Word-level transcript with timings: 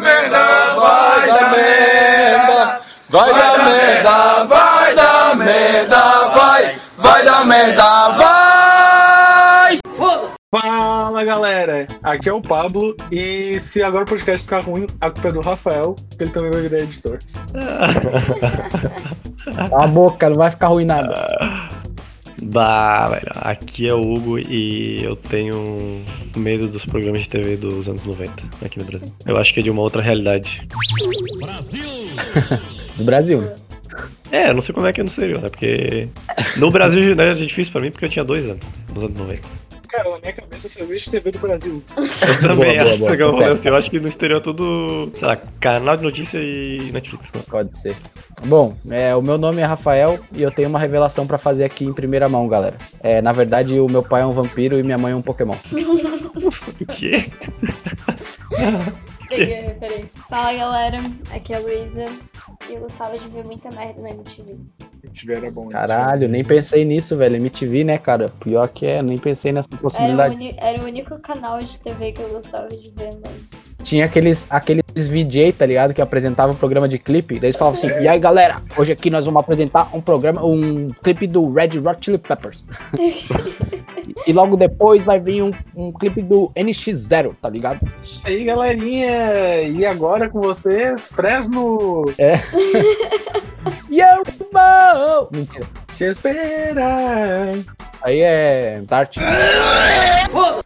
merda, 0.00 0.74
vai 0.74 1.28
dar 1.28 1.50
merda. 1.52 2.80
Vai 3.10 3.34
dar 3.34 3.64
merda, 3.64 4.44
vai 4.44 4.94
dar 4.94 5.36
merda, 5.36 6.28
vai. 6.28 6.76
Vai 6.96 7.24
dar 7.24 7.44
merda, 7.46 8.08
vai. 8.12 9.78
Fala 10.52 11.24
galera, 11.24 11.86
aqui 12.02 12.28
é 12.28 12.32
o 12.32 12.42
Pablo 12.42 12.96
e 13.12 13.60
se 13.60 13.82
agora 13.84 14.02
o 14.04 14.08
podcast 14.08 14.42
ficar 14.42 14.64
ruim, 14.64 14.86
a 15.00 15.08
culpa 15.10 15.28
é 15.28 15.32
do 15.32 15.40
Rafael, 15.40 15.94
que 16.16 16.24
ele 16.24 16.32
também 16.32 16.50
vai 16.50 16.62
virar 16.62 16.78
editor. 16.78 17.18
Cala 19.54 19.84
a 19.84 19.86
boca, 19.86 20.28
não 20.28 20.36
vai 20.36 20.50
ficar 20.50 20.66
ruim 20.68 20.84
nada. 20.86 21.28
Bah, 22.42 23.08
velho, 23.08 23.30
aqui 23.34 23.88
é 23.88 23.94
o 23.94 24.00
Hugo 24.00 24.38
e 24.38 25.04
eu 25.04 25.14
tenho 25.14 26.02
medo 26.34 26.68
dos 26.68 26.86
programas 26.86 27.20
de 27.20 27.28
TV 27.28 27.56
dos 27.56 27.88
anos 27.88 28.04
90 28.04 28.32
aqui 28.64 28.78
no 28.78 28.84
Brasil. 28.84 29.08
Eu 29.26 29.36
acho 29.36 29.52
que 29.52 29.60
é 29.60 29.62
de 29.62 29.70
uma 29.70 29.82
outra 29.82 30.00
realidade. 30.00 30.66
Do 32.96 33.04
Brasil. 33.04 33.50
É, 34.30 34.52
não 34.52 34.62
sei 34.62 34.74
como 34.74 34.86
é 34.86 34.92
que 34.92 35.00
é 35.00 35.04
no 35.04 35.10
exterior, 35.10 35.42
né? 35.42 35.48
Porque 35.48 36.08
no 36.56 36.70
Brasil 36.70 37.14
né, 37.14 37.32
é 37.32 37.34
difícil 37.34 37.72
pra 37.72 37.82
mim 37.82 37.90
porque 37.90 38.04
eu 38.04 38.10
tinha 38.10 38.24
dois 38.24 38.46
anos, 38.46 38.64
nos 38.94 39.04
anos 39.04 39.18
90. 39.18 39.42
Cara, 39.90 40.10
na 40.10 40.18
minha 40.18 40.32
cabeça 40.32 40.68
só 40.68 40.84
existe 40.84 41.10
TV 41.10 41.32
do 41.32 41.38
Brasil. 41.40 41.82
Eu 41.96 42.48
também 42.48 42.78
boa, 42.78 42.90
acho 42.90 42.98
boa. 42.98 43.16
que 43.16 43.22
eu 43.22 43.32
vou 43.32 43.44
assim, 43.44 43.68
Eu 43.68 43.76
acho 43.76 43.90
que 43.90 43.98
no 44.00 44.08
exterior 44.08 44.38
é 44.38 44.42
tudo, 44.42 45.10
sei 45.14 45.26
lá, 45.26 45.36
canal 45.58 45.96
de 45.96 46.02
notícia 46.04 46.38
e 46.38 46.90
Netflix. 46.92 47.26
né? 47.34 47.42
Pode 47.48 47.76
ser. 47.76 47.96
Bom, 48.46 48.76
é, 48.88 49.14
o 49.16 49.20
meu 49.22 49.36
nome 49.36 49.60
é 49.60 49.64
Rafael 49.64 50.20
e 50.32 50.42
eu 50.42 50.50
tenho 50.50 50.68
uma 50.68 50.78
revelação 50.78 51.26
pra 51.26 51.38
fazer 51.38 51.64
aqui 51.64 51.84
em 51.84 51.92
primeira 51.92 52.28
mão, 52.28 52.46
galera. 52.46 52.78
É, 53.00 53.20
na 53.20 53.32
verdade, 53.32 53.78
o 53.80 53.86
meu 53.90 54.02
pai 54.02 54.22
é 54.22 54.26
um 54.26 54.32
vampiro 54.32 54.78
e 54.78 54.82
minha 54.82 54.96
mãe 54.98 55.12
é 55.12 55.16
um 55.16 55.22
Pokémon. 55.22 55.56
O 56.80 56.86
quê? 56.86 57.30
Peguei 59.28 59.58
a 59.58 59.62
referência. 59.62 60.20
Fala 60.28 60.52
galera, 60.54 60.98
aqui 61.30 61.52
é 61.52 61.56
a 61.56 61.60
Luísa 61.60 62.06
eu 62.74 62.80
gostava 62.80 63.18
de 63.18 63.28
ver 63.28 63.44
muita 63.44 63.70
merda 63.70 64.00
na 64.00 64.10
MTV. 64.10 64.58
Tiver 65.12 65.38
era 65.38 65.50
bom. 65.50 65.66
né? 65.66 65.72
Caralho, 65.72 66.28
nem 66.28 66.44
pensei 66.44 66.84
nisso, 66.84 67.16
velho. 67.16 67.36
MTV, 67.36 67.84
né, 67.84 67.98
cara? 67.98 68.28
Pior 68.28 68.68
que 68.68 68.86
é, 68.86 69.02
nem 69.02 69.18
pensei 69.18 69.52
nessa 69.52 69.68
Era 69.70 69.76
o, 69.78 69.82
possibilidade. 69.82 70.54
era 70.58 70.80
o 70.80 70.84
único 70.84 71.18
canal 71.18 71.62
de 71.62 71.78
TV 71.78 72.12
que 72.12 72.20
eu 72.22 72.28
gostava 72.30 72.68
de 72.68 72.90
ver, 72.90 73.10
mano. 73.14 73.36
Tinha 73.82 74.04
aqueles, 74.04 74.46
aqueles 74.50 74.84
VJ, 75.08 75.52
tá 75.52 75.66
ligado? 75.66 75.94
Que 75.94 76.02
apresentavam 76.02 76.54
o 76.54 76.58
programa 76.58 76.88
de 76.88 76.98
clipe. 76.98 77.34
Daí 77.34 77.48
eles 77.48 77.56
falavam 77.56 77.78
assim: 77.78 77.88
e 78.00 78.08
aí 78.08 78.18
galera, 78.18 78.62
hoje 78.76 78.92
aqui 78.92 79.10
nós 79.10 79.24
vamos 79.24 79.40
apresentar 79.40 79.90
um 79.94 80.00
programa, 80.00 80.44
um 80.44 80.90
clipe 81.02 81.26
do 81.26 81.52
Red 81.52 81.78
Hot 81.78 81.98
Chili 82.00 82.18
Peppers. 82.18 82.66
e 84.26 84.32
logo 84.32 84.56
depois 84.56 85.04
vai 85.04 85.20
vir 85.20 85.42
um, 85.42 85.52
um 85.74 85.92
clipe 85.92 86.22
do 86.22 86.50
NX0, 86.56 87.34
tá 87.40 87.48
ligado? 87.48 87.80
Isso 88.02 88.26
aí, 88.26 88.44
galerinha. 88.44 89.62
E 89.62 89.84
agora 89.86 90.28
com 90.28 90.40
vocês, 90.40 91.06
Fresno. 91.08 92.04
Yo, 93.90 94.06
mo! 94.52 95.28
Mentira. 95.32 95.66
Te 95.96 96.04
espera. 96.04 97.52
Aí 98.02 98.22
é 98.22 98.80
Dart. 98.86 99.18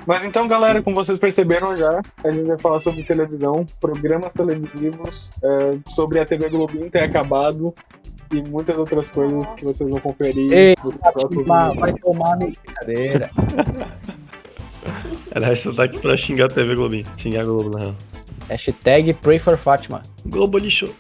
Mas 0.07 0.25
então, 0.25 0.47
galera, 0.47 0.83
como 0.83 0.95
vocês 0.95 1.19
perceberam 1.19 1.77
já, 1.77 2.01
a 2.23 2.31
gente 2.31 2.47
vai 2.47 2.59
falar 2.59 2.81
sobre 2.81 3.03
televisão, 3.05 3.67
programas 3.81 4.33
televisivos, 4.35 5.31
é, 5.43 5.79
sobre 5.91 6.19
a 6.19 6.25
TV 6.25 6.49
Globinho 6.49 6.91
ter 6.91 7.01
acabado 7.01 7.75
e 8.33 8.43
muitas 8.43 8.77
outras 8.77 9.11
coisas 9.11 9.47
que 9.55 9.65
vocês 9.65 9.89
vão 9.89 10.01
conferir 10.01 10.53
Ei, 10.53 10.75
nos 10.83 10.95
próximos 10.97 11.47
Vai 11.47 11.93
tomar 11.95 12.37
no 12.37 12.47
brincadeira. 12.47 13.31
Tá 15.75 15.85
aqui 15.85 15.99
pra 15.99 16.17
xingar 16.17 16.47
a 16.47 16.49
TV 16.49 16.75
Globinho. 16.75 17.07
Xingar 17.17 17.43
a 17.43 17.45
Globo, 17.45 17.71
na 17.71 17.85
real. 17.85 17.97
Hashtag 18.49 19.15
Pray 19.15 19.39
for 19.39 19.57
Fátima. 19.57 20.03
Globo 20.27 20.59
lixo. 20.59 20.95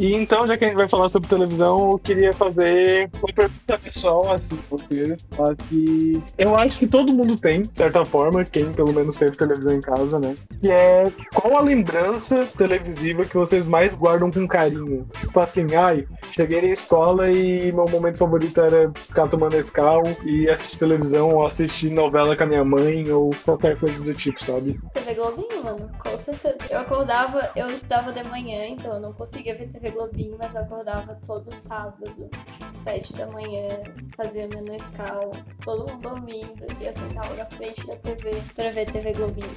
E 0.00 0.14
então, 0.14 0.46
já 0.46 0.56
que 0.56 0.64
a 0.64 0.68
gente 0.68 0.78
vai 0.78 0.88
falar 0.88 1.10
sobre 1.10 1.28
televisão, 1.28 1.90
eu 1.90 1.98
queria 1.98 2.32
fazer 2.32 3.10
uma 3.18 3.34
pergunta 3.34 3.78
pessoal 3.78 4.32
assim 4.32 4.58
vocês. 4.70 5.28
Mas 5.38 5.58
que 5.68 6.22
eu 6.38 6.56
acho 6.56 6.78
que 6.78 6.86
todo 6.86 7.12
mundo 7.12 7.36
tem, 7.36 7.62
de 7.62 7.76
certa 7.76 8.02
forma, 8.06 8.42
quem 8.42 8.72
pelo 8.72 8.94
menos 8.94 9.16
teve 9.16 9.36
televisão 9.36 9.74
em 9.74 9.82
casa, 9.82 10.18
né? 10.18 10.34
Que 10.58 10.70
é 10.70 11.12
qual 11.34 11.54
a 11.54 11.60
lembrança 11.60 12.46
televisiva 12.56 13.26
que 13.26 13.36
vocês 13.36 13.66
mais 13.66 13.94
guardam 13.94 14.30
com 14.30 14.48
carinho? 14.48 15.06
Tipo 15.20 15.38
assim, 15.38 15.66
ai, 15.74 16.06
cheguei 16.32 16.62
na 16.62 16.68
escola 16.68 17.30
e 17.30 17.70
meu 17.70 17.84
momento 17.84 18.16
favorito 18.16 18.58
era 18.58 18.90
ficar 18.94 19.28
tomando 19.28 19.56
escal 19.56 20.02
e 20.24 20.48
assistir 20.48 20.78
televisão 20.78 21.34
ou 21.34 21.46
assistir 21.46 21.90
novela 21.90 22.34
com 22.34 22.44
a 22.44 22.46
minha 22.46 22.64
mãe 22.64 23.10
ou 23.12 23.32
qualquer 23.44 23.78
coisa 23.78 24.02
do 24.02 24.14
tipo, 24.14 24.42
sabe? 24.42 24.80
TV 24.94 25.12
Globinho, 25.12 25.62
mano, 25.62 25.90
com 25.98 26.16
certeza. 26.16 26.56
Eu 26.70 26.78
acordava, 26.78 27.50
eu 27.54 27.66
estudava 27.66 28.10
de 28.12 28.22
manhã, 28.22 28.66
então 28.66 28.94
eu 28.94 29.00
não 29.00 29.12
conseguia 29.12 29.54
ver 29.54 29.68
TV 29.68 29.89
Globinho, 29.90 30.36
mas 30.38 30.54
eu 30.54 30.62
acordava 30.62 31.18
todo 31.26 31.54
sábado, 31.54 32.04
tipo, 32.04 32.30
sete 32.70 33.12
da 33.14 33.26
manhã, 33.26 33.68
fazia 34.16 34.48
meu 34.48 34.62
Nescau, 34.62 35.32
todo 35.64 35.90
mundo 35.90 36.08
dormindo, 36.08 36.66
e 36.80 36.86
eu 36.86 36.94
sentava 36.94 37.34
na 37.34 37.46
frente 37.46 37.86
da 37.86 37.96
TV 37.96 38.42
pra 38.54 38.70
ver 38.70 38.86
TV 38.90 39.12
Globinho. 39.12 39.50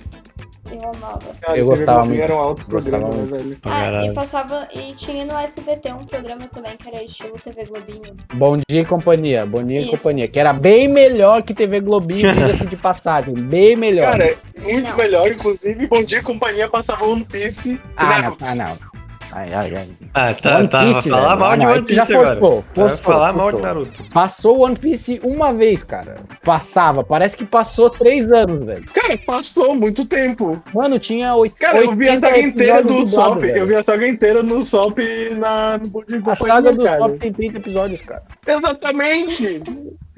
Eu 0.72 0.90
amava. 0.90 1.28
Eu 1.50 1.54
TV 1.54 1.62
gostava 1.64 2.06
muito. 2.06 2.22
Era 2.22 2.36
um 2.36 2.40
alto 2.40 2.66
programa, 2.66 3.10
né, 3.10 3.16
muito. 3.16 3.32
velho? 3.32 3.58
Ah, 3.64 4.06
e 4.06 4.14
passava. 4.14 4.68
E 4.74 4.94
tinha 4.94 5.26
no 5.26 5.38
SBT 5.38 5.94
um 5.94 6.06
programa 6.06 6.48
também 6.48 6.76
que 6.78 6.88
era 6.88 7.04
estilo 7.04 7.38
TV 7.38 7.66
Globinho. 7.66 8.16
Bom 8.34 8.58
dia 8.68 8.82
e 8.82 8.86
companhia. 8.86 9.46
Bom 9.46 9.64
dia 9.64 9.82
e 9.82 9.90
companhia. 9.90 10.28
Que 10.28 10.40
era 10.40 10.52
bem 10.54 10.88
melhor 10.88 11.44
que 11.44 11.54
TV 11.54 11.80
Globinho, 11.80 12.34
diga-se 12.34 12.66
de 12.66 12.78
passagem. 12.78 13.36
Bem 13.36 13.76
melhor. 13.76 14.18
Cara, 14.18 14.36
muito 14.62 14.90
Não. 14.90 14.98
melhor, 14.98 15.32
inclusive. 15.32 15.88
Bom 15.88 16.04
dia, 16.04 16.24
companhia 16.24 16.68
passava 16.68 17.06
One 17.06 17.26
Piece. 17.26 17.74
e 17.74 17.80
ah, 17.98 18.22
não, 18.24 18.38
ah, 18.42 18.56
não. 18.56 18.93
Ai, 19.36 19.52
ai, 19.52 19.76
ai. 19.76 19.90
Ah, 20.14 20.34
tá, 20.34 20.60
One 20.60 20.68
tá. 20.68 20.80
Piece, 20.80 21.10
falar 21.10 21.36
mal 21.36 21.58
de 21.58 21.66
One 21.66 21.82
Piece 21.82 21.96
já 21.96 22.04
agora. 22.04 22.40
forçou, 22.76 22.98
falar 22.98 23.34
mal 23.34 23.52
de. 23.52 23.62
Naruto. 23.62 24.04
Passou 24.12 24.60
One 24.60 24.76
Piece 24.76 25.20
uma 25.24 25.52
vez, 25.52 25.84
cara. 25.84 26.18
Passava. 26.44 27.04
Parece 27.04 27.36
que 27.36 27.44
passou 27.44 27.90
três 27.90 28.32
anos, 28.32 28.64
velho. 28.64 28.86
Cara, 28.94 29.18
passou 29.26 29.76
muito 29.76 30.06
tempo. 30.06 30.62
Mano, 30.72 31.00
tinha 31.00 31.36
oito. 31.36 31.56
Cara, 31.56 31.80
eu 31.80 31.96
vi 31.96 32.08
a 32.10 32.14
80 32.14 32.28
saga 32.28 32.40
inteira 32.40 32.84
do 32.84 33.08
Sop. 33.08 33.44
Eu 33.44 33.66
vi 33.66 33.76
a 33.76 33.84
saga 33.84 34.08
inteira 34.08 34.44
no 34.44 34.64
Sop 34.64 35.00
na, 35.36 35.80
no 35.80 36.32
A 36.32 36.36
saga 36.36 36.72
do. 36.72 36.84
Top 36.84 37.18
tem 37.18 37.34
30 37.34 37.58
episódios, 37.58 38.02
cara. 38.02 38.22
Exatamente. 38.46 39.64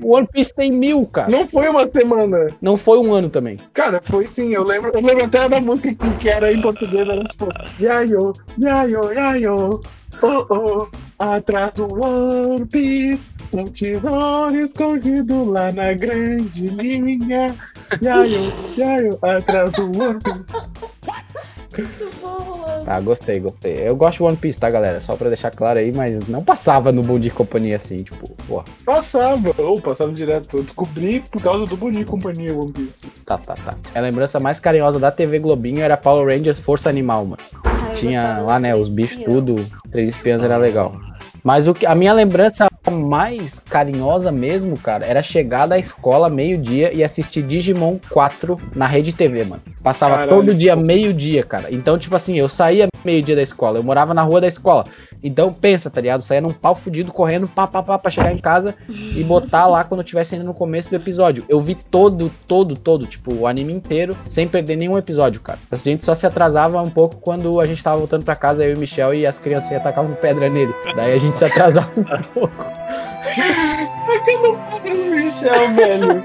O 0.01 0.16
One 0.16 0.28
Piece 0.28 0.53
tem 0.53 0.72
mil, 0.72 1.06
cara. 1.06 1.29
Não 1.31 1.47
foi 1.47 1.69
uma 1.69 1.88
semana. 1.88 2.47
Não 2.61 2.75
foi 2.75 2.97
um 2.97 3.13
ano 3.13 3.29
também. 3.29 3.59
Cara, 3.73 4.01
foi 4.03 4.28
sim. 4.28 4.53
Eu 4.53 4.63
lembro, 4.63 4.91
eu 4.94 5.01
lembro 5.01 5.23
até 5.23 5.47
da 5.47 5.61
música 5.61 6.09
que, 6.19 6.29
era 6.29 6.51
em 6.51 6.61
português. 6.61 7.07
Era 7.07 7.23
tipo, 7.23 7.47
Yayo, 7.79 8.33
Yayo, 8.61 9.13
Yayo. 9.13 9.81
Oh, 10.22 10.45
oh, 10.50 10.88
atrás 11.19 11.73
do 11.73 11.94
One 11.94 12.66
Piece, 12.66 13.31
um 13.53 13.66
tesouro 13.66 14.56
escondido 14.56 15.50
lá 15.50 15.72
na 15.72 15.94
grande 15.94 16.67
linha. 16.67 17.56
Yayo, 18.01 18.53
Yayo, 18.77 19.19
atrás 19.22 19.72
do 19.73 19.83
One 19.83 20.19
Piece. 20.22 20.56
Muito 21.78 22.22
bom, 22.22 22.58
mano. 22.58 22.84
Ah, 22.88 23.00
gostei, 23.00 23.40
gostei. 23.40 23.88
Eu 23.88 23.96
gosto 23.96 24.18
de 24.18 24.24
One 24.24 24.38
Piece, 24.38 24.59
tá, 24.59 24.69
galera? 24.69 25.00
Só 25.00 25.16
pra 25.16 25.28
deixar 25.28 25.52
claro 25.52 25.80
aí, 25.80 25.91
mas 25.94 26.28
não 26.28 26.44
passava 26.44 26.91
no 26.91 27.02
Bom 27.02 27.18
Dia 27.19 27.31
Companhia 27.31 27.75
assim, 27.75 28.03
tipo, 28.03 28.30
pô, 28.47 28.63
Passava, 28.86 29.53
ou 29.58 29.81
passava 29.81 30.12
direto. 30.12 30.58
Eu 30.58 30.63
descobri 30.63 31.22
por 31.31 31.41
causa 31.41 31.66
do 31.66 31.75
e 31.91 32.06
Companhia 32.06 32.56
One 32.56 32.72
Piece. 32.72 33.08
tá, 33.25 33.38
tá, 33.38 33.56
tá. 33.56 33.75
A 33.94 34.00
lembrança 34.00 34.40
mais 34.40 34.59
carinhosa 34.59 35.00
da 35.00 35.12
TV 35.12 35.40
Globinho 35.40 35.81
era 35.81 35.97
Power 35.97 36.28
Rangers 36.28 36.59
Força 36.59 36.90
Animal, 36.90 37.25
mano. 37.25 37.41
Ah, 37.63 37.92
Tinha 37.94 38.40
lá, 38.40 38.59
né, 38.59 38.75
os 38.75 38.94
bichos 38.94 39.24
tudo. 39.24 39.56
Três 39.92 40.09
espiãs 40.09 40.44
era 40.44 40.57
legal. 40.57 40.94
Mas 41.45 41.67
o 41.67 41.75
que, 41.75 41.85
a 41.85 41.94
minha 41.94 42.11
lembrança 42.11 42.67
mais 42.91 43.59
carinhosa 43.59 44.31
mesmo, 44.31 44.75
cara, 44.79 45.06
era 45.06 45.22
chegar 45.22 45.67
da 45.67 45.78
escola 45.78 46.28
meio-dia 46.28 46.91
e 46.91 47.03
assistir 47.03 47.44
Digimon 47.44 48.00
4 48.09 48.59
na 48.75 48.88
Rede 48.88 49.13
TV, 49.13 49.45
mano. 49.45 49.61
Passava 49.83 50.16
Caralho. 50.16 50.31
todo 50.31 50.56
dia 50.56 50.75
meio-dia, 50.75 51.44
cara. 51.44 51.67
Então, 51.72 52.00
tipo 52.00 52.16
assim, 52.16 52.35
eu 52.35 52.50
saía 52.50 52.88
meio-dia 53.03 53.35
da 53.35 53.44
escola, 53.44 53.77
eu 53.77 53.83
morava 53.83 54.12
na 54.12 54.24
rua 54.24 54.42
da 54.42 54.47
escola. 54.47 54.88
Então, 55.25 55.51
pensa, 55.51 55.89
tá 55.89 56.00
ligado? 56.00 56.22
Saía 56.22 56.39
num 56.39 56.51
pau 56.51 56.75
fudido 56.75 57.12
correndo, 57.12 57.48
pá, 57.48 57.66
pá, 57.66 57.81
pá, 57.81 57.98
pra 57.98 58.12
chegar 58.12 58.31
em 58.31 58.38
casa 58.38 58.75
e 58.89 59.24
botar 59.24 59.66
lá 59.66 59.83
quando 59.83 60.01
eu 60.01 60.06
tivesse 60.06 60.36
indo 60.36 60.45
no 60.45 60.54
começo 60.54 60.88
do 60.88 60.95
episódio. 60.95 61.44
Eu 61.50 61.60
vi 61.60 61.74
todo, 61.74 62.31
todo, 62.48 62.77
todo, 62.77 63.07
tipo, 63.07 63.33
o 63.33 63.48
anime 63.48 63.74
inteiro, 63.74 64.16
sem 64.27 64.48
perder 64.48 64.75
nenhum 64.75 64.95
episódio, 65.00 65.42
cara. 65.42 65.57
A 65.72 65.75
gente 65.77 66.06
só 66.06 66.13
se 66.13 66.27
atrasava 66.27 66.80
um 66.80 66.92
pouco 66.92 67.16
quando 67.16 67.60
a 67.60 67.66
gente 67.66 67.81
tava 67.81 67.98
voltando 67.98 68.24
pra 68.24 68.36
casa, 68.36 68.63
eu 68.63 68.74
e 68.74 68.75
o 68.75 68.77
Michel, 68.77 69.16
e 69.16 69.25
as 69.25 69.39
criancinhas 69.39 69.81
tacavam 69.81 70.13
pedra 70.13 70.48
nele. 70.48 70.72
Daí 70.95 71.13
a 71.13 71.18
gente 71.18 71.36
se 71.36 71.44
atrasava 71.44 71.89
um 71.98 72.04
pouco. 72.04 72.66
Não 74.44 74.56
pago 74.57 74.89
no 74.89 75.16
Michel, 75.16 75.74
velho. 75.74 76.24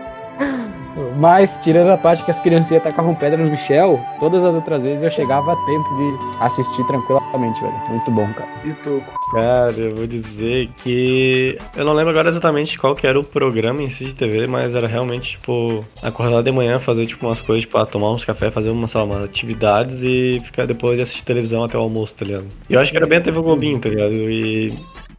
Mas, 1.16 1.58
tirando 1.62 1.90
a 1.90 1.96
parte 1.96 2.24
que 2.24 2.30
as 2.30 2.38
criancinhas 2.38 2.82
tacavam 2.82 3.14
pedra 3.14 3.42
no 3.42 3.50
Michel, 3.50 4.00
todas 4.18 4.42
as 4.44 4.54
outras 4.54 4.82
vezes 4.82 5.02
eu 5.02 5.10
chegava 5.10 5.52
a 5.52 5.56
tempo 5.56 5.88
de 5.96 6.44
assistir 6.44 6.86
tranquilamente, 6.86 7.60
velho. 7.60 7.74
Muito 7.88 8.10
bom, 8.10 8.32
cara. 8.32 8.48
E 8.64 8.72
tu? 8.82 9.02
Cara, 9.32 9.72
eu 9.72 9.94
vou 9.94 10.06
dizer 10.06 10.68
que. 10.76 11.56
Eu 11.76 11.84
não 11.84 11.92
lembro 11.92 12.10
agora 12.10 12.30
exatamente 12.30 12.78
qual 12.78 12.94
que 12.94 13.06
era 13.06 13.18
o 13.18 13.24
programa 13.24 13.82
em 13.82 13.88
si 13.88 14.06
de 14.06 14.14
TV, 14.14 14.46
mas 14.46 14.74
era 14.74 14.86
realmente, 14.86 15.32
tipo, 15.32 15.84
acordar 16.02 16.42
de 16.42 16.50
manhã, 16.50 16.78
fazer, 16.78 17.06
tipo, 17.06 17.26
umas 17.26 17.40
coisas, 17.40 17.62
tipo, 17.62 17.78
ah, 17.78 17.86
tomar 17.86 18.10
uns 18.10 18.24
café, 18.24 18.50
fazer 18.50 18.70
uma, 18.70 18.88
sei 18.88 19.00
lá, 19.00 19.06
umas 19.06 19.24
atividades 19.24 20.00
e 20.02 20.40
ficar 20.44 20.66
depois 20.66 20.96
de 20.96 21.02
assistir 21.02 21.24
televisão 21.24 21.64
até 21.64 21.78
o 21.78 21.82
almoço, 21.82 22.14
tá 22.14 22.24
ligado? 22.24 22.46
E 22.68 22.74
eu 22.74 22.80
acho 22.80 22.90
que 22.90 22.96
era 22.96 23.06
bem 23.06 23.18
a 23.18 23.22
TV 23.22 23.40
Globinho, 23.40 23.78
tá 23.78 23.88
ligado? 23.88 24.12
E. 24.12 24.76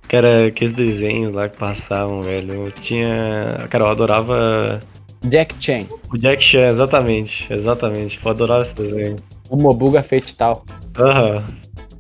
Cara, 0.07 0.47
aqueles 0.47 0.74
desenhos 0.74 1.33
lá 1.33 1.47
que 1.47 1.57
passavam, 1.57 2.21
velho. 2.21 2.65
Eu 2.65 2.71
tinha. 2.71 3.65
Cara, 3.69 3.85
eu 3.85 3.89
adorava. 3.89 4.79
Jack 5.25 5.56
Chan, 5.59 5.85
O 6.12 6.18
Jack 6.18 6.44
Chan, 6.44 6.69
exatamente. 6.69 7.47
Exatamente. 7.51 8.19
Eu 8.23 8.31
adorava 8.31 8.63
esse 8.63 8.73
desenho. 8.73 9.15
o 9.50 9.56
Mobuga 9.57 10.01
Fate 10.01 10.35
tal. 10.35 10.65
Aham. 10.97 11.44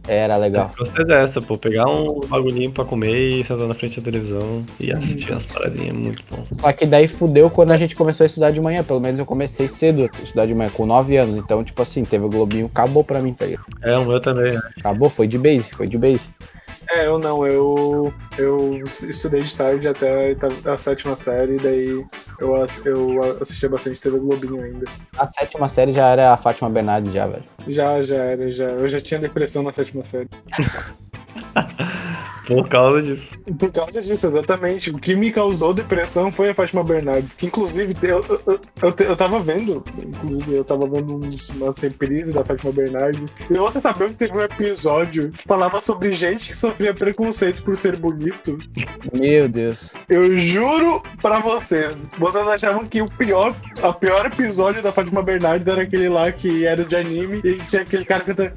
Era 0.07 0.35
legal. 0.35 0.71
Gostei 0.77 1.05
dessa, 1.05 1.39
pô. 1.39 1.55
Pegar 1.57 1.85
um 1.87 2.21
bagulhinho 2.21 2.71
pra 2.71 2.83
comer 2.83 3.39
e 3.39 3.45
sentar 3.45 3.67
na 3.67 3.73
frente 3.75 4.01
da 4.01 4.05
televisão 4.11 4.63
e 4.79 4.91
assistir 4.91 5.31
umas 5.31 5.45
paradinhas, 5.45 5.93
muito 5.93 6.23
bom. 6.29 6.43
Só 6.59 6.73
que 6.73 6.87
daí 6.87 7.07
fudeu 7.07 7.51
quando 7.51 7.69
a 7.71 7.77
gente 7.77 7.95
começou 7.95 8.23
a 8.23 8.27
estudar 8.27 8.49
de 8.49 8.59
manhã. 8.59 8.83
Pelo 8.83 8.99
menos 8.99 9.19
eu 9.19 9.25
comecei 9.27 9.67
cedo 9.67 10.09
a 10.11 10.23
estudar 10.23 10.47
de 10.47 10.55
manhã, 10.55 10.71
com 10.73 10.87
9 10.87 11.17
anos. 11.17 11.37
Então, 11.37 11.63
tipo 11.63 11.79
assim, 11.83 12.03
teve 12.03 12.25
o 12.25 12.29
Globinho, 12.29 12.65
acabou 12.65 13.03
pra 13.03 13.21
mim, 13.21 13.31
tá 13.33 13.45
ligado? 13.45 13.63
É, 13.83 13.95
o 13.97 14.05
meu 14.05 14.19
também, 14.19 14.51
né? 14.51 14.61
Acabou, 14.79 15.07
foi 15.07 15.27
de 15.27 15.37
base, 15.37 15.69
foi 15.71 15.85
de 15.85 15.99
base. 15.99 16.27
É, 16.89 17.05
eu 17.05 17.17
não, 17.17 17.45
eu, 17.45 18.13
eu 18.37 18.83
estudei 18.83 19.41
de 19.41 19.55
tarde 19.55 19.87
até 19.87 20.35
a 20.65 20.77
sétima 20.77 21.15
série, 21.15 21.57
daí 21.57 22.03
eu, 22.39 22.67
eu 22.85 23.41
assistia 23.41 23.69
bastante 23.69 24.01
TV 24.01 24.19
Globinho 24.19 24.61
ainda. 24.61 24.85
A 25.17 25.27
sétima 25.27 25.67
série 25.69 25.93
já 25.93 26.09
era 26.09 26.33
a 26.33 26.37
Fátima 26.37 26.69
Bernardes, 26.69 27.13
já, 27.13 27.27
velho. 27.27 27.43
Já, 27.67 28.01
já 28.01 28.15
era, 28.15 28.51
já. 28.51 28.65
Eu 28.65 28.89
já 28.89 28.99
tinha 28.99 29.19
depressão 29.19 29.63
na 29.63 29.71
sétima 29.71 30.03
série. 30.03 30.29
Por 32.47 32.67
causa 32.67 33.01
disso. 33.01 33.29
Por 33.57 33.71
causa 33.71 34.01
disso, 34.01 34.27
exatamente. 34.27 34.89
O 34.89 34.97
que 34.97 35.15
me 35.15 35.31
causou 35.31 35.73
depressão 35.73 36.31
foi 36.31 36.49
a 36.49 36.53
Fátima 36.53 36.83
Bernardes, 36.83 37.33
que 37.35 37.45
inclusive 37.45 37.95
eu, 38.01 38.25
eu, 38.45 38.59
eu, 38.81 38.95
eu 39.05 39.15
tava 39.15 39.39
vendo, 39.39 39.83
inclusive 39.97 40.57
eu 40.57 40.63
tava 40.63 40.87
vendo 40.87 41.15
uns, 41.15 41.49
umas 41.49 41.77
reprises 41.77 42.33
da 42.33 42.43
Fátima 42.43 42.71
Bernardes, 42.71 43.29
e 43.49 43.53
eu 43.53 43.63
outra 43.63 43.81
sabendo 43.81 44.09
que 44.09 44.15
teve 44.15 44.37
um 44.37 44.41
episódio 44.41 45.31
que 45.31 45.43
falava 45.47 45.81
sobre 45.81 46.11
gente 46.11 46.49
que 46.49 46.57
sofria 46.57 46.93
preconceito 46.93 47.63
por 47.63 47.77
ser 47.77 47.95
bonito. 47.97 48.57
Meu 49.13 49.47
Deus. 49.47 49.93
Eu 50.09 50.37
juro 50.39 51.03
pra 51.21 51.39
vocês, 51.39 52.05
vocês 52.17 52.47
achavam 52.47 52.85
que 52.87 53.01
o 53.01 53.05
pior, 53.05 53.55
a 53.81 53.93
pior 53.93 54.25
episódio 54.25 54.81
da 54.81 54.91
Fátima 54.91 55.21
Bernardes 55.21 55.67
era 55.67 55.83
aquele 55.83 56.09
lá 56.09 56.31
que 56.31 56.65
era 56.65 56.83
de 56.83 56.95
anime 56.95 57.41
e 57.43 57.55
tinha 57.69 57.83
aquele 57.83 58.05
cara 58.05 58.23
cantando. 58.23 58.53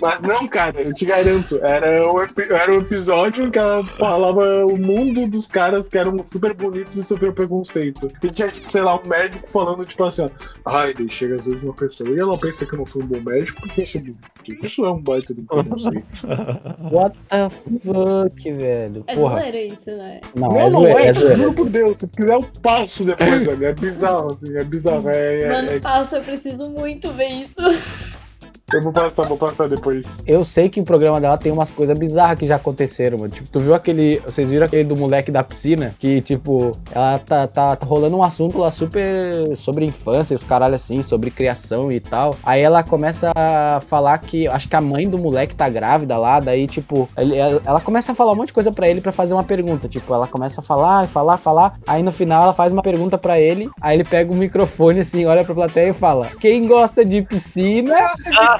Mas 0.00 0.20
não, 0.20 0.46
cara, 0.48 0.80
eu 0.82 0.92
te 0.94 1.04
garanto, 1.04 1.58
era 1.62 2.06
epi- 2.22 2.52
era 2.52 2.72
o 2.72 2.80
episódio 2.80 3.50
que 3.50 3.58
ela 3.58 3.84
falava 3.84 4.64
o 4.66 4.76
mundo 4.76 5.26
dos 5.26 5.46
caras 5.46 5.88
que 5.88 5.98
eram 5.98 6.16
super 6.32 6.54
bonitos 6.54 6.96
e 6.96 7.02
sofriam 7.02 7.32
preconceito. 7.32 8.10
E 8.22 8.30
tinha, 8.30 8.48
tipo, 8.48 8.70
sei 8.70 8.82
lá, 8.82 8.96
um 8.98 9.06
médico 9.06 9.48
falando, 9.48 9.84
tipo 9.84 10.04
assim, 10.04 10.22
ó, 10.22 10.30
ai, 10.64 10.94
daí 10.94 11.08
chega 11.10 11.36
às 11.36 11.44
vezes 11.44 11.62
uma 11.62 11.74
pessoa 11.74 12.08
e 12.10 12.18
ela 12.18 12.38
pensa 12.38 12.64
que 12.64 12.74
eu 12.74 12.78
não 12.78 12.86
fui 12.86 13.02
um 13.02 13.06
bom 13.06 13.20
médico 13.20 13.60
porque 13.62 13.84
bonito. 13.84 14.18
Isso 14.64 14.84
é 14.84 14.90
um 14.92 15.00
baita 15.02 15.34
de 15.34 15.42
preconceito. 15.42 16.06
What 16.92 17.16
the 17.28 17.48
fuck, 17.50 18.52
velho? 18.52 19.04
É 19.06 19.14
Porra. 19.14 19.40
zoeira 19.40 19.60
isso, 19.60 19.90
né? 19.96 20.20
Não, 20.34 20.48
Não, 20.48 20.58
é 20.60 20.70
não 20.70 20.80
zoeira, 20.82 21.00
é, 21.00 21.06
é 21.08 21.12
zoeira. 21.12 21.36
juro 21.36 21.52
por 21.54 21.68
Deus, 21.68 21.96
se 21.98 22.16
quiser 22.16 22.34
eu 22.34 22.42
passo 22.62 23.04
depois, 23.04 23.44
velho. 23.44 23.64
É 23.66 23.72
bizarro, 23.72 24.32
assim, 24.32 24.56
é 24.56 24.64
bizarro. 24.64 25.08
É, 25.08 25.42
é- 25.42 25.48
Mano, 25.52 25.70
é- 25.72 25.80
passa, 25.80 26.18
eu 26.18 26.22
preciso 26.22 26.45
muito 26.70 27.12
ver 27.12 27.28
isso. 27.28 27.62
eu 28.72 28.82
vou 28.82 28.92
passar, 28.92 29.22
vou 29.24 29.38
passar 29.38 29.68
depois. 29.68 30.04
Eu 30.26 30.44
sei 30.44 30.68
que 30.68 30.80
o 30.80 30.84
programa 30.84 31.20
dela 31.20 31.38
tem 31.38 31.52
umas 31.52 31.70
coisas 31.70 31.96
bizarras 31.96 32.36
que 32.38 32.48
já 32.48 32.56
aconteceram, 32.56 33.16
mano. 33.18 33.32
Tipo, 33.32 33.48
tu 33.48 33.60
viu 33.60 33.74
aquele. 33.74 34.18
Vocês 34.24 34.50
viram 34.50 34.66
aquele 34.66 34.82
do 34.82 34.96
moleque 34.96 35.30
da 35.30 35.44
piscina? 35.44 35.94
Que, 35.98 36.20
tipo, 36.20 36.76
ela 36.90 37.18
tá, 37.20 37.46
tá, 37.46 37.76
tá 37.76 37.86
rolando 37.86 38.16
um 38.16 38.24
assunto 38.24 38.58
lá 38.58 38.70
super 38.72 39.56
sobre 39.56 39.84
infância, 39.84 40.34
e 40.34 40.36
os 40.36 40.42
caralho 40.42 40.74
assim, 40.74 41.00
sobre 41.00 41.30
criação 41.30 41.92
e 41.92 42.00
tal. 42.00 42.34
Aí 42.42 42.60
ela 42.60 42.82
começa 42.82 43.30
a 43.36 43.80
falar 43.86 44.18
que. 44.18 44.48
Acho 44.48 44.68
que 44.68 44.74
a 44.74 44.80
mãe 44.80 45.08
do 45.08 45.16
moleque 45.18 45.54
tá 45.54 45.68
grávida 45.68 46.18
lá, 46.18 46.40
daí, 46.40 46.66
tipo, 46.66 47.08
ele- 47.16 47.36
ela, 47.36 47.80
começa 47.80 48.10
a 48.10 48.14
falar 48.16 48.32
um 48.32 48.36
monte 48.36 48.48
de 48.48 48.52
coisa 48.54 48.72
pra 48.72 48.88
ele 48.88 49.00
pra 49.00 49.12
fazer 49.12 49.34
uma 49.34 49.44
pergunta. 49.44 49.88
Tipo, 49.88 50.12
ela 50.12 50.26
começa 50.26 50.60
a 50.60 50.64
falar, 50.64 51.04
e 51.04 51.08
falar, 51.08 51.38
falar. 51.38 51.78
Aí 51.86 52.02
no 52.02 52.10
final 52.10 52.42
ela 52.42 52.52
faz 52.52 52.72
uma 52.72 52.82
pergunta 52.82 53.16
pra 53.16 53.38
ele. 53.38 53.70
Aí 53.80 53.96
ele 53.96 54.04
pega 54.04 54.32
o 54.32 54.34
microfone 54.34 55.00
assim, 55.00 55.24
olha 55.24 55.44
pra 55.44 55.54
plateia 55.54 55.90
e 55.90 55.94
fala: 55.94 56.26
Quem 56.40 56.66
gosta 56.66 57.04
de 57.04 57.22
piscina? 57.22 57.94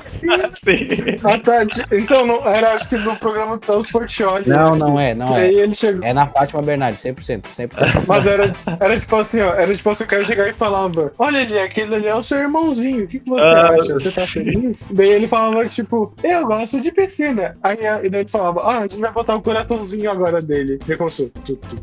Sim. 0.08 1.19
Ah, 1.25 1.38
tá. 1.38 1.62
Então, 1.96 2.26
não, 2.26 2.46
era 2.46 2.75
acho 2.75 2.88
que 2.88 2.96
no 2.96 3.16
programa 3.16 3.56
do 3.56 3.64
Celso 3.64 3.90
Portioli. 3.90 4.48
Não, 4.48 4.76
não 4.76 4.98
é, 4.98 5.14
não 5.14 5.37
é. 5.37 5.43
aí 5.43 5.54
ele 5.58 5.75
chegou. 5.75 6.04
É 6.04 6.12
na 6.12 6.26
Fátima 6.28 6.62
Bernardes, 6.62 7.02
100%, 7.02 7.43
100%. 7.56 7.70
Mas 8.06 8.26
era, 8.26 8.52
era 8.81 9.00
tipo 9.00 9.16
assim, 9.16 9.40
ó. 9.40 9.54
Era 9.54 9.75
tipo 9.76 9.90
assim, 9.90 10.04
o 10.04 10.06
cara 10.06 10.25
chegar 10.25 10.48
e 10.48 10.52
falava: 10.52 11.12
Olha 11.19 11.40
ali, 11.40 11.58
aquele 11.58 11.94
ali 11.94 12.06
é 12.06 12.14
o 12.14 12.22
seu 12.22 12.38
irmãozinho. 12.38 13.04
O 13.04 13.08
que, 13.08 13.20
que 13.20 13.28
você 13.28 13.43
Ah, 13.43 13.70
acha? 13.70 13.94
Você 13.94 14.10
tá 14.10 14.26
feliz? 14.26 14.87
Daí 14.90 15.10
ele 15.10 15.28
falava, 15.28 15.66
tipo, 15.66 16.12
eu 16.22 16.46
gosto 16.46 16.81
de 16.81 16.90
piscina. 16.93 17.56
Aí 17.62 17.76
e 18.02 18.08
daí 18.10 18.20
ele 18.22 18.28
falava, 18.28 18.60
ah, 18.62 18.78
a 18.78 18.82
gente 18.82 18.98
vai 19.00 19.12
botar 19.12 19.34
o 19.37 19.43
coraçãozinho 19.43 20.10
agora 20.10 20.40
dele. 20.40 20.78
E 20.88 20.96
começou. 20.96 21.31
Tu, 21.44 21.56
tu, 21.56 21.76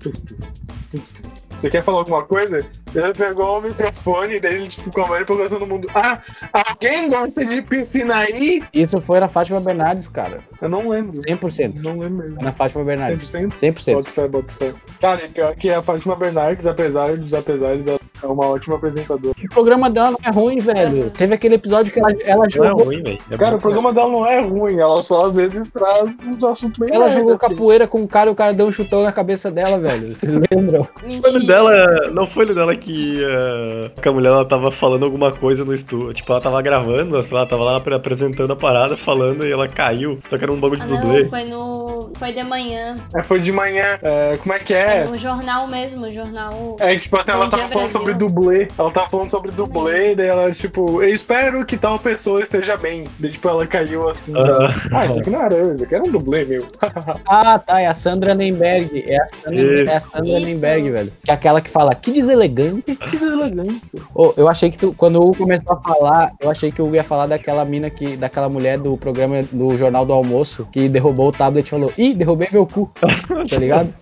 tu, 0.00 0.10
tu, 0.10 0.36
tu, 0.90 0.98
tu. 0.98 1.45
Você 1.56 1.70
quer 1.70 1.82
falar 1.82 1.98
alguma 1.98 2.22
coisa? 2.24 2.66
Ele 2.94 3.12
pegou 3.12 3.58
o 3.58 3.62
microfone, 3.62 4.40
daí 4.40 4.54
ele 4.54 4.68
tipo, 4.68 4.90
com 4.90 5.02
a 5.02 5.06
mão 5.06 5.16
ele 5.16 5.24
pegou 5.24 5.48
todo 5.48 5.66
mundo. 5.66 5.88
Ah, 5.94 6.18
alguém 6.52 7.08
gosta 7.10 7.44
de 7.44 7.60
piscina 7.62 8.16
aí? 8.18 8.62
Isso 8.72 9.00
foi 9.00 9.20
na 9.20 9.28
Fátima 9.28 9.60
Bernardes, 9.60 10.08
cara. 10.08 10.40
Eu 10.60 10.68
não 10.68 10.88
lembro. 10.88 11.20
100%. 11.22 11.82
Não 11.82 11.98
lembro 11.98 12.24
mesmo. 12.24 12.42
Na 12.42 12.52
Fátima 12.52 12.84
Bernardes. 12.84 13.30
100%? 13.30 13.52
100%. 13.54 13.94
Bota 13.94 14.10
fé, 14.10 14.28
bota 14.28 14.52
fé. 14.52 14.74
Cara, 15.00 15.24
e 15.24 15.28
pior 15.28 15.54
que 15.56 15.70
a 15.70 15.82
Fátima 15.82 16.16
Bernardes, 16.16 16.66
apesar 16.66 17.16
dos 17.16 17.34
apesares, 17.34 17.86
ela 17.86 17.98
é 18.22 18.26
uma 18.26 18.46
ótima 18.46 18.76
apresentadora. 18.76 19.34
O 19.44 19.48
programa 19.48 19.90
dela 19.90 20.12
não 20.12 20.18
é 20.24 20.30
ruim, 20.30 20.58
velho. 20.58 21.10
Teve 21.10 21.34
aquele 21.34 21.56
episódio 21.56 21.92
que 21.92 21.98
ela, 21.98 22.12
ela 22.24 22.36
Não 22.38 22.44
é 22.46 22.50
jogou, 22.50 22.84
ruim, 22.86 23.02
velho. 23.02 23.18
É 23.30 23.36
Cara, 23.36 23.52
bom. 23.52 23.56
o 23.58 23.60
programa 23.60 23.92
dela 23.92 24.08
não 24.10 24.26
é 24.26 24.40
ruim, 24.40 24.78
ela 24.78 25.02
só 25.02 25.26
às 25.26 25.34
vezes 25.34 25.70
traz 25.70 26.10
uns 26.26 26.42
assuntos 26.42 26.78
bem 26.78 26.88
ela 26.94 27.04
merda, 27.06 27.18
jogou 27.20 27.34
assim. 27.34 27.48
capoeira 27.48 27.86
com 27.86 28.02
o 28.02 28.08
cara 28.08 28.30
e 28.30 28.32
o 28.32 28.36
cara 28.36 28.54
deu 28.54 28.66
um 28.66 28.72
chutão 28.72 29.02
na 29.02 29.12
cabeça 29.12 29.50
dela, 29.50 29.78
velho. 29.78 30.16
Vocês 30.16 30.32
lembram? 30.50 30.88
Mentira. 31.04 31.45
Dela, 31.46 32.10
não 32.12 32.26
foi 32.26 32.46
dela 32.52 32.74
que, 32.76 33.22
eh, 33.24 33.90
que 34.00 34.08
a 34.08 34.12
mulher 34.12 34.28
ela 34.28 34.44
tava 34.44 34.70
falando 34.70 35.04
alguma 35.04 35.32
coisa 35.32 35.64
no 35.64 35.74
estúdio. 35.74 36.12
Tipo, 36.14 36.32
ela 36.32 36.40
tava 36.40 36.60
gravando, 36.62 37.22
sei 37.22 37.32
lá, 37.36 37.46
tava 37.46 37.64
lá 37.64 37.76
apre- 37.76 37.94
apresentando 37.94 38.52
a 38.52 38.56
parada, 38.56 38.96
falando 38.96 39.46
e 39.46 39.52
ela 39.52 39.68
caiu. 39.68 40.18
Só 40.28 40.36
que 40.36 40.44
era 40.44 40.52
um 40.52 40.60
bagulho 40.60 40.82
Ah, 40.82 40.86
de 40.86 40.92
dublê. 40.96 41.22
não, 41.22 41.30
foi 41.30 41.44
no. 41.44 42.10
Foi 42.16 42.32
de 42.32 42.42
manhã. 42.42 42.96
É, 43.14 43.22
foi 43.22 43.40
de 43.40 43.52
manhã. 43.52 43.98
É, 44.02 44.36
como 44.38 44.52
é 44.54 44.58
que 44.58 44.72
é? 44.74 45.04
No 45.04 45.16
jornal 45.18 45.66
mesmo, 45.68 46.10
jornal. 46.10 46.76
É, 46.80 46.96
tipo, 46.96 47.16
até 47.16 47.32
ela 47.32 47.48
tava 47.48 47.62
Dia 47.64 47.72
falando 47.72 47.90
Brasil. 47.90 47.98
sobre 48.00 48.14
dublê. 48.14 48.68
Ela 48.78 48.90
tava 48.90 49.08
falando 49.08 49.30
sobre 49.30 49.50
dublê, 49.50 50.14
daí 50.14 50.26
ela, 50.28 50.50
tipo, 50.52 51.02
eu 51.02 51.08
espero 51.14 51.64
que 51.66 51.76
tal 51.76 51.98
pessoa 51.98 52.40
esteja 52.40 52.76
bem. 52.76 53.04
Daí, 53.18 53.30
tipo, 53.32 53.48
ela 53.48 53.66
caiu 53.66 54.08
assim. 54.08 54.32
Ah. 54.36 54.74
Ah, 54.92 55.06
isso 55.06 55.20
aqui 55.20 55.30
não 55.30 55.42
era 55.42 55.54
eu, 55.54 55.72
isso 55.72 55.84
aqui 55.84 55.94
era 55.94 56.04
um 56.04 56.10
dublê 56.10 56.44
meu. 56.44 56.64
Ah, 57.28 57.58
tá. 57.58 57.80
É 57.80 57.86
a 57.86 57.92
Sandra 57.94 58.34
Nemberg. 58.34 59.04
É 59.06 59.16
a 59.20 59.26
Sandra, 59.26 59.90
é 59.90 59.94
a 59.96 60.00
Sandra. 60.00 60.22
Nemberg, 60.40 60.90
velho. 60.90 61.12
Que 61.24 61.30
é 61.30 61.35
aquela 61.36 61.60
que 61.60 61.70
fala, 61.70 61.94
que 61.94 62.10
deselegante. 62.10 62.96
que 62.96 63.16
deselegância. 63.16 64.00
Ô, 64.14 64.34
eu 64.36 64.48
achei 64.48 64.70
que 64.70 64.78
tu, 64.78 64.92
quando 64.94 65.16
o 65.16 65.22
Hugo 65.22 65.38
começou 65.38 65.72
a 65.72 65.80
falar, 65.80 66.32
eu 66.40 66.50
achei 66.50 66.72
que 66.72 66.82
o 66.82 66.86
Hugo 66.86 66.96
ia 66.96 67.04
falar 67.04 67.26
daquela 67.26 67.64
mina 67.64 67.88
que, 67.90 68.16
daquela 68.16 68.48
mulher 68.48 68.78
do 68.78 68.96
programa 68.96 69.42
do 69.44 69.76
Jornal 69.76 70.04
do 70.04 70.12
Almoço, 70.12 70.66
que 70.72 70.88
derrubou 70.88 71.28
o 71.28 71.32
tablet 71.32 71.66
e 71.66 71.70
falou, 71.70 71.92
ih, 71.96 72.14
derrubei 72.14 72.48
meu 72.50 72.66
cu. 72.66 72.90
tá 73.48 73.56
ligado? 73.56 73.94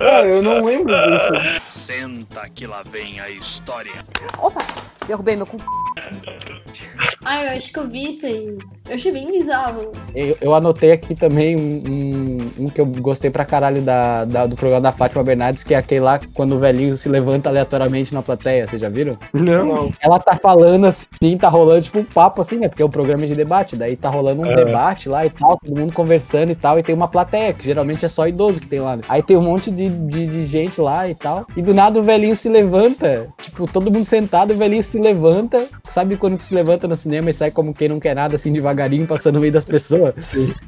Ah, 0.00 0.22
eu 0.22 0.42
não 0.42 0.64
lembro 0.64 0.94
disso. 1.10 1.32
Senta 1.68 2.48
que 2.48 2.66
lá 2.66 2.82
vem 2.84 3.20
a 3.20 3.30
história. 3.30 3.92
Opa, 4.38 4.60
derrubei 5.06 5.36
meu 5.36 5.46
cu. 5.46 5.58
Ah, 7.24 7.44
eu 7.44 7.50
acho 7.56 7.72
que 7.72 7.78
eu 7.78 7.88
vi 7.88 8.08
isso 8.08 8.26
aí. 8.26 8.56
Eu 8.88 8.94
achei 8.94 9.12
bem 9.12 9.30
bizarro. 9.30 9.92
Eu, 10.14 10.36
eu 10.40 10.54
anotei 10.54 10.92
aqui 10.92 11.14
também 11.14 11.56
um, 11.56 11.80
um- 11.90 12.64
um 12.64 12.68
que 12.68 12.80
eu 12.80 12.86
gostei 12.86 13.30
pra 13.30 13.44
caralho 13.44 13.82
da, 13.82 14.24
da- 14.24 14.46
do 14.46 14.56
programa 14.56 14.80
da 14.82 14.92
Fátima 14.92 15.22
Bernardes, 15.22 15.62
que 15.62 15.74
é 15.74 15.76
aquele 15.76 16.00
lá 16.00 16.18
quando 16.34 16.54
o 16.56 16.58
velhinho 16.58 16.96
se 16.96 17.08
levanta 17.08 17.48
aleatoriamente 17.48 18.14
na 18.14 18.22
plateia, 18.22 18.66
vocês 18.66 18.80
já 18.80 18.88
viram? 18.88 19.18
Não. 19.32 19.92
Ela 20.00 20.18
tá 20.18 20.36
falando 20.40 20.86
assim, 20.86 21.36
tá 21.38 21.48
rolando 21.48 21.82
tipo 21.82 21.98
um 21.98 22.04
papo 22.04 22.40
assim, 22.40 22.56
né? 22.56 22.68
Porque 22.68 22.82
é 22.82 22.86
um 22.86 22.90
programa 22.90 23.26
de 23.26 23.34
debate, 23.34 23.76
daí 23.76 23.94
tá 23.96 24.08
rolando 24.08 24.42
um 24.42 24.46
É. 24.46 24.54
debate 24.54 25.08
lá 25.08 25.26
e 25.26 25.30
tal, 25.30 25.58
todo 25.58 25.78
mundo 25.78 25.92
conversando 25.92 26.50
e 26.50 26.54
tal, 26.54 26.78
e 26.78 26.82
tem 26.82 26.94
uma 26.94 27.08
plateia, 27.08 27.52
que 27.52 27.64
geralmente 27.64 28.04
é 28.04 28.08
só 28.08 28.26
idoso 28.26 28.60
que 28.60 28.66
tem 28.66 28.80
lá, 28.80 28.96
né? 28.96 29.02
Aí 29.08 29.22
tem 29.22 29.36
um 29.36 29.42
monte 29.42 29.70
de, 29.70 29.88
de, 29.88 30.26
de 30.26 30.46
gente 30.46 30.80
lá 30.80 31.08
e 31.08 31.14
tal, 31.14 31.46
e 31.56 31.62
do 31.62 31.74
nada 31.74 31.98
o 31.98 32.02
velhinho 32.02 32.34
se 32.36 32.48
levanta, 32.48 33.28
tipo, 33.38 33.66
todo 33.70 33.90
mundo 33.90 34.04
sentado, 34.06 34.52
o 34.52 34.56
velhinho 34.56 34.82
se 34.82 34.98
levanta, 34.98 35.66
sabe 35.88 36.16
quando 36.16 36.40
se 36.40 36.54
levanta 36.54 36.88
no 36.88 36.96
cinema 36.96 37.28
e 37.30 37.32
sai 37.34 37.50
como 37.50 37.74
quem 37.74 37.88
não 37.88 38.00
quer 38.00 38.14
nada, 38.14 38.36
assim, 38.36 38.52
devagarinho, 38.78 39.06
passando 39.06 39.34
no 39.34 39.40
meio 39.40 39.52
das 39.52 39.64
pessoas? 39.64 40.14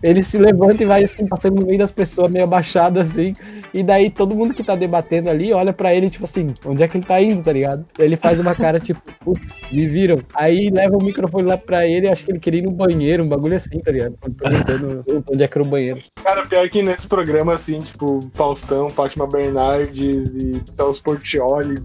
Ele 0.02 0.22
se 0.22 0.38
levanta 0.38 0.82
e 0.82 0.86
vai, 0.86 1.04
assim, 1.04 1.26
passando 1.26 1.60
no 1.60 1.66
meio 1.66 1.78
das 1.78 1.90
pessoas, 1.90 2.30
meio 2.30 2.44
abaixado, 2.44 2.98
assim, 2.98 3.34
e 3.72 3.82
daí 3.82 4.10
todo 4.10 4.34
mundo 4.34 4.52
que 4.52 4.64
tá 4.64 4.74
debatendo 4.74 5.30
ali 5.30 5.52
olha 5.52 5.72
pra 5.72 5.94
ele, 5.94 6.10
tipo 6.10 6.24
assim, 6.24 6.48
onde 6.66 6.82
é 6.82 6.88
que 6.88 6.96
ele 6.96 7.06
tá 7.06 7.20
indo, 7.20 7.42
tá 7.42 7.52
ligado? 7.52 7.86
Ele 7.98 8.16
faz 8.16 8.40
uma 8.40 8.54
cara, 8.54 8.80
tipo, 8.80 9.00
putz, 9.20 9.60
me 9.70 9.86
viram. 9.86 10.16
Aí 10.34 10.70
leva 10.70 10.96
o 10.96 11.02
microfone 11.02 11.46
lá 11.46 11.56
pra 11.56 11.86
ele, 11.86 12.08
acho 12.08 12.24
que 12.24 12.32
ele 12.32 12.40
queria 12.40 12.60
ir 12.60 12.64
no 12.64 12.70
banheiro, 12.70 13.22
um 13.22 13.28
bagulho 13.28 13.56
assim, 13.56 13.78
tá 13.80 13.92
ligado? 13.92 14.16
Perguntando 14.36 15.04
onde 15.30 15.42
é 15.42 15.48
que 15.48 15.58
era 15.58 15.66
o 15.66 15.70
banheiro. 15.70 16.00
Cara, 16.22 16.46
pior 16.46 16.68
que 16.68 16.82
nesse 16.82 17.06
programa, 17.06 17.54
assim, 17.54 17.80
tipo, 17.80 18.28
Faustão, 18.32 18.90
Fátima 18.90 19.26
Bernardes 19.26 20.34
e 20.34 20.60
tal, 20.76 20.90
os 20.90 21.00
Portioli, 21.00 21.76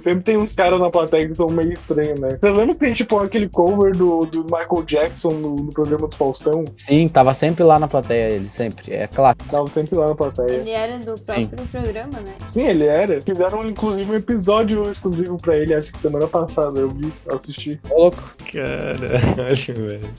sempre 0.00 0.24
tem 0.24 0.36
uns 0.36 0.54
caras 0.54 0.80
na 0.80 0.90
plateia 0.90 1.28
que 1.28 1.34
são 1.34 1.48
meio 1.48 1.72
estranhos, 1.72 2.18
né? 2.18 2.38
Você 2.40 2.50
lembra 2.50 2.74
que 2.74 2.80
tem, 2.80 2.92
tipo, 2.92 3.18
aquele 3.18 3.48
cover 3.48 3.96
do, 3.96 4.26
do 4.26 4.44
Michael 4.44 4.84
Jackson 4.86 5.32
no, 5.32 5.67
no 5.68 5.72
programa 5.72 6.08
do 6.08 6.16
Faustão? 6.16 6.64
Sim, 6.76 7.08
tava 7.08 7.32
sempre 7.34 7.62
lá 7.62 7.78
na 7.78 7.86
plateia 7.86 8.30
ele, 8.30 8.50
sempre. 8.50 8.92
É 8.92 9.06
claro. 9.06 9.38
Tava 9.48 9.68
sempre 9.70 9.94
lá 9.94 10.08
na 10.08 10.14
plateia. 10.14 10.56
Ele 10.56 10.70
era 10.70 10.98
do 10.98 11.14
próprio 11.20 11.66
programa, 11.70 12.20
né? 12.20 12.34
Sim, 12.46 12.62
ele 12.62 12.84
era. 12.84 13.20
Fizeram, 13.20 13.66
inclusive, 13.68 14.10
um 14.10 14.14
episódio 14.14 14.90
exclusivo 14.90 15.36
pra 15.36 15.56
ele, 15.56 15.74
acho 15.74 15.92
que 15.92 16.00
semana 16.00 16.26
passada, 16.26 16.80
eu 16.80 16.90
vi, 16.90 17.12
assisti. 17.30 17.80
Ô, 17.90 18.08
louco. 18.08 18.36
Caralho, 18.52 19.74
velho. 19.88 20.10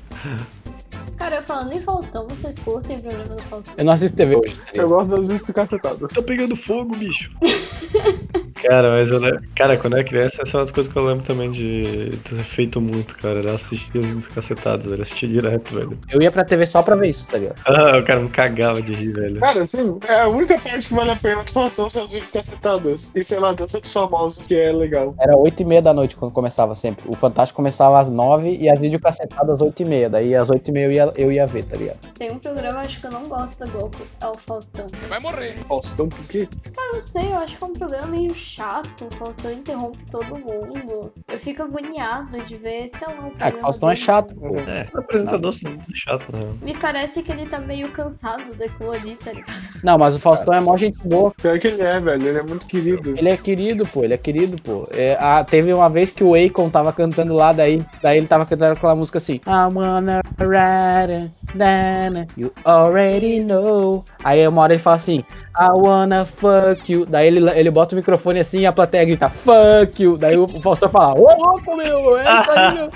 Cara, 1.18 1.42
falando 1.42 1.74
em 1.74 1.82
Faustão, 1.82 2.28
vocês 2.28 2.58
curtem 2.58 2.98
o 2.98 3.02
programa 3.02 3.36
do 3.36 3.42
Faustão? 3.44 3.74
Eu 3.78 3.84
não 3.84 3.94
assisto 3.94 4.16
TV 4.16 4.36
hoje. 4.38 4.56
tá 4.56 4.72
Eu 4.74 4.88
gosto 4.88 5.10
das 5.10 5.28
vezes 5.28 5.50
cacetadas. 5.50 6.12
Tá 6.14 6.22
pegando 6.22 6.56
fogo, 6.56 6.96
bicho. 6.96 7.32
Cara, 8.62 8.92
mas 8.92 9.10
eu 9.10 9.20
lembro... 9.20 9.42
Cara, 9.56 9.78
quando 9.78 9.94
eu 9.94 10.00
era 10.00 10.08
criança, 10.08 10.42
essa 10.42 10.58
é 10.58 10.60
uma 10.60 10.66
das 10.66 10.72
coisas 10.72 10.92
que 10.92 10.98
eu 10.98 11.04
lembro 11.04 11.24
também 11.24 11.52
de 11.52 12.18
ter 12.24 12.40
feito 12.40 12.82
muito, 12.82 13.16
cara. 13.18 13.40
Era 13.40 13.54
assistir 13.54 14.00
os 14.00 14.28
cacetados, 14.28 14.92
era 14.92 15.02
assistir 15.02 15.28
direto, 15.28 15.74
velho. 15.74 15.98
Eu 16.10 16.22
ia 16.22 16.32
pra 16.32 16.44
TV 16.44 16.66
só 16.66 16.82
pra 16.82 16.96
ver 16.96 17.10
isso, 17.10 17.28
tá 17.28 17.38
ligado? 17.38 17.60
Ah, 17.66 17.98
o 17.98 18.04
cara 18.04 18.20
me 18.20 18.30
cagava 18.30 18.82
de 18.82 18.94
rir, 18.94 19.14
velho. 19.14 19.40
Cara, 19.40 19.62
assim, 19.64 20.00
é 20.08 20.22
a 20.22 20.28
única 20.28 20.60
parte 20.60 20.88
que 20.88 20.94
vale 20.94 21.12
a 21.12 21.16
pena 21.16 21.44
do 21.44 21.52
Faustão 21.52 21.90
são 21.90 22.04
as 22.04 22.12
vídeos 22.12 22.32
cacetadas. 22.32 23.12
E 23.16 23.24
sei 23.24 23.40
lá, 23.40 23.54
dança 23.54 23.80
dos 23.80 23.92
famosos, 23.92 24.48
que 24.48 24.56
é 24.56 24.72
legal. 24.72 25.16
Era 25.20 25.38
8 25.38 25.62
e 25.62 25.66
meia 25.66 25.82
da 25.82 25.94
noite 25.94 26.16
quando 26.16 26.32
começava 26.32 26.76
sempre. 26.76 27.04
O 27.08 27.16
Fantástico 27.16 27.58
começava 27.58 28.00
às 28.00 28.10
9 28.10 28.58
e 28.60 28.70
as 28.70 28.80
videocacetadas 28.80 29.56
às 29.56 29.62
8 29.62 29.82
e 29.82 29.86
meia. 29.86 30.10
Daí 30.10 30.36
às 30.36 30.50
8 30.50 30.68
e 30.68 30.72
meia 30.72 30.86
eu 30.86 30.92
ia, 30.92 31.14
eu 31.16 31.32
ia 31.32 31.48
ver, 31.48 31.66
tá 31.66 31.78
ligado? 31.78 31.98
Tem 32.18 32.32
um 32.32 32.40
programa, 32.40 32.80
acho 32.82 33.00
que 33.00 33.08
eu 33.08 33.12
não 33.12 33.24
gosto 33.26 33.60
da 33.60 33.66
Globo, 33.68 33.98
é 34.22 34.28
o 34.28 34.36
Faustão. 34.36 34.88
Vai 35.08 35.20
morrer. 35.20 35.56
Faustão, 35.68 36.10
por 36.10 36.28
quê? 36.28 36.48
Cara, 36.76 36.94
não 36.94 37.04
sei, 37.04 37.30
eu 37.32 37.40
acho 37.40 37.58
que 37.58 37.64
é 37.64 37.68
um 37.68 37.74
programa 37.74 38.08
meio 38.08 38.34
chato. 38.50 39.06
O 39.06 39.16
Faustão 39.16 39.52
interrompe 39.52 40.04
todo 40.10 40.38
mundo. 40.38 41.14
Eu 41.28 41.38
fico 41.38 41.64
agoniada 41.64 42.40
de 42.42 42.58
ver, 42.58 42.90
sei 42.90 43.08
lá, 43.08 43.14
o 43.14 43.28
É, 43.28 43.30
que 43.30 43.38
programa 43.38 43.58
o 43.58 43.62
Faustão 43.62 43.90
é 43.90 43.96
chato, 43.96 44.36
pô. 44.36 44.58
É, 44.58 44.86
o 44.94 45.00
apresentador 45.00 45.56
é 45.64 45.70
muito 45.70 45.96
chato, 45.96 46.32
né? 46.32 46.40
Me 46.62 46.76
parece 46.76 47.24
que 47.24 47.32
ele 47.32 47.46
tá 47.46 47.60
meio 47.60 47.92
cansado 47.92 48.54
daquilo 48.56 48.92
ali, 48.92 49.16
tá 49.16 49.32
ligado? 49.32 49.62
Não, 49.84 49.98
mas 49.98 50.16
o 50.16 50.20
Faustão 50.20 50.54
é 50.54 50.60
mó 50.60 50.76
gente 50.76 51.00
boa. 51.08 51.32
Pior 51.42 51.60
que 51.60 51.68
ele 51.68 51.82
é, 51.82 52.00
velho. 52.00 52.28
Ele 52.28 52.38
é 52.40 52.44
muito 52.44 52.66
querido. 52.66 53.18
Ele 53.18 53.30
é 53.30 53.38
querido, 53.38 53.86
pô, 53.86 54.04
ele 54.04 54.14
é 54.14 54.18
querido, 54.18 54.62
pô. 54.62 54.88
É, 54.92 55.18
ah, 55.20 55.44
teve 55.44 55.74
uma 55.74 55.90
vez 55.90 56.12
que 56.12 56.24
o 56.24 56.34
Akon 56.34 56.70
tava 56.70 56.92
cantando 56.92 57.34
lá, 57.36 57.54
daí, 57.54 57.84
daí 58.02 58.18
ele 58.18 58.28
tava 58.28 58.46
cantando 58.46 58.74
aquela 58.74 58.96
música 58.96 59.18
assim. 59.20 59.36
I 59.46 59.74
wanna 59.74 60.22
ride, 60.40 61.32
dana, 61.54 62.28
you 62.38 62.52
already 62.66 63.44
know. 63.44 64.04
Aí 64.24 64.46
uma 64.48 64.62
hora 64.64 64.74
ele 64.74 64.82
fala 64.82 64.96
assim, 64.98 65.24
I 65.60 65.72
wanna 65.74 66.26
fuck 66.26 66.90
you. 66.90 67.06
Daí 67.06 67.28
ele, 67.28 67.50
ele 67.52 67.70
bota 67.70 67.94
o 67.94 67.98
microfone 67.98 68.40
assim 68.40 68.60
e 68.60 68.66
a 68.66 68.72
plateia 68.72 69.04
grita, 69.04 69.30
fuck 69.30 70.02
you. 70.02 70.18
Daí 70.18 70.38
o, 70.38 70.48
Faustão 70.62 70.90
fala, 70.90 71.20
ô 71.20 71.28
louco, 71.36 71.76
meu, 71.76 72.18
é 72.18 72.42
isso 72.42 72.52
aí, 72.52 72.74
meu. 72.76 72.90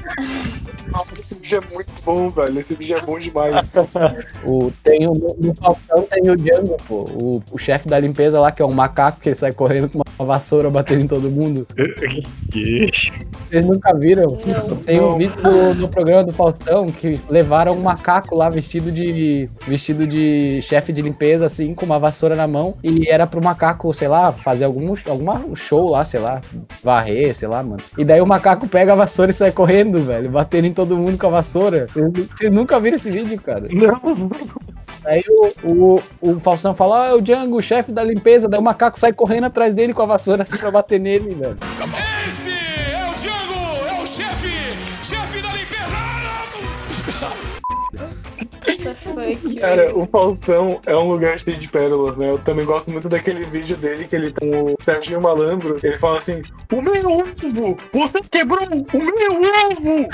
Nossa, 0.94 1.20
esse 1.20 1.34
vídeo 1.36 1.60
é 1.60 1.74
muito 1.74 1.92
bom, 2.06 2.30
velho. 2.30 2.60
Esse 2.60 2.76
vídeo 2.76 2.98
é 2.98 3.02
bom 3.02 3.20
demais. 3.20 3.56
O, 4.46 4.72
tem 4.84 5.08
o, 5.08 5.14
no, 5.14 5.54
Faustão 5.56 6.04
tem 6.04 6.30
o 6.30 6.36
Django, 6.36 6.76
pô. 6.88 7.06
O, 7.10 7.42
o 7.52 7.58
chefe 7.58 7.88
da 7.88 7.98
limpeza 8.00 8.40
lá, 8.40 8.52
que 8.52 8.62
é 8.62 8.66
um 8.66 8.74
macaco 8.74 9.22
que 9.22 9.34
sai 9.34 9.54
correndo 9.54 9.88
com 9.90 10.02
uma 10.20 10.26
vassoura 10.26 10.70
batendo 10.70 11.02
em 11.04 11.08
todo 11.08 11.32
mundo. 11.32 11.66
Que- 12.52 12.90
Vocês 13.48 13.64
nunca 13.66 13.96
viram? 13.98 14.38
Não. 14.46 14.78
Tem 14.78 15.00
um 15.00 15.18
vídeo 15.18 15.42
do, 15.42 15.76
do 15.76 15.88
programa 15.88 16.24
do 16.26 16.34
Faustão 16.34 16.88
que 16.88 17.20
levaram 17.30 17.74
um 17.74 17.82
macaco 17.82 18.36
lá 18.36 18.50
vestido 18.50 18.92
de 18.92 19.50
vestido 19.66 20.06
de 20.06 20.60
chefe 20.62 20.92
de 20.92 21.02
limpeza, 21.02 21.46
assim, 21.46 21.74
com 21.74 21.86
uma 21.86 22.00
vassoura 22.00 22.36
na 22.36 22.48
mão. 22.48 22.76
E 22.84 23.10
era 23.10 23.26
pro 23.26 23.44
macaco, 23.44 23.94
sei 23.94 24.10
lá, 24.10 24.34
fazer 24.34 24.66
algum 24.66 24.94
alguma 25.08 25.42
show 25.56 25.90
lá, 25.90 26.04
sei 26.04 26.20
lá, 26.20 26.42
varrer, 26.84 27.34
sei 27.34 27.48
lá, 27.48 27.64
mano. 27.64 27.82
E 27.98 28.04
daí 28.04 28.20
o 28.20 28.28
macaco 28.28 28.68
pega 28.68 28.92
a 28.92 28.96
vassoura 28.96 29.32
e 29.32 29.34
sai 29.34 29.52
correndo, 29.54 30.04
velho, 30.04 30.30
batendo 30.30 30.68
em 30.68 30.74
todo 30.74 30.83
mundo 30.92 31.18
com 31.18 31.28
a 31.28 31.32
vassoura. 31.32 31.88
Vocês, 31.94 32.52
nunca 32.52 32.80
viram 32.80 32.98
esse 32.98 33.12
vídeo, 33.12 33.40
cara? 33.42 33.68
Não. 33.72 34.30
Aí 35.06 35.24
o, 35.28 35.52
o, 35.74 36.04
o 36.22 36.40
Faustão 36.40 36.74
fala, 36.74 37.04
ah, 37.04 37.10
é 37.10 37.14
o 37.14 37.22
Django, 37.22 37.58
o 37.58 37.62
chefe 37.62 37.92
da 37.92 38.04
limpeza. 38.04 38.48
Daí 38.48 38.60
o 38.60 38.64
macaco 38.64 39.00
sai 39.00 39.12
correndo 39.12 39.46
atrás 39.46 39.76
dele 39.76 39.94
com 39.94 40.02
a 40.02 40.06
vassoura 40.06 40.44
assim 40.44 40.58
pra 40.58 40.72
bater 40.72 41.00
nele, 41.00 41.36
velho. 41.36 41.58
Esse 42.26 42.52
é 42.52 43.10
o 43.10 43.16
Django, 43.16 43.88
é 43.90 44.02
o 44.02 44.08
chefe, 44.08 44.48
chefe 45.04 45.42
da 45.42 45.50
limpeza. 45.50 45.74
Cara, 49.60 49.96
o 49.96 50.06
Faustão 50.08 50.80
é 50.86 50.96
um 50.96 51.10
lugar 51.10 51.38
cheio 51.40 51.58
de 51.58 51.68
pérolas, 51.68 52.18
né? 52.18 52.30
Eu 52.30 52.38
também 52.40 52.66
gosto 52.66 52.92
muito 52.92 53.08
daquele 53.08 53.46
vídeo 53.46 53.78
dele 53.78 54.06
que 54.06 54.16
ele 54.16 54.32
tá 54.32 54.42
com 54.42 54.74
o 54.74 54.76
Serginho 54.80 55.22
Malandro. 55.22 55.80
Ele 55.82 55.98
fala 56.00 56.20
assim: 56.20 56.42
O 56.72 56.82
meu 56.82 56.94
ovo! 57.08 57.78
Você 57.94 58.20
quebrou 58.32 58.66
o 58.66 58.98
meu 58.98 59.42
ovo! 59.70 60.08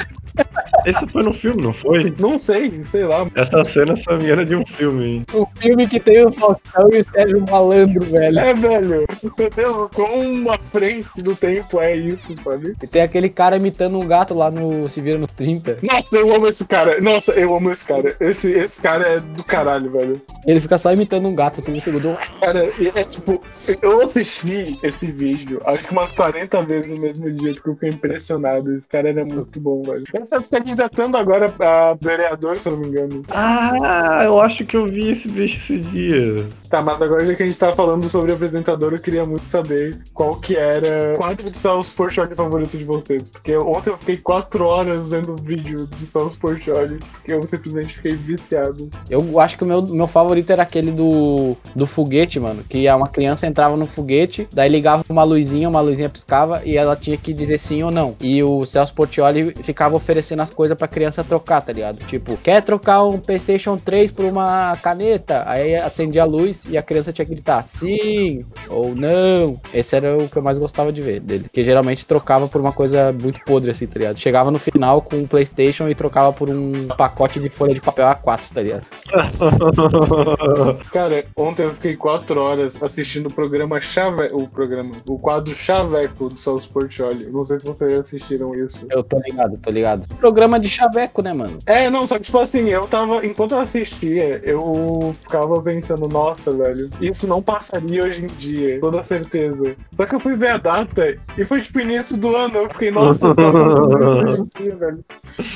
Esse 0.86 1.06
foi 1.08 1.24
no 1.24 1.34
filme, 1.34 1.62
não 1.62 1.74
foi? 1.74 2.14
Não 2.18 2.38
sei, 2.38 2.84
sei 2.84 3.04
lá. 3.04 3.28
Essa 3.36 3.64
cena 3.66 3.96
só 3.96 4.18
me 4.18 4.30
era 4.30 4.46
de 4.46 4.56
um 4.56 4.66
filme, 4.66 5.06
hein? 5.06 5.26
O 5.34 5.46
filme 5.60 5.88
que 5.88 6.00
tem 6.00 6.26
o 6.26 6.32
Faustão 6.32 6.90
e 6.92 7.02
o 7.02 7.06
Sérgio 7.12 7.46
Malandro, 7.50 8.06
velho. 8.06 8.40
É, 8.40 8.54
velho. 8.54 9.06
Meu 9.38 9.50
Deus, 9.50 9.90
quão 9.94 10.52
à 10.52 10.58
frente 10.58 11.10
do 11.18 11.36
tempo 11.36 11.80
é 11.80 11.96
isso, 11.96 12.36
sabe? 12.38 12.74
E 12.82 12.88
tem 12.88 13.02
aquele 13.02 13.30
cara 13.30 13.58
imitando 13.58 14.00
um 14.00 14.08
gato 14.08 14.34
lá 14.34 14.50
no 14.50 14.88
Se 14.90 15.02
Vira 15.02 15.18
nos 15.18 15.32
30. 15.34 15.78
Nossa, 15.82 16.08
eu 16.16 16.36
amo 16.36 16.48
esse 16.48 16.66
cara. 16.66 17.02
Nossa, 17.02 17.32
eu 17.34 17.56
amo 17.56 17.72
esse 17.72 17.86
cara. 17.86 18.16
Esse, 18.20 18.52
esse 18.52 18.82
cara 18.82 19.08
é 19.08 19.20
do 19.20 19.44
caralho, 19.44 19.92
velho. 19.92 20.22
Ele 20.46 20.62
fica 20.62 20.78
só 20.78 20.92
imitando 20.92 21.28
um 21.28 21.36
gato 21.36 21.62
todo 21.62 21.80
segundo. 21.82 22.18
Cara, 22.40 22.70
e 22.80 22.92
é 22.96 23.04
tipo, 23.04 23.42
eu 23.82 24.02
assisti 24.02 24.80
esse 24.82 25.12
vídeo, 25.12 25.62
acho 25.66 25.86
que 25.86 25.92
umas 25.92 26.12
40 26.12 26.64
vezes 26.64 26.92
no 26.92 27.00
mesmo 27.00 27.32
dia, 27.32 27.54
porque 27.54 27.70
eu 27.70 27.74
fiquei 27.74 27.90
impressionado. 27.90 28.76
Esse 28.76 28.88
cara 28.88 29.10
era 29.10 29.26
muito 29.26 29.60
bom, 29.60 29.84
velho. 29.84 30.04
Tá 30.30 30.44
se 30.44 30.50
candidatando 30.50 31.18
agora 31.18 31.54
a 31.60 31.98
vereador, 32.00 32.58
se 32.58 32.68
eu 32.68 32.74
não 32.74 32.80
me 32.80 32.88
engano. 32.88 33.24
Ah, 33.30 34.22
eu 34.24 34.40
acho 34.40 34.66
que 34.66 34.78
eu 34.78 34.86
vi 34.86 35.12
esse 35.12 35.28
bicho 35.28 35.58
esse 35.60 35.80
dia. 35.80 36.48
Tá, 36.70 36.82
mas 36.84 37.02
agora 37.02 37.26
já 37.26 37.34
que 37.34 37.42
a 37.42 37.46
gente 37.46 37.58
tá 37.58 37.74
falando 37.74 38.08
sobre 38.08 38.32
apresentador, 38.32 38.94
eu 38.94 39.00
queria 39.00 39.26
muito 39.26 39.50
saber 39.50 40.00
qual 40.14 40.36
que 40.36 40.56
era 40.56 41.16
o 41.16 41.18
quadro 41.18 41.50
de 41.50 41.58
Celso 41.58 41.94
Portioli 41.96 42.36
favorito 42.36 42.78
de 42.78 42.84
vocês. 42.84 43.30
Porque 43.30 43.58
ontem 43.58 43.90
eu 43.90 43.98
fiquei 43.98 44.18
4 44.18 44.64
horas 44.64 45.08
vendo 45.08 45.34
o 45.34 45.36
vídeo 45.36 45.88
de 45.88 46.06
Celso 46.06 46.38
Portioli, 46.38 47.00
porque 47.12 47.34
eu 47.34 47.46
simplesmente 47.48 47.96
fiquei 47.96 48.14
viciado. 48.14 48.88
Eu 49.10 49.40
acho 49.40 49.58
que 49.58 49.64
o 49.64 49.68
meu, 49.68 49.82
meu 49.82 50.08
favorito 50.08 50.52
era 50.52 50.62
aquele 50.62 50.92
do, 50.92 51.58
do 51.76 51.88
foguete, 51.88 52.40
mano. 52.40 52.64
Que 52.64 52.88
uma 52.92 53.08
criança 53.08 53.48
entrava 53.48 53.76
no 53.76 53.88
foguete, 53.88 54.48
daí 54.54 54.70
ligava 54.70 55.04
uma 55.10 55.24
luzinha, 55.24 55.68
uma 55.68 55.82
luzinha 55.82 56.10
piscava 56.10 56.62
e 56.64 56.78
ela 56.78 56.96
tinha 56.96 57.18
que 57.18 57.34
dizer 57.34 57.58
sim 57.58 57.82
ou 57.82 57.90
não. 57.90 58.16
E 58.22 58.44
o 58.44 58.64
Celso 58.66 58.94
Portioli 58.94 59.56
ficava 59.64 59.96
oferecendo 59.96 60.19
as 60.40 60.54
coisas 60.54 60.78
pra 60.78 60.88
criança 60.88 61.24
trocar, 61.24 61.62
tá 61.62 61.74
ligado? 61.74 62.06
Tipo, 62.06 62.38
quer 62.38 62.62
trocar 62.62 63.04
um 63.04 63.20
PlayStation 63.20 63.78
3 63.78 64.12
por 64.12 64.26
uma 64.26 64.76
caneta? 64.82 65.44
Aí 65.46 65.76
acendia 65.76 66.24
a 66.24 66.26
luz 66.26 66.64
e 66.68 66.78
a 66.78 66.84
criança 66.84 67.12
tinha 67.12 67.26
que 67.26 67.34
gritar 67.34 67.64
sim 67.64 68.46
ou 68.70 68.96
não. 68.96 69.60
Esse 69.74 69.96
era 69.96 70.18
o 70.18 70.30
que 70.30 70.38
eu 70.38 70.42
mais 70.42 70.58
gostava 70.58 70.92
de 70.92 71.02
ver 71.02 71.20
dele. 71.20 71.48
Que 71.52 71.64
geralmente 71.64 72.06
trocava 72.06 72.48
por 72.48 72.60
uma 72.62 72.72
coisa 72.72 73.12
muito 73.12 73.40
podre, 73.46 73.72
assim, 73.72 73.88
tá 73.88 74.00
ligado? 74.00 74.20
Chegava 74.20 74.52
no 74.52 74.60
final 74.60 75.02
com 75.02 75.22
o 75.22 75.28
PlayStation 75.28 75.88
e 75.88 75.96
trocava 75.96 76.34
por 76.34 76.50
um 76.50 76.88
pacote 76.98 77.40
de 77.40 77.50
folha 77.50 77.74
de 77.74 77.82
papel 77.82 78.06
A4, 78.08 78.40
tá 78.54 78.62
ligado? 78.62 78.86
Cara, 80.92 81.26
ontem 81.36 81.64
eu 81.64 81.74
fiquei 81.74 81.96
4 81.96 82.40
horas 82.42 82.82
assistindo 82.82 83.28
o 83.28 83.34
programa 83.34 83.80
Chave... 83.80 84.28
O 84.32 84.48
programa. 84.48 84.96
O 85.08 85.18
quadro 85.18 85.54
Chaveco 85.54 86.30
do 86.30 86.40
Celso 86.40 86.70
Portioli. 86.70 87.26
Não 87.26 87.44
sei 87.44 87.60
se 87.60 87.68
vocês 87.68 87.92
já 87.92 88.00
assistiram 88.00 88.56
isso. 88.56 88.88
Eu 88.90 89.04
tô 89.04 89.20
ligado, 89.20 89.58
tô 89.58 89.70
ligado. 89.70 89.99
Ligado? 90.00 90.20
Programa 90.20 90.60
de 90.60 90.70
chaveco, 90.70 91.22
né, 91.22 91.34
mano? 91.34 91.60
É, 91.66 91.90
não, 91.90 92.08
só 92.08 92.18
que 92.18 92.26
tipo 92.26 92.38
assim, 92.40 92.70
eu 92.70 92.88
tava. 92.88 93.26
Enquanto 93.26 93.54
eu 93.54 93.60
assistia, 93.60 94.42
eu 94.44 95.14
ficava 95.22 95.62
pensando, 95.62 96.08
nossa, 96.08 96.52
velho, 96.52 96.90
isso 97.02 97.28
não 97.28 97.42
passaria 97.42 98.04
hoje 98.04 98.24
em 98.24 98.28
dia, 98.28 98.80
toda 98.80 99.04
certeza. 99.04 99.76
Só 99.94 100.06
que 100.06 100.16
eu 100.16 100.20
fui 100.20 100.36
ver 100.36 100.50
a 100.50 100.58
data 100.58 101.18
e 101.38 101.44
foi 101.44 101.62
tipo 101.62 101.80
início 101.80 102.18
do 102.18 102.36
ano, 102.36 102.58
eu 102.58 102.70
fiquei, 102.70 102.92
nossa, 102.92 103.34
passando 103.36 104.04
isso 104.04 104.18
hoje 104.18 104.42
em 104.42 104.64
dia, 104.64 104.76
velho. 104.76 105.06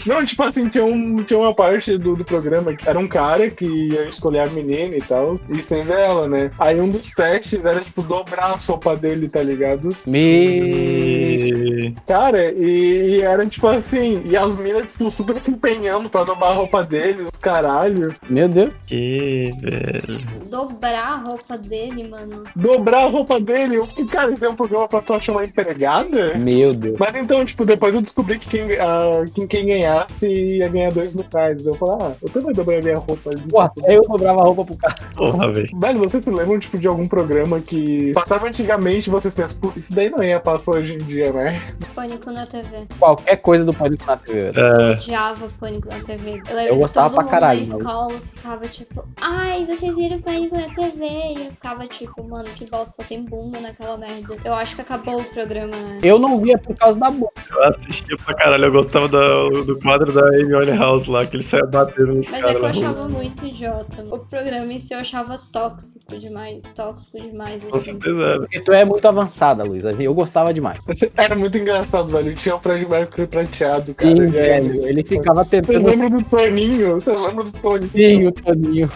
Não, 0.06 0.26
tipo 0.26 0.44
assim, 0.44 0.68
tinha, 0.68 0.86
um, 0.86 1.24
tinha 1.24 1.40
uma 1.40 1.54
parte 1.54 1.98
do, 1.98 2.16
do 2.16 2.26
programa 2.26 2.76
que 2.76 2.88
era 2.88 3.00
um 3.00 3.08
cara 3.08 3.50
que 3.50 3.66
ia 3.66 4.06
escolher 4.08 4.40
a 4.40 4.48
menina 4.48 4.96
e 4.96 5.02
tal, 5.02 5.36
e 5.50 5.62
sem 5.62 5.84
ver 5.84 6.00
ela, 6.00 6.28
né? 6.28 6.52
Aí 6.60 6.80
um 6.80 6.90
dos 6.90 7.12
testes 7.12 7.64
era, 7.64 7.82
tipo, 7.82 8.02
dobrar 8.02 8.54
a 8.54 8.60
sopa 8.60 8.96
dele, 8.96 9.28
tá 9.28 9.42
ligado? 9.42 9.90
Me. 10.08 11.96
Cara, 12.08 12.52
e, 12.52 13.18
e 13.18 13.22
era 13.22 13.46
tipo 13.46 13.68
assim, 13.68 14.24
e 14.34 14.36
as 14.36 14.58
minas, 14.58 14.88
tipo, 14.88 15.12
super 15.12 15.40
se 15.40 15.52
empenhando 15.52 16.10
pra 16.10 16.24
dobrar 16.24 16.48
a 16.48 16.54
roupa 16.54 16.84
dele, 16.84 17.22
os 17.22 17.40
caralho. 17.40 18.12
Meu 18.28 18.50
Deus. 18.50 18.74
Que, 18.88 19.54
velho. 19.62 20.25
Dobrar 20.50 21.08
a 21.08 21.16
roupa 21.18 21.56
dele, 21.56 22.08
mano. 22.08 22.44
Dobrar 22.56 23.04
a 23.04 23.08
roupa 23.08 23.40
dele. 23.40 23.80
Cara, 24.10 24.32
isso 24.32 24.44
é 24.44 24.50
um 24.50 24.56
programa 24.56 24.88
pra 24.88 25.02
tu 25.02 25.13
achar 25.13 25.34
uma 25.34 25.44
empregada? 25.44 26.34
Meu 26.34 26.74
Deus. 26.74 26.98
Mas 26.98 27.13
então, 27.13 27.46
tipo, 27.46 27.63
depois 27.63 27.94
eu 27.94 28.02
descobri 28.02 28.40
que 28.40 28.50
quem, 28.50 28.72
ah, 28.80 29.24
quem, 29.36 29.46
quem 29.46 29.68
ganhasse 29.68 30.25
ia 30.25 30.68
ganhar 30.68 30.92
dois 30.92 31.13
mil 31.13 31.25
reais. 31.32 31.63
Eu 31.63 31.75
falei, 31.75 31.96
ah, 32.02 32.12
eu 32.20 32.30
também 32.30 32.54
dobrei 32.54 32.80
a 32.80 32.82
minha 32.82 32.98
roupa. 32.98 33.30
Porra, 33.48 33.72
eu 33.86 34.02
dobrava 34.02 34.42
a 34.42 34.46
roupa 34.46 34.66
pro 34.66 34.78
cara. 34.78 34.96
Porra, 35.16 35.48
velho. 35.54 35.80
Velho, 35.80 36.00
vocês 36.00 36.24
se 36.24 36.32
lembram, 36.32 36.58
tipo, 36.58 36.80
de 36.80 36.88
algum 36.88 37.08
programa 37.08 37.60
que 37.60 38.12
passava 38.13 38.48
antigamente 38.48 39.10
e 39.10 39.12
vocês 39.12 39.36
pensam, 39.36 39.60
pô, 39.60 39.72
isso 39.75 39.94
daí 39.94 40.10
não 40.10 40.24
ia 40.24 40.40
passar 40.40 40.72
hoje 40.72 40.96
em 40.96 41.04
dia, 41.04 41.32
né? 41.32 41.62
Pânico 41.94 42.32
na 42.32 42.48
TV. 42.48 42.88
Qualquer 42.98 43.36
coisa 43.36 43.63
do 43.63 43.74
Pânico 43.75 44.04
na 44.08 44.23
TV. 44.24 44.51
velho. 44.51 44.68
Eu 44.68 44.82
É, 44.82 44.92
odiava 44.94 45.48
Pânico 45.60 45.88
na 45.89 46.00
TV. 46.00 46.30
Eu, 46.50 46.56
lembro 46.56 46.62
Eu 46.62 46.74
que 46.75 46.80
gostava 46.82 47.08
todo 47.10 47.15
pra 47.15 47.24
mundo 47.24 47.32
caralho, 47.32 47.60
na 47.62 47.68
mas- 47.68 47.80
escola 47.80 48.13
ficava 48.22 48.68
tipo, 48.68 49.06
ai, 49.22 49.65
vocês 49.65 49.96
viram 49.96 50.22
Pânico 50.22 50.56
na 50.56 50.70
TV? 50.74 51.06
E 51.06 51.46
eu 51.46 51.51
ficava 51.51 51.88
tipo, 51.88 52.24
mano, 52.24 52.46
que 52.56 52.65
bosta, 52.70 53.01
só 53.01 53.08
tem 53.08 53.24
bunda 53.24 53.60
naquela 53.60 53.98
merda. 53.98 54.36
Eu 54.44 54.53
acho 54.53 54.75
que 54.75 54.82
acabou 54.82 55.20
o 55.20 55.24
programa, 55.25 55.75
né? 55.75 56.00
Eu 56.03 56.18
não 56.20 56.39
via 56.39 56.58
por 56.58 56.75
causa 56.75 57.00
da 57.00 57.10
boca. 57.12 57.34
eu 57.51 57.63
assistia 57.65 58.18
pra 58.18 58.34
caralho. 58.36 58.65
Eu 58.65 58.72
gostava 58.72 59.08
do, 59.08 59.63
do 59.65 59.80
quadro 59.80 60.12
da 60.12 60.25
Amy 60.27 60.56
Winehouse 60.56 61.10
lá, 61.10 61.25
que 61.25 61.36
ele 61.38 61.44
saia 61.44 61.65
batendo 61.65 62.13
nos 62.15 62.27
Mas 62.30 62.44
é 62.44 62.53
caras 62.53 62.58
que 62.58 62.58
eu 62.58 62.62
na 62.62 62.89
rua. 62.89 63.00
achava 63.00 63.08
muito 63.10 63.46
idiota. 63.46 64.03
O 64.12 64.20
programa 64.20 64.72
em 64.74 64.80
si 64.80 64.94
eu 64.94 65.00
achava 65.00 65.38
tóxico 65.51 66.18
demais. 66.18 66.63
Tóxico 66.75 67.20
demais, 67.22 67.63
Com 67.63 67.75
assim. 67.75 67.86
certeza. 67.86 68.38
Porque 68.39 68.60
tu 68.62 68.72
é 68.72 68.86
muito 68.86 69.08
avançada, 69.08 69.63
Luiz. 69.63 69.84
Eu 70.00 70.13
gostava 70.13 70.53
demais. 70.53 70.80
Era 71.18 71.36
muito 71.36 71.58
engraçado, 71.58 72.08
velho. 72.10 72.34
Tinha 72.36 72.56
o 72.56 72.60
Fred 72.60 72.86
Mercury 72.88 73.27
prateado, 73.27 73.94
cara. 73.94 74.12
Sim, 74.13 74.27
velho. 74.27 74.88
Ele 74.88 75.03
ficava 75.03 75.43
Você 75.43 75.62
tentando. 75.62 75.88
lembra 75.89 76.10
do 76.10 76.22
Toninho? 76.24 76.96
Você 77.01 77.12
lembra 77.12 77.43
do 77.43 77.51
Toninho? 77.51 77.91
Sim, 77.93 78.27
o 78.27 78.32
Toninho. 78.32 78.89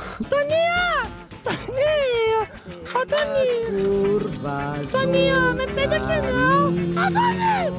Toninho, 4.91 5.53
me 5.55 5.67
pega 5.67 5.97
aqui 5.97 6.21
não! 6.21 6.69
Ô, 6.69 7.11
Toninho! 7.11 7.73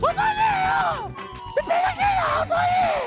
Ô, 0.00 0.06
Toninho! 0.06 1.14
Me 1.56 1.62
pega 1.62 1.88
aqui 1.88 2.06
não, 2.16 2.46
Toninho! 2.46 3.05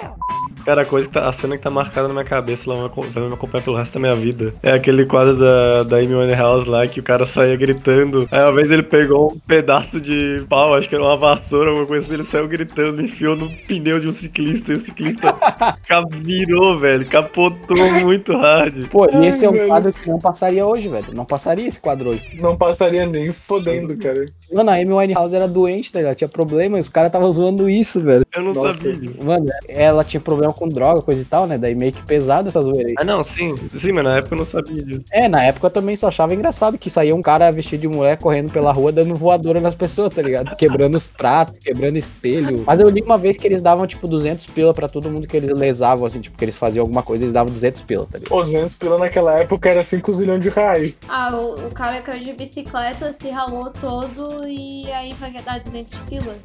Cara, 0.70 0.84
a, 0.84 0.86
coisa 0.86 1.08
que 1.08 1.14
tá, 1.14 1.28
a 1.28 1.34
cena 1.34 1.58
que 1.58 1.64
tá 1.64 1.72
marcada 1.72 2.08
na 2.08 2.14
minha 2.14 2.24
cabeça, 2.24 2.70
ela 2.70 2.88
vai 2.88 3.04
me 3.04 3.10
vai 3.10 3.28
me 3.28 3.34
acompanhar 3.34 3.64
pelo 3.64 3.76
resto 3.76 3.96
da 3.96 4.00
minha 4.02 4.16
vida. 4.16 4.54
É 4.62 4.72
aquele 4.72 5.04
quadro 5.04 5.36
da, 5.36 5.82
da 5.82 5.98
Amy 5.98 6.14
Winehouse 6.14 6.70
lá, 6.70 6.86
que 6.86 7.00
o 7.00 7.04
cara 7.04 7.26
saía 7.26 7.58
gritando. 7.58 8.30
Aí 8.32 8.40
uma 8.40 8.54
vez 8.54 8.70
ele 8.70 8.84
pegou 8.84 9.34
um 9.34 9.40
pedaço 9.40 10.00
de 10.00 10.46
pau, 10.48 10.76
acho 10.76 10.88
que 10.88 10.94
era 10.94 11.04
uma 11.04 11.18
vassoura, 11.18 11.72
alguma 11.72 11.88
coisa 11.88 12.06
assim, 12.06 12.14
ele 12.14 12.24
saiu 12.26 12.48
gritando, 12.48 13.02
enfiou 13.02 13.36
no 13.36 13.50
pneu 13.50 14.00
de 14.00 14.10
um 14.10 14.14
ciclista, 14.14 14.72
e 14.72 14.76
o 14.76 14.80
ciclista 14.80 15.36
virou, 16.22 16.78
velho, 16.78 17.04
capotou 17.08 17.92
muito 18.02 18.38
hard. 18.38 18.90
Pô, 18.90 19.08
e 19.12 19.26
esse 19.26 19.46
é 19.46 19.48
Ai, 19.48 19.54
um 19.56 19.58
velho. 19.58 19.68
quadro 19.70 19.92
que 19.92 20.08
não 20.08 20.20
passaria 20.20 20.68
hoje, 20.68 20.88
velho. 20.88 21.16
Não 21.16 21.26
passaria 21.26 21.68
esse 21.68 21.82
quadro 21.82 22.12
hoje. 22.12 22.38
Não 22.40 22.56
passaria 22.56 23.08
nem 23.08 23.34
fodendo, 23.34 23.98
cara. 23.98 24.24
Mano, 24.52 24.72
a 24.72 24.74
Amy 24.74 24.94
Winehouse 24.94 25.36
era 25.36 25.48
doente, 25.48 25.92
tá 25.92 26.00
ligado? 26.00 26.16
Tinha 26.16 26.28
problema 26.28 26.78
e 26.78 26.80
os 26.80 26.90
caras 26.90 27.10
estavam 27.10 27.32
zoando 27.32 27.70
isso, 27.70 28.02
velho. 28.04 28.26
Eu 28.36 28.44
não 28.44 28.54
Nossa. 28.54 28.76
sabia 28.76 28.96
disso. 28.96 29.24
Mano, 29.24 29.48
ela 29.68 30.04
tinha 30.04 30.20
problema 30.20 30.54
com 30.54 30.68
droga, 30.68 31.02
coisa 31.02 31.22
e 31.22 31.26
tal, 31.26 31.46
né? 31.46 31.58
Daí 31.58 31.76
meio 31.76 31.92
que 31.92 32.04
pesado 32.04 32.48
essa 32.50 32.62
zoeira 32.62 32.90
aí. 32.90 32.96
Ah, 32.98 33.04
não, 33.04 33.24
sim, 33.24 33.56
sim, 33.78 33.92
mas 33.92 34.04
na 34.04 34.18
época 34.18 34.34
eu 34.36 34.40
não 34.40 34.46
sabia 34.46 34.84
disso. 34.84 35.06
É, 35.12 35.28
na 35.28 35.44
época 35.44 35.68
eu 35.68 35.72
também 35.72 35.96
só 35.96 36.08
achava 36.08 36.34
engraçado 36.34 36.78
que 36.78 36.90
saía 36.90 37.16
um 37.16 37.22
cara 37.22 37.52
vestido 37.52 37.82
de 37.82 37.88
mulher 37.88 38.18
correndo 38.18 38.52
pela 38.52 38.72
rua 38.72 38.92
dando 38.92 39.16
voadora 39.16 39.62
nas 39.62 39.76
pessoas, 39.76 40.14
tá 40.14 40.22
ligado? 40.22 40.56
Quebrando 40.56 40.96
os 40.96 41.06
pratos, 41.06 41.60
quebrando 41.60 41.98
espelho. 41.98 42.64
Mas 42.66 42.80
eu 42.80 42.90
li 42.90 43.02
uma 43.02 43.18
vez 43.18 43.38
que 43.38 43.48
eles 43.48 43.62
davam, 43.62 43.86
tipo, 43.86 44.08
200 44.08 44.46
pila 44.48 44.74
pra 44.74 44.88
todo 44.88 45.10
mundo 45.10 45.28
que 45.28 45.38
eles 45.38 45.52
lesavam, 45.52 46.06
assim, 46.06 46.20
tipo, 46.22 46.38
que 46.38 46.46
eles 46.46 46.56
faziam 46.56 46.84
alguma 46.84 47.04
coisa, 47.04 47.24
eles 47.24 47.34
davam 47.34 47.54
200 47.54 47.82
pila, 47.84 48.06
tá 48.06 48.18
ligado? 48.18 48.38
Os 48.38 48.46
200 48.46 48.76
pila 48.78 48.98
naquela 48.98 49.40
época 49.40 49.70
era 49.70 49.84
5 49.84 50.14
zilhões 50.14 50.42
de 50.42 50.50
reais. 50.50 51.02
Ah, 51.08 51.36
o, 51.36 51.68
o 51.68 51.72
cara 51.72 52.02
caiu 52.02 52.24
de 52.24 52.34
bicicleta, 52.34 53.12
se 53.12 53.30
ralou 53.30 53.72
todo 53.72 54.39
e 54.48 54.92
aí 54.92 55.14
vai 55.14 55.32
dar 55.32 55.60
200 55.60 56.00
pila. 56.02 56.38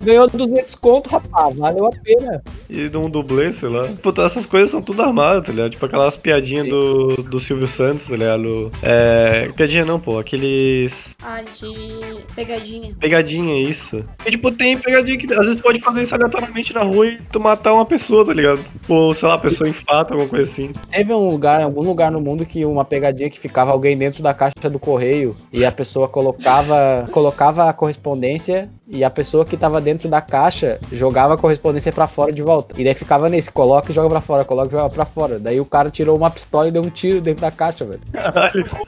Ganhou 0.00 0.28
200 0.28 0.74
conto, 0.76 1.08
rapaz, 1.08 1.54
valeu 1.56 1.86
a 1.86 1.90
pena. 1.90 2.42
E 2.68 2.88
de 2.88 2.98
um 2.98 3.10
dublê, 3.10 3.52
sei 3.52 3.68
lá. 3.68 3.88
Pô, 4.02 4.12
tá, 4.12 4.24
essas 4.24 4.46
coisas 4.46 4.70
são 4.70 4.80
tudo 4.80 5.02
armadas, 5.02 5.44
tá 5.44 5.52
ligado? 5.52 5.70
Tipo 5.70 5.86
aquelas 5.86 6.16
piadinhas 6.16 6.68
do, 6.68 7.22
do 7.22 7.40
Silvio 7.40 7.66
Santos, 7.66 8.06
tá 8.06 8.16
ligado? 8.16 8.70
É. 8.82 9.48
Piadinha 9.56 9.84
não, 9.84 9.98
pô. 9.98 10.18
Aqueles. 10.18 10.92
Ah, 11.22 11.42
de 11.42 12.24
pegadinha. 12.34 12.94
Pegadinha, 12.98 13.68
isso. 13.68 14.04
E 14.24 14.30
tipo, 14.30 14.52
tem 14.52 14.78
pegadinha 14.78 15.18
que 15.18 15.32
às 15.32 15.46
vezes 15.46 15.60
pode 15.60 15.80
fazer 15.80 16.02
isso 16.02 16.14
aleatoriamente 16.14 16.72
na 16.72 16.82
rua 16.82 17.06
e 17.06 17.20
tu 17.32 17.40
matar 17.40 17.74
uma 17.74 17.84
pessoa, 17.84 18.24
tá 18.24 18.32
ligado? 18.32 18.60
Ou, 18.88 19.12
sei 19.14 19.28
lá, 19.28 19.34
a 19.34 19.40
pessoa 19.40 19.68
infata, 19.68 20.14
alguma 20.14 20.28
coisa 20.28 20.50
assim. 20.50 20.70
Teve 20.90 21.12
um 21.12 21.30
lugar, 21.30 21.60
algum 21.60 21.82
lugar 21.82 22.10
no 22.10 22.20
mundo 22.20 22.46
que 22.46 22.64
uma 22.64 22.84
pegadinha 22.84 23.28
que 23.28 23.38
ficava 23.38 23.72
alguém 23.72 23.96
dentro 23.98 24.22
da 24.22 24.32
caixa 24.32 24.70
do 24.70 24.78
correio 24.78 25.36
e 25.52 25.64
a 25.64 25.72
pessoa 25.72 26.08
colocava, 26.08 27.08
colocava 27.10 27.68
a 27.68 27.72
correspondência 27.72 28.70
e 28.88 29.04
a 29.04 29.10
pessoa 29.10 29.44
que 29.44 29.56
tava 29.56 29.80
dentro 29.80 30.08
da 30.08 30.20
caixa 30.20 30.80
jogava 30.90 31.34
a 31.34 31.36
correspondência 31.36 31.92
pra 31.92 32.06
fora 32.06 32.32
de 32.32 32.42
volta. 32.42 32.80
E 32.80 32.84
daí 32.84 32.94
ficava 32.94 33.28
nesse, 33.28 33.50
coloca 33.50 33.90
e 33.90 33.94
joga 33.94 34.08
pra 34.08 34.20
fora, 34.20 34.44
coloca 34.44 34.68
e 34.68 34.78
joga 34.78 34.88
pra 34.88 35.04
fora. 35.04 35.38
Daí 35.38 35.60
o 35.60 35.64
cara 35.64 35.90
tirou 35.90 36.16
uma 36.16 36.30
pistola 36.30 36.68
e 36.68 36.70
deu 36.70 36.82
um 36.82 36.88
tiro 36.88 37.20
dentro 37.20 37.42
da 37.42 37.50
caixa, 37.50 37.84
velho. 37.84 38.00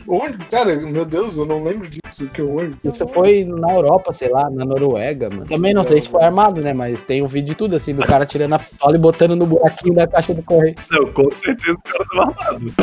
Onde? 0.08 0.38
Cara, 0.46 0.74
meu 0.76 1.04
Deus, 1.04 1.36
eu 1.36 1.44
não 1.44 1.62
lembro 1.62 1.88
disso. 1.88 2.00
Que 2.32 2.42
horror. 2.42 2.70
Isso 2.82 3.06
foi 3.08 3.44
na 3.44 3.74
Europa, 3.74 4.12
sei 4.12 4.28
lá, 4.28 4.48
na 4.50 4.64
Noruega, 4.64 5.28
mano. 5.30 5.46
Também 5.46 5.74
não 5.74 5.84
sei 5.84 6.00
se 6.00 6.08
foi 6.08 6.22
armado, 6.22 6.60
né? 6.60 6.72
Mas 6.72 7.00
tem 7.02 7.22
um 7.22 7.26
vídeo 7.26 7.48
de 7.48 7.54
tudo, 7.54 7.76
assim, 7.76 7.94
do 7.94 8.02
cara 8.02 8.26
tirando 8.26 8.54
a 8.54 8.58
pistola 8.58 8.94
e 8.96 8.98
botando 8.98 9.36
no 9.36 9.46
buraquinho 9.46 9.94
da 9.94 10.06
caixa 10.06 10.34
do 10.34 10.42
correio. 10.42 10.74
Não, 10.90 11.12
com 11.12 11.30
certeza 11.30 11.72
o 11.72 11.82
cara 11.82 12.04
tava 12.04 12.22
armado. 12.22 12.74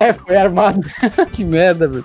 É, 0.00 0.12
foi 0.12 0.36
armado. 0.36 0.80
que 1.32 1.44
merda, 1.44 1.88
velho. 1.88 2.04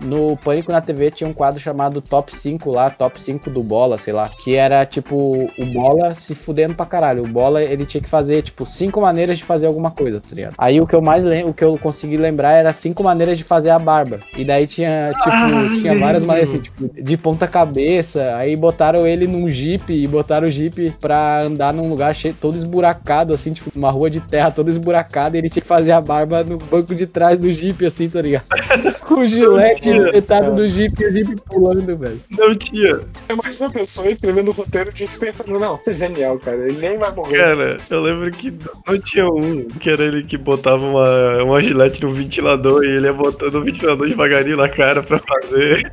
No 0.00 0.36
Pânico 0.36 0.72
na 0.72 0.80
TV 0.80 1.10
tinha 1.10 1.28
um 1.28 1.32
quadro 1.32 1.60
chamado 1.60 2.00
Top 2.00 2.34
5 2.34 2.70
lá, 2.70 2.90
Top 2.90 3.20
5 3.20 3.50
do 3.50 3.62
Bola, 3.62 3.98
sei 3.98 4.12
lá. 4.12 4.28
Que 4.28 4.54
era 4.54 4.84
tipo 4.86 5.50
o 5.58 5.66
Bola 5.72 6.14
se 6.14 6.34
fudendo 6.34 6.74
pra 6.74 6.86
caralho. 6.86 7.24
O 7.24 7.28
Bola 7.28 7.62
ele 7.62 7.84
tinha 7.84 8.00
que 8.00 8.08
fazer, 8.08 8.42
tipo, 8.42 8.66
cinco 8.66 9.00
maneiras 9.00 9.38
de 9.38 9.44
fazer 9.44 9.66
alguma 9.66 9.90
coisa, 9.90 10.20
tá 10.20 10.34
ligado? 10.34 10.54
Aí 10.56 10.80
o 10.80 10.86
que 10.86 10.94
eu 10.94 11.02
mais 11.02 11.24
lembro, 11.24 11.50
o 11.50 11.54
que 11.54 11.64
eu 11.64 11.76
consegui 11.78 12.16
lembrar 12.16 12.52
era 12.52 12.72
cinco 12.72 13.02
maneiras 13.02 13.36
de 13.36 13.44
fazer 13.44 13.70
a 13.70 13.78
barba. 13.78 14.20
E 14.36 14.44
daí 14.44 14.66
tinha, 14.66 15.10
tipo, 15.14 15.30
Ai. 15.30 15.70
tinha 15.80 15.98
várias 15.98 16.22
maneiras 16.22 16.50
assim, 16.50 16.62
tipo, 16.62 16.88
de 17.02 17.16
ponta 17.16 17.46
cabeça. 17.46 18.36
Aí 18.36 18.54
botaram 18.56 19.06
ele 19.06 19.26
num 19.26 19.48
jeep 19.48 19.92
e 19.92 20.06
botaram 20.06 20.48
o 20.48 20.50
jeep 20.50 20.94
pra 21.00 21.42
andar 21.42 21.72
num 21.72 21.88
lugar 21.88 22.14
cheio, 22.14 22.34
todo 22.40 22.56
esburacado, 22.56 23.34
assim, 23.34 23.52
tipo, 23.52 23.70
uma 23.76 23.90
rua 23.90 24.08
de 24.08 24.20
terra 24.20 24.50
toda 24.50 24.70
esburacada. 24.70 25.36
E 25.36 25.40
ele 25.40 25.50
tinha 25.50 25.62
que 25.62 25.68
fazer 25.68 25.92
a 25.92 26.00
barba 26.00 26.44
no 26.44 26.58
banco 26.58 26.94
de 26.94 27.06
trás 27.06 27.38
do 27.38 27.50
jeep, 27.50 27.84
assim, 27.84 28.08
tá 28.08 28.22
ligado? 28.22 28.44
Com 29.02 29.20
o 29.20 29.26
gilete 29.26 29.87
espetado 29.96 30.54
no 30.54 30.66
jeep 30.66 31.02
e 31.02 31.06
o 31.06 31.10
jeep 31.10 31.36
pulando, 31.46 31.96
velho. 31.96 32.20
Não 32.30 32.54
tinha. 32.54 33.00
Imagina 33.30 33.66
a 33.66 33.70
pessoa 33.70 34.08
escrevendo 34.08 34.48
o 34.48 34.52
roteiro 34.52 34.92
disso 34.92 35.18
pensando, 35.18 35.58
não, 35.58 35.76
você 35.76 35.90
é 35.90 35.94
genial, 35.94 36.38
cara. 36.38 36.56
Ele 36.68 36.78
nem 36.78 36.98
vai 36.98 37.14
morrer. 37.14 37.38
Cara, 37.38 37.76
eu 37.90 38.00
lembro 38.00 38.30
que 38.30 38.52
não 38.86 39.00
tinha 39.00 39.26
um 39.26 39.68
que 39.68 39.90
era 39.90 40.04
ele 40.04 40.22
que 40.24 40.36
botava 40.36 40.84
uma, 40.84 41.42
uma 41.42 41.60
gilete 41.60 42.02
no 42.02 42.12
ventilador 42.12 42.84
e 42.84 42.88
ele 42.88 43.06
ia 43.06 43.12
botando 43.12 43.56
o 43.56 43.64
ventilador 43.64 44.08
devagarinho 44.08 44.56
na 44.56 44.68
cara 44.68 45.02
pra 45.02 45.18
fazer. 45.18 45.92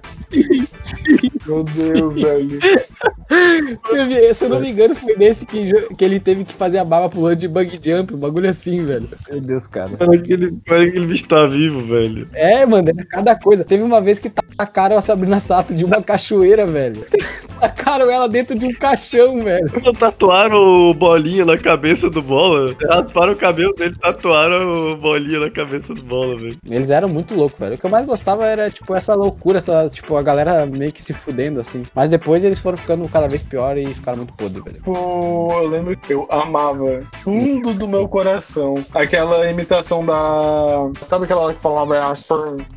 Meu 1.45 1.63
Deus, 1.63 2.19
velho. 2.19 2.59
Se 4.33 4.45
eu 4.45 4.49
não 4.49 4.59
me 4.59 4.71
engano, 4.71 4.95
foi 4.95 5.15
nesse 5.15 5.45
que, 5.45 5.71
que 5.95 6.05
ele 6.05 6.19
teve 6.19 6.43
que 6.43 6.53
fazer 6.53 6.77
a 6.77 6.85
barba 6.85 7.09
pulando 7.09 7.37
de 7.37 7.47
bug 7.47 7.79
jump, 7.81 8.13
um 8.13 8.17
bagulho 8.17 8.49
assim, 8.49 8.85
velho. 8.85 9.07
Meu 9.29 9.41
Deus, 9.41 9.67
cara. 9.67 9.89
Para 9.97 10.15
aquele, 10.15 10.51
para 10.51 10.81
aquele 10.81 11.07
bicho 11.07 11.27
tá 11.27 11.45
vivo, 11.47 11.85
velho. 11.85 12.27
É, 12.33 12.65
mano, 12.65 12.89
era 12.89 13.05
cada 13.05 13.35
coisa. 13.35 13.63
Teve 13.63 13.83
uma 13.85 14.01
vez 14.01 14.19
que 14.19 14.29
tacaram 14.29 14.97
a 14.97 15.01
Sabrina 15.01 15.39
Sato 15.39 15.73
de 15.73 15.83
uma 15.83 16.01
cachoeira, 16.01 16.65
velho. 16.65 17.05
Tacaram 17.59 18.09
ela 18.09 18.27
dentro 18.27 18.57
de 18.57 18.65
um 18.65 18.71
caixão, 18.71 19.39
velho. 19.39 19.69
Tatuaram 19.97 20.89
o 20.89 20.93
bolinha 20.93 21.45
na 21.45 21.57
cabeça 21.57 22.09
do 22.09 22.21
bola. 22.21 22.75
Rasparam 22.89 23.33
o 23.33 23.35
cabelo 23.35 23.73
dele, 23.73 23.95
tatuaram 23.99 24.91
o 24.91 24.97
bolinha 24.97 25.39
na 25.39 25.49
cabeça 25.49 25.93
do 25.93 26.03
bola, 26.03 26.37
velho. 26.37 26.57
Eles 26.69 26.89
eram 26.89 27.07
muito 27.07 27.33
loucos, 27.33 27.59
velho. 27.59 27.75
O 27.75 27.77
que 27.77 27.85
eu 27.85 27.89
mais 27.89 28.05
gostava 28.05 28.45
era, 28.45 28.69
tipo, 28.69 28.93
essa 28.93 29.15
loucura, 29.15 29.59
essa, 29.59 29.89
tipo, 29.89 30.17
a 30.17 30.21
galera 30.21 30.65
meio 30.65 30.91
que 30.91 31.01
se 31.01 31.13
fudendo, 31.13 31.59
assim. 31.59 31.85
Mas 31.95 32.09
depois 32.09 32.43
eles 32.43 32.59
foram 32.59 32.77
ficando 32.77 33.07
cada 33.07 33.27
vez 33.27 33.41
pior 33.41 33.77
e 33.77 33.85
ficaram 33.87 34.17
muito 34.19 34.33
podres, 34.33 34.63
velho. 34.63 34.77
Tipo, 34.77 35.51
eu 35.53 35.69
lembro 35.69 35.97
que 35.97 36.13
eu 36.13 36.27
amava 36.29 37.03
fundo 37.23 37.73
do 37.73 37.87
meu 37.87 38.07
coração 38.07 38.75
aquela 38.93 39.49
imitação 39.49 40.05
da. 40.05 40.91
Sabe 41.03 41.25
aquela 41.25 41.53
que 41.53 41.61
falava 41.61 41.95
é 41.95 41.99
a 41.99 42.13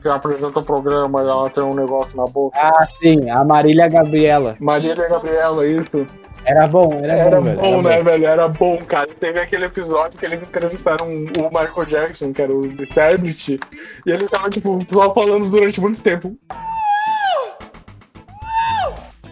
que 0.01 0.09
apresenta 0.09 0.61
o 0.61 0.65
programa 0.65 0.98
e 1.07 1.29
ela 1.29 1.51
tem 1.51 1.63
um 1.63 1.75
negócio 1.75 2.17
na 2.17 2.25
boca? 2.25 2.59
Ah, 2.59 2.87
sim, 3.01 3.29
a 3.31 3.45
Marília 3.45 3.89
Gabriela. 3.89 4.57
Maria 4.61 4.95
Isso. 4.95 5.09
Gabriela, 5.11 5.67
isso. 5.67 6.07
Era 6.45 6.67
bom, 6.67 6.89
era, 7.03 7.13
Era 7.13 7.37
bom, 7.37 7.45
velho. 7.45 7.59
bom, 7.61 7.67
era 7.67 7.83
né, 7.83 8.03
velho? 8.03 8.27
Era 8.27 8.49
bom, 8.49 8.79
cara. 8.79 9.09
Teve 9.21 9.41
aquele 9.41 9.67
episódio 9.67 10.19
que 10.19 10.25
eles 10.25 10.41
entrevistaram 10.41 11.07
o 11.07 11.49
Michael 11.51 11.87
Jackson, 11.87 12.33
que 12.33 12.41
era 12.41 12.53
o 12.53 12.65
Celebrity, 12.87 13.61
e 14.07 14.11
ele 14.11 14.29
tava, 14.29 14.49
tipo, 14.49 14.79
só 14.93 15.13
falando 15.13 15.51
durante 15.51 15.81
muito 15.81 16.03
tempo. 16.03 16.37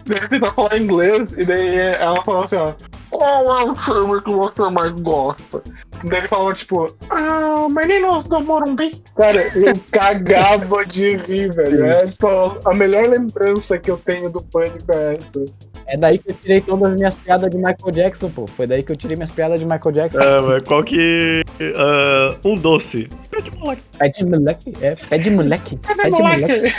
Daí 0.05 0.17
ele 0.19 0.27
tentou 0.27 0.51
falar 0.53 0.77
inglês, 0.77 1.29
e 1.37 1.43
daí 1.45 1.75
ela 1.77 2.23
falou 2.23 2.43
assim, 2.43 2.55
ó. 2.55 2.73
Qual 3.09 3.57
é 3.57 3.63
o 3.63 3.75
filme 3.75 4.21
que 4.21 4.31
você 4.31 4.69
mais 4.69 4.91
gosta? 4.91 5.61
Daí 6.03 6.19
ele 6.19 6.27
falou, 6.27 6.53
tipo, 6.53 6.95
ah, 7.09 7.67
Meninos 7.69 8.25
do 8.25 8.39
Morumbi. 8.41 9.01
Cara, 9.15 9.51
eu 9.57 9.73
cagava 9.91 10.85
de 10.85 11.15
rir, 11.15 11.53
velho. 11.53 11.85
É, 11.85 12.05
tipo, 12.07 12.27
a 12.65 12.73
melhor 12.73 13.07
lembrança 13.07 13.77
que 13.77 13.89
eu 13.89 13.97
tenho 13.97 14.29
do 14.29 14.41
Pânico 14.41 14.91
é 14.91 15.13
essa. 15.13 15.45
É 15.87 15.97
daí 15.97 16.17
que 16.17 16.31
eu 16.31 16.35
tirei 16.35 16.59
todas 16.59 16.91
as 16.91 16.97
minhas 16.97 17.15
piadas 17.15 17.49
de 17.49 17.57
Michael 17.57 17.91
Jackson, 17.91 18.29
pô. 18.29 18.45
Foi 18.45 18.67
daí 18.67 18.83
que 18.83 18.91
eu 18.91 18.95
tirei 18.95 19.15
minhas 19.15 19.31
piadas 19.31 19.59
de 19.59 19.65
Michael 19.65 19.91
Jackson. 19.93 20.21
É, 20.21 20.41
mas 20.41 20.63
qual 20.63 20.83
que. 20.83 21.41
ah, 21.75 22.35
um 22.43 22.55
doce. 22.55 23.07
É 23.31 23.41
tipo 23.41 23.57
moleque. 23.59 23.83
Pé 23.97 24.09
de 24.09 24.25
moleque. 24.25 24.73
É, 24.81 24.95
pé 24.95 25.17
de 25.17 25.29
moleque. 25.31 25.77
Pé 25.77 25.93
de 25.93 26.11
moleque. 26.11 26.73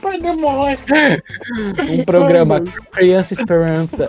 Pai 0.00 0.18
de 0.18 0.32
moleque. 0.32 0.82
Um 1.90 2.04
programa 2.04 2.62
Criança 2.92 3.34
Esperança. 3.34 4.06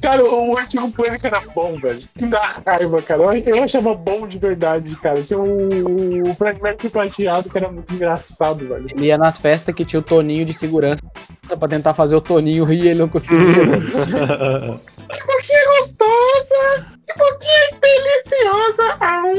Cara, 0.00 0.24
o 0.24 0.58
antigo 0.58 0.90
Pânico 0.90 1.26
era 1.26 1.40
bom, 1.54 1.78
velho. 1.78 2.02
Que 2.18 2.26
dá 2.26 2.62
raiva, 2.64 3.02
cara. 3.02 3.38
Eu, 3.38 3.62
achava 3.62 3.94
bom 3.94 4.26
de 4.26 4.38
verdade, 4.38 4.94
cara. 4.96 5.22
Tinha 5.22 5.38
o, 5.38 6.30
o 6.30 6.34
Fred 6.34 6.60
prateado 6.90 7.50
que 7.50 7.58
era 7.58 7.70
muito 7.70 7.92
engraçado, 7.92 8.66
velho. 8.66 8.86
Ele 8.90 9.06
ia 9.06 9.18
nas 9.18 9.38
festas 9.38 9.74
que 9.74 9.84
tinha 9.84 10.00
o 10.00 10.02
Toninho 10.02 10.44
de 10.44 10.54
segurança 10.54 11.02
pra 11.58 11.68
tentar 11.68 11.94
fazer 11.94 12.14
o 12.14 12.20
Toninho 12.20 12.64
rir 12.64 12.84
e 12.84 12.88
ele 12.88 13.00
não 13.00 13.08
conseguia, 13.08 13.38
velho. 13.52 13.82
Que 13.82 15.26
pouquinho 15.26 15.66
gostosa! 15.78 16.86
Que 17.06 17.14
pouquinho 17.18 17.80
deliciosa! 17.80 18.96
Ai. 19.00 19.34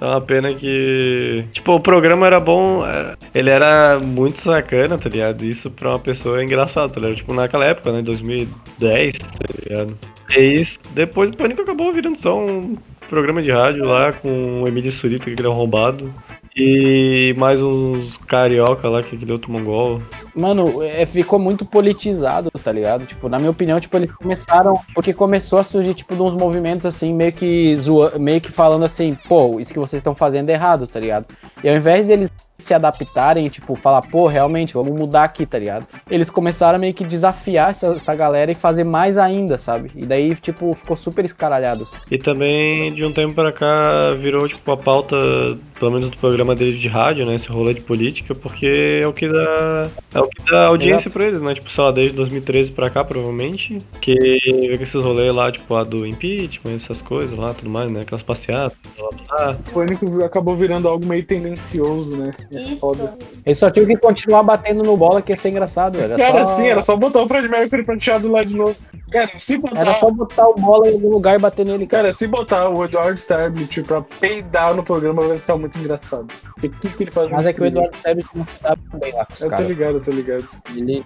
É 0.00 0.04
uma 0.04 0.20
pena 0.20 0.54
que. 0.54 1.44
Tipo, 1.52 1.74
o 1.74 1.80
programa 1.80 2.26
era 2.26 2.40
bom, 2.40 2.84
é, 2.86 3.16
ele 3.34 3.50
era 3.50 3.98
muito 4.02 4.40
sacana, 4.40 4.98
tá 4.98 5.08
ligado? 5.08 5.44
Isso 5.44 5.70
pra 5.70 5.90
uma 5.90 5.98
pessoa 5.98 6.40
é 6.40 6.44
engraçado, 6.44 6.92
tá 6.92 7.00
ligado? 7.00 7.16
Tipo, 7.16 7.34
naquela 7.34 7.64
época, 7.66 7.92
né? 7.92 8.02
2010, 8.02 9.18
tá 9.18 9.28
ligado? 9.60 9.98
E 10.36 10.60
isso, 10.60 10.78
depois 10.90 11.30
o 11.30 11.36
Pânico 11.36 11.62
acabou 11.62 11.92
virando 11.92 12.16
só 12.16 12.36
um 12.38 12.76
programa 13.08 13.42
de 13.42 13.50
rádio 13.50 13.84
lá 13.84 14.12
com 14.12 14.62
o 14.62 14.68
Emílio 14.68 14.90
Surita, 14.90 15.24
que 15.24 15.30
ele 15.30 15.46
é 15.46 15.50
arrombado. 15.50 16.12
E 16.54 17.34
mais 17.38 17.62
uns 17.62 18.16
carioca 18.26 18.88
lá, 18.88 19.02
que 19.02 19.16
aquele 19.16 19.32
outro 19.32 19.50
mongol. 19.50 20.02
Mano, 20.34 20.82
é, 20.82 21.06
ficou 21.06 21.38
muito 21.38 21.64
politizado, 21.64 22.50
tá 22.62 22.70
ligado? 22.70 23.06
Tipo, 23.06 23.28
na 23.28 23.38
minha 23.38 23.50
opinião, 23.50 23.80
tipo, 23.80 23.96
eles 23.96 24.12
começaram. 24.12 24.78
Porque 24.94 25.14
começou 25.14 25.58
a 25.58 25.64
surgir, 25.64 25.94
tipo, 25.94 26.14
de 26.14 26.20
uns 26.20 26.34
movimentos 26.34 26.84
assim, 26.84 27.14
meio 27.14 27.32
que 27.32 27.74
zoa, 27.76 28.18
meio 28.18 28.40
que 28.40 28.52
falando 28.52 28.84
assim, 28.84 29.14
pô, 29.26 29.58
isso 29.60 29.72
que 29.72 29.78
vocês 29.78 30.00
estão 30.00 30.14
fazendo 30.14 30.50
é 30.50 30.52
errado, 30.52 30.86
tá 30.86 31.00
ligado? 31.00 31.26
E 31.64 31.68
ao 31.68 31.76
invés 31.76 32.06
deles 32.06 32.30
se 32.58 32.72
adaptarem, 32.72 33.48
tipo, 33.48 33.74
falar, 33.74 34.02
pô, 34.02 34.26
realmente, 34.26 34.74
vamos 34.74 34.92
mudar 34.92 35.24
aqui, 35.24 35.44
tá 35.44 35.58
ligado? 35.58 35.86
Eles 36.10 36.30
começaram 36.30 36.76
a 36.76 36.78
meio 36.78 36.94
que 36.94 37.04
desafiar 37.04 37.70
essa, 37.70 37.88
essa 37.88 38.14
galera 38.14 38.52
e 38.52 38.54
fazer 38.54 38.84
mais 38.84 39.18
ainda, 39.18 39.58
sabe? 39.58 39.90
E 39.94 40.06
daí, 40.06 40.34
tipo, 40.34 40.72
ficou 40.74 40.96
super 40.96 41.24
escaralhado. 41.24 41.82
assim. 41.82 41.96
E 42.10 42.18
também, 42.18 42.92
de 42.92 43.04
um 43.04 43.12
tempo 43.12 43.34
pra 43.34 43.52
cá, 43.52 44.12
virou, 44.18 44.48
tipo, 44.48 44.70
a 44.70 44.76
pauta, 44.76 45.16
pelo 45.78 45.90
menos 45.90 46.08
do 46.08 46.16
programa 46.16 46.54
dele 46.54 46.78
de 46.78 46.88
rádio, 46.88 47.26
né? 47.26 47.34
Esse 47.34 47.48
rolê 47.48 47.74
de 47.74 47.80
política, 47.80 48.34
porque 48.34 49.00
é 49.02 49.06
o 49.06 49.12
que 49.12 49.28
dá, 49.28 49.90
é 50.14 50.20
o 50.20 50.26
que 50.28 50.50
dá 50.50 50.66
audiência 50.66 51.10
pra 51.10 51.24
eles, 51.24 51.40
né? 51.42 51.54
Tipo, 51.54 51.70
sei 51.70 51.84
lá, 51.84 51.90
desde 51.90 52.12
2013 52.12 52.70
pra 52.70 52.90
cá, 52.90 53.04
provavelmente. 53.04 53.78
Que 54.00 54.14
vê 54.14 54.76
que 54.76 54.84
esses 54.84 54.94
rolês 54.94 55.34
lá, 55.34 55.50
tipo, 55.50 55.74
a 55.74 55.82
do 55.82 56.06
impeachment, 56.06 56.76
essas 56.76 57.00
coisas 57.00 57.36
lá, 57.36 57.52
tudo 57.54 57.70
mais, 57.70 57.90
né? 57.90 58.02
Aquelas 58.02 58.22
passeatas, 58.22 58.78
blá, 58.96 59.08
blá, 59.10 59.22
blá. 59.28 59.50
O 59.52 59.72
Pânico 59.72 60.24
acabou 60.24 60.54
virando 60.54 60.88
algo 60.88 61.04
meio 61.04 61.24
tendencioso, 61.24 62.16
né? 62.16 62.30
É 62.50 62.60
Isso. 62.60 63.08
Eles 63.44 63.58
só 63.58 63.70
tinham 63.70 63.86
que 63.86 63.96
continuar 63.96 64.42
batendo 64.42 64.82
no 64.82 64.96
bola, 64.96 65.20
que 65.22 65.32
ia 65.32 65.36
ser 65.36 65.50
engraçado, 65.50 65.98
velho. 65.98 66.14
Era 66.14 66.16
Cara, 66.32 66.46
só- 66.46 66.56
sim, 66.56 66.66
era 66.66 66.82
só 66.82 66.96
botar 66.96 67.22
o 67.22 67.28
Fred 67.28 67.48
Mercury 67.48 67.84
prateado 67.84 68.30
lá 68.30 68.42
de 68.44 68.56
novo. 68.56 68.74
Cara, 69.10 69.28
se 69.38 69.58
botar. 69.58 69.80
Era 69.80 69.94
só 69.94 70.10
botar 70.10 70.48
o 70.48 70.54
bola 70.54 70.88
em 70.88 70.94
algum 70.94 71.10
lugar 71.10 71.34
e 71.36 71.38
bater 71.38 71.66
nele, 71.66 71.86
cara. 71.86 72.04
Cara, 72.04 72.14
se 72.14 72.26
botar 72.26 72.68
o 72.70 72.82
Eduardo 72.84 73.18
Sterblit 73.20 73.82
pra 73.82 74.00
peidar 74.00 74.74
no 74.74 74.82
programa 74.82 75.22
vai 75.28 75.36
ficar 75.38 75.56
muito 75.58 75.78
engraçado. 75.78 76.28
Porque 76.54 76.68
tudo 76.70 76.96
que 76.96 77.04
ele 77.04 77.10
faz. 77.10 77.28
Mas 77.30 77.44
é 77.46 77.52
que 77.52 77.60
o 77.60 77.66
Eduardo 77.66 77.94
Sterblit 77.96 78.26
não 78.34 78.46
se 78.46 78.62
dá 78.62 78.74
bem 78.94 79.12
lá 79.12 79.26
com 79.26 79.34
os 79.34 79.40
Eu 79.42 79.48
tô 79.48 79.50
caras. 79.50 79.68
ligado, 79.68 79.94
eu 79.96 80.00
tô 80.02 80.10
ligado. 80.10 80.46
Ele 80.74 81.04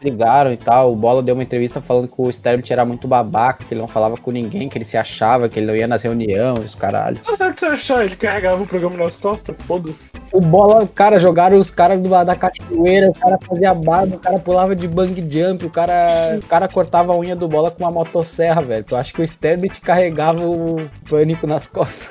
brigaram 0.00 0.52
e 0.52 0.56
tal. 0.56 0.92
O 0.92 0.96
Bola 0.96 1.22
deu 1.22 1.34
uma 1.34 1.42
entrevista 1.42 1.80
falando 1.80 2.08
que 2.08 2.20
o 2.20 2.30
Sterblit 2.30 2.72
era 2.72 2.84
muito 2.84 3.08
babaca, 3.08 3.64
que 3.64 3.74
ele 3.74 3.80
não 3.80 3.88
falava 3.88 4.16
com 4.16 4.30
ninguém, 4.30 4.68
que 4.68 4.78
ele 4.78 4.84
se 4.84 4.96
achava, 4.96 5.48
que 5.48 5.58
ele 5.58 5.66
não 5.66 5.76
ia 5.76 5.86
nas 5.86 6.02
reuniões, 6.02 6.64
os 6.64 6.74
caralho. 6.74 7.18
Tá 7.18 7.36
certo 7.36 7.60
você 7.60 7.66
achar, 7.66 8.04
ele 8.04 8.16
carregava 8.16 8.62
o 8.62 8.66
programa 8.66 8.96
nas 8.96 9.16
costas, 9.16 9.60
foda-se. 9.62 10.10
O 10.32 10.40
Bola, 10.40 10.86
cara, 10.86 11.18
jogaram 11.18 11.58
os 11.58 11.70
caras 11.70 12.00
da 12.00 12.36
cachoeira, 12.36 13.10
o 13.10 13.14
cara 13.14 13.38
fazia 13.46 13.74
barba, 13.74 14.16
o 14.16 14.18
cara 14.18 14.38
pulava 14.38 14.74
de 14.74 14.88
bang 14.88 15.14
jump, 15.28 15.66
o 15.66 15.70
cara, 15.70 16.38
o 16.38 16.46
cara 16.46 16.68
cortava 16.68 17.12
a 17.12 17.18
unha 17.18 17.36
do 17.36 17.48
Bola 17.48 17.70
com 17.70 17.84
uma 17.84 17.90
motosserra, 17.90 18.62
velho. 18.62 18.84
Tu 18.84 18.96
acha 18.96 19.12
que 19.12 19.20
o 19.20 19.24
Sterblit 19.24 19.80
carregava 19.80 20.40
o 20.40 20.76
pânico 21.08 21.46
nas 21.46 21.68
costas? 21.68 22.10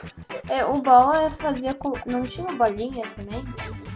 É, 0.50 0.66
o 0.66 0.82
bola 0.82 1.30
fazia 1.30 1.74
com. 1.74 1.94
Não 2.06 2.24
tinha 2.24 2.52
bolinha 2.52 3.04
também? 3.16 3.44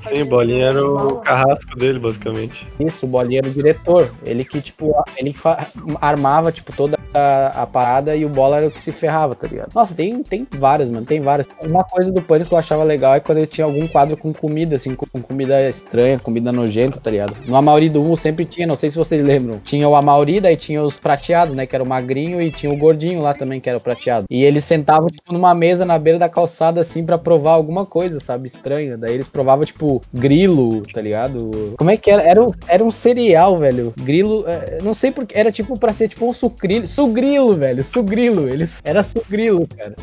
Sim, 0.08 0.21
o 0.21 0.25
Bolinha 0.25 0.67
era 0.67 0.86
o 0.86 1.19
carrasco 1.21 1.75
dele, 1.77 1.97
basicamente. 1.97 2.67
Isso, 2.79 3.05
o 3.05 3.10
Bolinha 3.10 3.39
era 3.39 3.47
o 3.47 3.51
diretor. 3.51 4.13
Ele 4.23 4.45
que, 4.45 4.62
tipo, 4.62 4.93
ele 5.17 5.34
que 5.34 5.39
armava, 5.99 6.51
tipo, 6.51 6.75
toda 6.75 6.97
a, 7.13 7.63
a 7.63 7.67
parada 7.67 8.15
e 8.15 8.23
o 8.23 8.29
Bola 8.29 8.58
era 8.58 8.67
o 8.67 8.71
que 8.71 8.79
se 8.79 8.91
ferrava, 8.91 9.34
tá 9.34 9.47
ligado? 9.47 9.73
Nossa, 9.73 9.95
tem, 9.95 10.21
tem 10.21 10.45
várias, 10.60 10.89
mano, 10.89 11.05
tem 11.05 11.21
várias. 11.21 11.47
Uma 11.62 11.84
coisa 11.84 12.12
do 12.12 12.21
Pânico 12.21 12.49
que 12.49 12.53
eu 12.53 12.60
achava 12.60 12.84
legal 12.84 13.15
é 13.15 13.19
quando 13.19 13.39
ele 13.39 13.47
tinha 13.47 13.65
algum 13.65 13.88
quadro 13.88 14.15
com 14.15 14.31
comida, 14.31 14.75
assim, 14.75 14.93
com, 14.93 15.05
com 15.08 15.21
comida 15.21 15.67
estranha, 15.67 16.19
comida 16.19 16.51
nojenta, 16.51 16.99
tá 16.99 17.10
ligado? 17.10 17.36
No 17.47 17.55
Amauri 17.55 17.89
do 17.89 18.01
1 18.01 18.15
sempre 18.17 18.45
tinha, 18.45 18.67
não 18.67 18.77
sei 18.77 18.91
se 18.91 18.97
vocês 18.97 19.21
lembram. 19.23 19.60
Tinha 19.60 19.88
o 19.88 19.95
Amauri, 19.95 20.39
daí 20.39 20.55
tinha 20.55 20.84
os 20.84 20.97
prateados, 20.99 21.55
né, 21.55 21.65
que 21.65 21.75
era 21.75 21.84
o 21.84 21.88
magrinho, 21.88 22.39
e 22.41 22.51
tinha 22.51 22.71
o 22.71 22.77
gordinho 22.77 23.21
lá 23.21 23.34
também, 23.34 23.60
que 23.60 23.69
era 23.69 23.77
o 23.77 23.81
prateado. 23.81 24.25
E 24.29 24.43
eles 24.43 24.63
sentavam, 24.63 25.08
tipo, 25.08 25.34
numa 25.34 25.55
mesa 25.55 25.84
na 25.84 25.97
beira 25.97 26.19
da 26.19 26.29
calçada, 26.35 26.81
assim, 26.81 27.05
pra 27.05 27.17
provar 27.17 27.53
alguma 27.53 27.85
coisa, 27.85 28.19
sabe, 28.19 28.47
estranha. 28.47 28.97
Daí 28.97 29.13
eles 29.13 29.27
provavam, 29.27 29.63
tipo, 29.63 30.01
grilo, 30.13 30.81
tá 30.81 31.01
ligado? 31.01 31.73
Como 31.77 31.89
é 31.89 31.95
que 31.95 32.11
era? 32.11 32.21
Era 32.23 32.43
um, 32.43 32.51
era 32.67 32.83
um 32.83 32.91
cereal, 32.91 33.55
velho. 33.55 33.93
Grilo, 33.97 34.43
é, 34.45 34.79
não 34.83 34.93
sei 34.93 35.11
porque, 35.11 35.37
era 35.37 35.49
tipo 35.49 35.79
pra 35.79 35.93
ser 35.93 36.09
tipo 36.09 36.27
um 36.27 36.33
sucrilho. 36.33 36.87
Sugrilo, 36.87 37.55
velho, 37.55 37.81
sugrilo. 37.83 38.49
Eles, 38.49 38.81
era 38.83 39.01
sugrilo, 39.01 39.65
cara. 39.67 39.95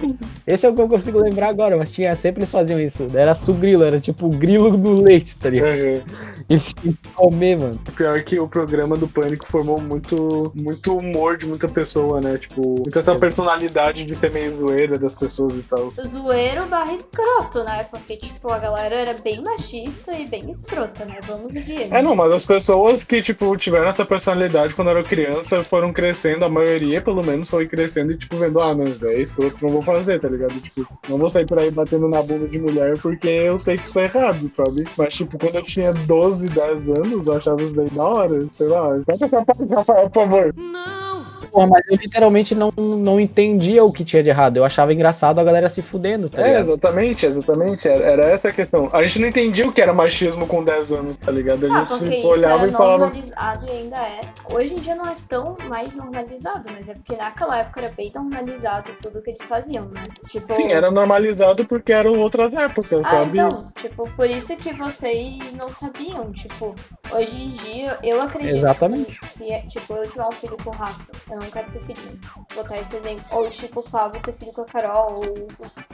Esse 0.47 0.65
é 0.65 0.71
o 0.71 0.75
que 0.75 0.81
eu 0.81 0.89
consigo 0.89 1.21
lembrar 1.21 1.49
agora, 1.49 1.77
mas 1.77 1.93
tinha, 1.93 2.17
sempre 2.17 2.41
eles 2.41 2.51
faziam 2.51 2.81
isso. 2.81 3.07
Era 3.15 3.35
sugrilo, 3.35 3.85
era 3.85 4.01
tipo 4.01 4.27
o 4.27 4.31
grilo 4.31 4.71
do 4.71 5.03
leite, 5.03 5.37
tá 5.37 5.51
ligado? 5.51 5.69
É, 5.69 6.03
Eles 6.49 6.73
tinham 6.73 6.95
que 6.95 7.09
comer, 7.11 7.59
mano. 7.59 7.79
Pior 7.95 8.23
que 8.23 8.39
o 8.39 8.49
programa 8.49 8.97
do 8.97 9.07
Pânico 9.07 9.47
formou 9.47 9.81
muito, 9.81 10.53
muito 10.55 10.97
humor 10.97 11.37
de 11.37 11.47
muita 11.47 11.69
pessoa, 11.69 12.21
né? 12.21 12.39
Tipo, 12.39 12.63
muita 12.83 13.01
essa 13.01 13.17
personalidade 13.17 14.05
de 14.05 14.17
ser 14.17 14.33
meio 14.33 14.55
zoeira 14.55 14.99
das 14.99 15.15
pessoas 15.15 15.55
e 15.55 15.63
tal. 15.63 15.93
Zoeiro 16.23 16.67
barra 16.67 16.93
escroto, 16.93 17.65
né? 17.65 17.85
Porque, 17.91 18.17
tipo, 18.17 18.51
a 18.51 18.59
galera 18.59 18.95
era 18.95 19.15
bem 19.15 19.43
machista 19.43 20.13
e 20.17 20.27
bem 20.27 20.49
escrota, 20.51 21.05
né? 21.05 21.19
Vamos 21.27 21.55
viemos. 21.55 21.93
É, 21.93 22.01
não, 22.01 22.15
mas 22.15 22.31
as 22.33 22.47
pessoas 22.47 23.03
que, 23.03 23.21
tipo, 23.21 23.57
tiveram 23.57 23.89
essa 23.89 24.05
personalidade 24.05 24.75
quando 24.75 24.91
eram 24.91 25.03
criança 25.03 25.65
foram 25.65 25.93
crescendo, 25.93 26.45
a 26.45 26.49
maioria, 26.49 27.03
pelo 27.03 27.25
menos, 27.25 27.51
foi 27.51 27.67
crescendo 27.67 28.13
e, 28.13 28.17
tipo, 28.17 28.37
vendo, 28.37 28.61
ah, 28.61 28.75
não, 28.75 28.85
isso 28.85 29.07
é 29.07 29.21
escroto, 29.21 29.57
não 29.61 29.71
vou 29.71 29.83
fazer, 29.83 30.21
tá 30.21 30.29
ligado? 30.29 30.61
Tipo, 30.61 30.87
não 31.09 31.19
vou 31.19 31.29
sair 31.29 31.47
por 31.47 31.59
aí 31.59 31.71
batendo 31.71 32.09
na 32.09 32.23
bunda 32.23 32.47
de 32.47 32.59
mulher 32.59 32.99
porque 32.99 33.29
eu 33.29 33.59
sei 33.59 33.77
que 33.77 33.89
isso 33.89 33.99
é 33.99 34.05
errado, 34.05 34.51
sabe? 34.57 34.85
Mas, 34.97 35.15
tipo, 35.15 35.39
quando 35.39 35.57
eu 35.57 35.63
tinha 35.63 35.93
12, 35.93 36.49
10 36.49 36.89
anos, 36.89 37.27
eu 37.27 37.33
achava 37.35 37.63
isso 37.63 37.75
daí 37.75 37.91
da 37.91 38.05
hora, 38.05 38.47
sei 38.53 38.69
lá. 38.69 38.91
Canta 39.07 39.27
essa 39.27 39.45
parte, 39.45 39.75
Rafael, 39.75 40.11
por 40.11 40.23
favor. 40.23 40.55
Não, 40.57 41.12
Porra, 41.53 41.67
mas 41.67 41.83
eu 41.87 41.97
literalmente 41.97 42.55
não, 42.55 42.73
não 42.79 43.21
entendia 43.21 43.85
o 43.85 43.93
que 43.93 44.05
tinha 44.07 44.23
de 44.23 44.31
errado. 44.31 44.57
Eu 44.57 44.65
achava 44.65 44.93
engraçado 44.95 45.39
a 45.39 45.45
galera 45.45 45.69
se 45.69 45.83
fudendo, 45.83 46.31
tá 46.31 46.41
É, 46.41 46.47
ligado? 46.47 46.63
exatamente, 46.63 47.27
exatamente. 47.27 47.87
Era, 47.87 48.05
era 48.05 48.23
essa 48.31 48.49
a 48.49 48.53
questão. 48.53 48.89
A 48.91 49.03
gente 49.03 49.19
não 49.19 49.29
entendia 49.29 49.69
o 49.69 49.73
que 49.73 49.83
era 49.83 49.93
machismo 49.93 50.47
com 50.47 50.65
10 50.65 50.91
anos, 50.93 51.17
tá 51.19 51.31
ligado? 51.31 51.67
A 51.67 51.69
Ah, 51.69 51.85
gente 51.85 51.99
porque 51.99 52.15
isso 52.15 52.27
olhava 52.29 52.63
era 52.63 52.69
e 52.69 52.73
falava. 52.73 52.99
normalizado 53.05 53.67
e 53.67 53.71
ainda 53.71 53.97
é. 53.99 54.21
Hoje 54.51 54.73
em 54.75 54.79
dia 54.79 54.95
não 54.95 55.07
é 55.07 55.15
tão 55.29 55.59
mais 55.69 55.95
normalizado, 55.95 56.71
mas 56.73 56.89
é 56.89 56.95
porque 56.95 57.17
naquela 57.17 57.59
época 57.59 57.81
era 57.81 57.93
bem 57.95 58.11
normalizado 58.15 58.91
tudo 59.03 59.21
que 59.23 59.31
eles 59.31 59.45
faziam, 59.47 59.85
né? 59.91 60.03
Tipo. 60.29 60.55
Sim, 60.55 60.73
era 60.73 60.91
normalizado 60.91 61.67
porque 61.67 61.93
eram 61.93 62.19
outras 62.19 62.55
épocas, 62.55 63.07
Ah, 63.07 63.11
sabe? 63.11 63.39
então, 63.39 63.71
tipo, 63.77 64.09
por 64.17 64.31
isso 64.31 64.57
que 64.57 64.73
vocês 64.73 65.53
não 65.53 65.71
sabiam, 65.71 66.31
tipo, 66.33 66.75
hoje 67.13 67.43
em 67.43 67.51
dia, 67.51 67.99
eu 68.03 68.23
acredito 68.23 68.57
Exatamente. 68.57 69.21
que 69.21 69.29
se, 69.29 69.51
é- 69.53 69.61
tipo, 69.67 69.93
eu 69.95 70.09
tiver 70.09 70.27
um 70.27 70.33
filho 70.33 70.57
com 70.65 70.71
o 70.71 70.73
Rafa, 70.73 71.07
eu 71.31 71.37
não 71.39 71.42
quero 71.51 71.71
ter 71.71 71.81
filho, 71.81 72.01
mas 72.05 72.25
vou 72.25 72.47
botar 72.55 72.77
esse 72.77 72.97
exemplo, 72.97 73.25
ou 73.31 73.49
tipo, 73.51 73.81
o 73.81 73.83
Pablo 73.83 74.21
ter 74.21 74.33
filho 74.33 74.53
com 74.53 74.63
a 74.63 74.65
Carol, 74.65 75.17
ou, 75.17 75.49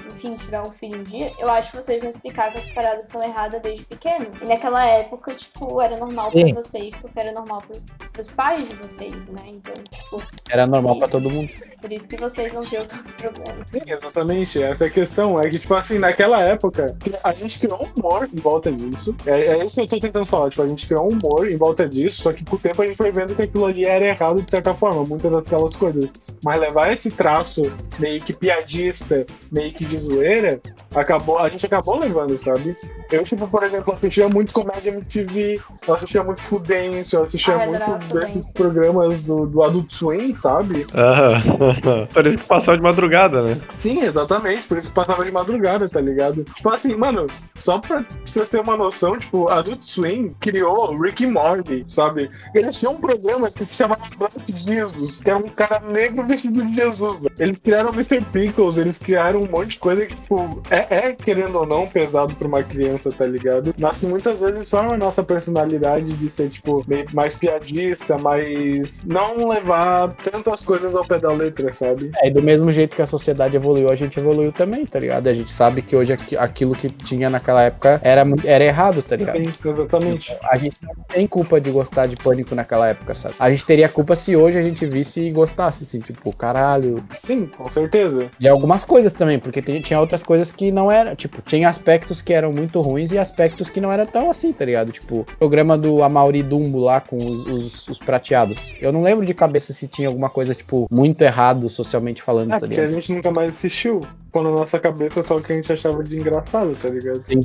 enfim, 0.06 0.34
tiver 0.36 0.60
um 0.60 0.72
filho 0.72 1.00
um 1.00 1.02
dia, 1.02 1.32
eu 1.38 1.50
acho 1.50 1.70
que 1.70 1.76
vocês 1.76 2.00
vão 2.00 2.10
explicar 2.10 2.52
que 2.52 2.58
as 2.58 2.68
paradas 2.70 3.06
são 3.06 3.22
erradas 3.22 3.60
desde 3.62 3.84
pequeno. 3.84 4.26
E 4.40 4.44
naquela 4.44 4.84
época, 4.84 5.34
tipo, 5.34 5.80
era 5.80 5.96
normal 5.96 6.30
Sim. 6.32 6.52
pra 6.52 6.62
vocês, 6.62 6.94
porque 6.96 7.18
era 7.18 7.32
normal 7.32 7.62
pro, 7.62 7.80
pros 8.12 8.28
pais 8.28 8.68
de 8.68 8.76
vocês, 8.76 9.28
né? 9.28 9.42
Então, 9.46 9.74
tipo, 9.90 10.22
Era 10.50 10.66
normal 10.66 10.98
pra 10.98 11.06
Isso. 11.06 11.12
todo 11.12 11.30
mundo. 11.30 11.50
por 11.80 11.92
isso 11.92 12.08
que 12.08 12.16
vocês 12.16 12.52
não 12.52 12.62
viram 12.62 12.86
tantos 12.86 13.10
problemas. 13.12 13.66
Sim, 13.70 13.80
exatamente. 13.86 14.62
Essa 14.62 14.84
é 14.84 14.88
a 14.88 14.90
questão. 14.90 15.38
É 15.38 15.48
que, 15.48 15.58
tipo 15.58 15.74
assim, 15.74 15.98
naquela 15.98 16.40
época, 16.42 16.96
a 17.22 17.32
gente 17.32 17.58
criou 17.58 17.84
um 17.84 18.00
humor 18.00 18.28
em 18.32 18.38
volta 18.38 18.72
disso. 18.72 19.14
É, 19.26 19.58
é 19.58 19.64
isso 19.64 19.76
que 19.76 19.82
eu 19.82 19.88
tô 19.88 20.00
tentando 20.00 20.26
falar. 20.26 20.50
Tipo, 20.50 20.62
a 20.62 20.68
gente 20.68 20.86
criou 20.86 21.04
um 21.04 21.16
humor 21.16 21.50
em 21.50 21.56
volta 21.56 21.88
disso, 21.88 22.22
só 22.22 22.32
que 22.32 22.44
com 22.44 22.56
o 22.56 22.58
tempo 22.58 22.82
a 22.82 22.86
gente 22.86 22.96
foi 22.96 23.12
vendo 23.12 23.34
que 23.34 23.42
aquilo 23.42 23.66
ali 23.66 23.84
era 23.84 24.04
errado 24.06 24.42
de 24.42 24.50
certa 24.50 24.74
forma, 24.74 25.04
muitas 25.04 25.30
daquelas 25.40 25.76
coisas. 25.76 26.12
Mas 26.42 26.60
levar 26.60 26.92
esse 26.92 27.10
traço 27.10 27.72
meio 27.98 28.20
que 28.20 28.32
piadista, 28.32 29.26
meio 29.50 29.72
que 29.72 29.84
de 29.84 29.98
zoeira, 29.98 30.60
acabou, 30.94 31.38
a 31.38 31.48
gente 31.48 31.66
acabou 31.66 31.98
levando, 31.98 32.36
sabe? 32.38 32.76
Eu, 33.10 33.24
tipo, 33.24 33.48
por 33.48 33.62
exemplo, 33.62 33.92
assistia 33.92 34.28
muito 34.28 34.52
comédia 34.52 34.90
MTV, 34.90 35.60
eu 35.86 35.94
assistia 35.94 36.22
muito 36.22 36.42
Fudêncio, 36.42 37.16
eu 37.18 37.22
assistia 37.22 37.54
Ah, 37.54 37.66
muito 37.66 38.14
desses 38.14 38.52
programas 38.52 39.20
do, 39.22 39.46
do 39.46 39.62
Adult 39.62 39.92
Swim, 39.92 40.34
sabe? 40.34 40.86
Ah, 40.94 41.42
Parece 42.12 42.36
que 42.36 42.44
passava 42.44 42.76
de 42.76 42.82
madrugada, 42.82 43.42
né? 43.42 43.60
Sim, 43.70 44.02
exatamente. 44.02 44.66
Por 44.66 44.78
isso 44.78 44.88
que 44.88 44.94
passava 44.94 45.24
de 45.24 45.32
madrugada, 45.32 45.88
tá 45.88 46.00
ligado? 46.00 46.44
Tipo 46.44 46.68
assim, 46.70 46.94
mano, 46.96 47.26
só 47.58 47.78
pra 47.78 48.02
você 48.24 48.44
ter 48.44 48.60
uma 48.60 48.76
noção, 48.76 49.18
tipo, 49.18 49.48
Adult 49.48 49.82
Swim 49.82 50.34
criou 50.40 50.92
o 50.92 51.00
Rick 51.00 51.24
and 51.24 51.32
Morty, 51.32 51.86
sabe? 51.88 52.28
Eles 52.54 52.76
tinham 52.76 52.94
um 52.94 53.00
programa 53.00 53.50
que 53.50 53.64
se 53.64 53.74
chamava 53.74 54.02
Black 54.18 54.34
Jesus, 54.54 55.20
que 55.20 55.30
era 55.30 55.38
um 55.38 55.48
cara 55.48 55.80
negro 55.80 56.24
vestido 56.26 56.64
de 56.64 56.74
Jesus. 56.74 57.20
velho. 57.20 57.32
Eles 57.38 57.60
criaram 57.60 57.90
Mr. 57.92 58.20
Pickles, 58.32 58.76
eles 58.76 58.98
criaram 58.98 59.42
um 59.42 59.48
monte 59.48 59.70
de 59.70 59.78
coisa 59.78 60.04
que, 60.06 60.14
tipo, 60.14 60.62
é, 60.70 60.86
é, 61.08 61.12
querendo 61.12 61.56
ou 61.58 61.66
não, 61.66 61.86
pesado 61.86 62.34
pra 62.34 62.48
uma 62.48 62.62
criança, 62.62 62.97
tá 62.98 63.26
ligado? 63.26 63.74
Mas 63.78 63.98
que 63.98 64.06
muitas 64.06 64.40
vezes 64.40 64.68
só 64.68 64.80
a 64.80 64.96
nossa 64.96 65.22
personalidade 65.22 66.12
de 66.12 66.30
ser, 66.30 66.48
tipo, 66.48 66.84
meio 66.86 67.06
mais 67.12 67.34
piadista, 67.34 68.18
mas 68.18 69.02
não 69.04 69.48
levar 69.48 70.14
tanto 70.22 70.50
as 70.50 70.64
coisas 70.64 70.94
ao 70.94 71.04
pé 71.04 71.18
da 71.18 71.32
letra, 71.32 71.72
sabe? 71.72 72.10
É, 72.22 72.28
e 72.28 72.30
do 72.30 72.42
mesmo 72.42 72.70
jeito 72.70 72.94
que 72.96 73.02
a 73.02 73.06
sociedade 73.06 73.56
evoluiu, 73.56 73.90
a 73.90 73.94
gente 73.94 74.18
evoluiu 74.18 74.52
também, 74.52 74.84
tá 74.86 74.98
ligado? 74.98 75.28
A 75.28 75.34
gente 75.34 75.50
sabe 75.50 75.82
que 75.82 75.96
hoje 75.96 76.12
aqui- 76.12 76.36
aquilo 76.36 76.74
que 76.74 76.88
tinha 76.88 77.28
naquela 77.28 77.62
época 77.62 78.00
era, 78.02 78.24
era 78.44 78.64
errado, 78.64 79.02
tá 79.02 79.16
ligado? 79.16 79.36
Sim, 79.38 79.70
exatamente. 79.70 80.36
A 80.50 80.56
gente 80.56 80.76
não 80.82 80.94
tem 81.08 81.26
culpa 81.26 81.60
de 81.60 81.70
gostar 81.70 82.06
de 82.06 82.16
pânico 82.16 82.54
naquela 82.54 82.88
época, 82.88 83.14
sabe? 83.14 83.34
A 83.38 83.50
gente 83.50 83.64
teria 83.64 83.88
culpa 83.88 84.14
se 84.16 84.36
hoje 84.36 84.58
a 84.58 84.62
gente 84.62 84.84
visse 84.86 85.20
e 85.20 85.30
gostasse, 85.30 85.84
assim, 85.84 85.98
tipo, 86.00 86.32
caralho. 86.32 87.02
Sim, 87.16 87.46
com 87.46 87.68
certeza. 87.68 88.30
De 88.38 88.48
algumas 88.48 88.84
coisas 88.84 89.12
também, 89.12 89.38
porque 89.38 89.60
tinha 89.62 90.00
outras 90.00 90.22
coisas 90.22 90.50
que 90.50 90.70
não 90.70 90.90
eram, 90.90 91.14
tipo, 91.14 91.42
tinha 91.42 91.68
aspectos 91.68 92.22
que 92.22 92.32
eram 92.32 92.52
muito 92.52 92.80
ruins 92.90 93.12
e 93.12 93.18
aspectos 93.18 93.68
que 93.70 93.80
não 93.80 93.92
eram 93.92 94.06
tão 94.06 94.30
assim, 94.30 94.52
tá 94.52 94.64
ligado? 94.64 94.90
Tipo, 94.92 95.20
o 95.20 95.24
programa 95.38 95.76
do 95.78 96.02
Amaury 96.02 96.42
Dumbo 96.42 96.78
lá 96.78 97.00
com 97.00 97.16
os, 97.16 97.46
os- 97.46 97.88
os 97.88 97.98
prateados. 97.98 98.74
Eu 98.80 98.92
não 98.92 99.02
lembro 99.02 99.24
de 99.24 99.34
cabeça 99.34 99.72
se 99.72 99.86
tinha 99.88 100.08
alguma 100.08 100.28
coisa, 100.30 100.54
tipo, 100.54 100.86
muito 100.90 101.22
errado 101.22 101.68
socialmente 101.68 102.22
falando, 102.22 102.48
É, 102.48 102.52
tá 102.54 102.60
porque 102.60 102.74
a 102.80 102.84
ligado? 102.84 102.94
gente 102.94 103.12
nunca 103.12 103.30
mais 103.30 103.50
assistiu. 103.50 104.00
Pô 104.32 104.42
na 104.42 104.50
nossa 104.50 104.78
cabeça 104.78 105.22
só 105.22 105.38
o 105.38 105.42
que 105.42 105.52
a 105.52 105.56
gente 105.56 105.72
achava 105.72 106.02
de 106.04 106.16
engraçado, 106.18 106.76
tá 106.80 106.88
ligado? 106.88 107.22
Sim. 107.22 107.40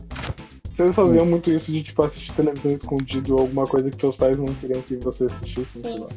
Vocês 0.73 0.95
faziam 0.95 1.25
muito 1.25 1.51
isso 1.51 1.71
de, 1.71 1.83
tipo, 1.83 2.03
assistir 2.03 2.33
televisão 2.33 2.71
escondido 2.71 3.35
ou 3.35 3.41
alguma 3.41 3.67
coisa 3.67 3.91
que 3.91 4.01
seus 4.01 4.15
pais 4.15 4.39
não 4.39 4.47
queriam 4.55 4.81
que 4.81 4.95
você 4.95 5.25
assistisse. 5.25 5.81
Sim. 5.81 6.07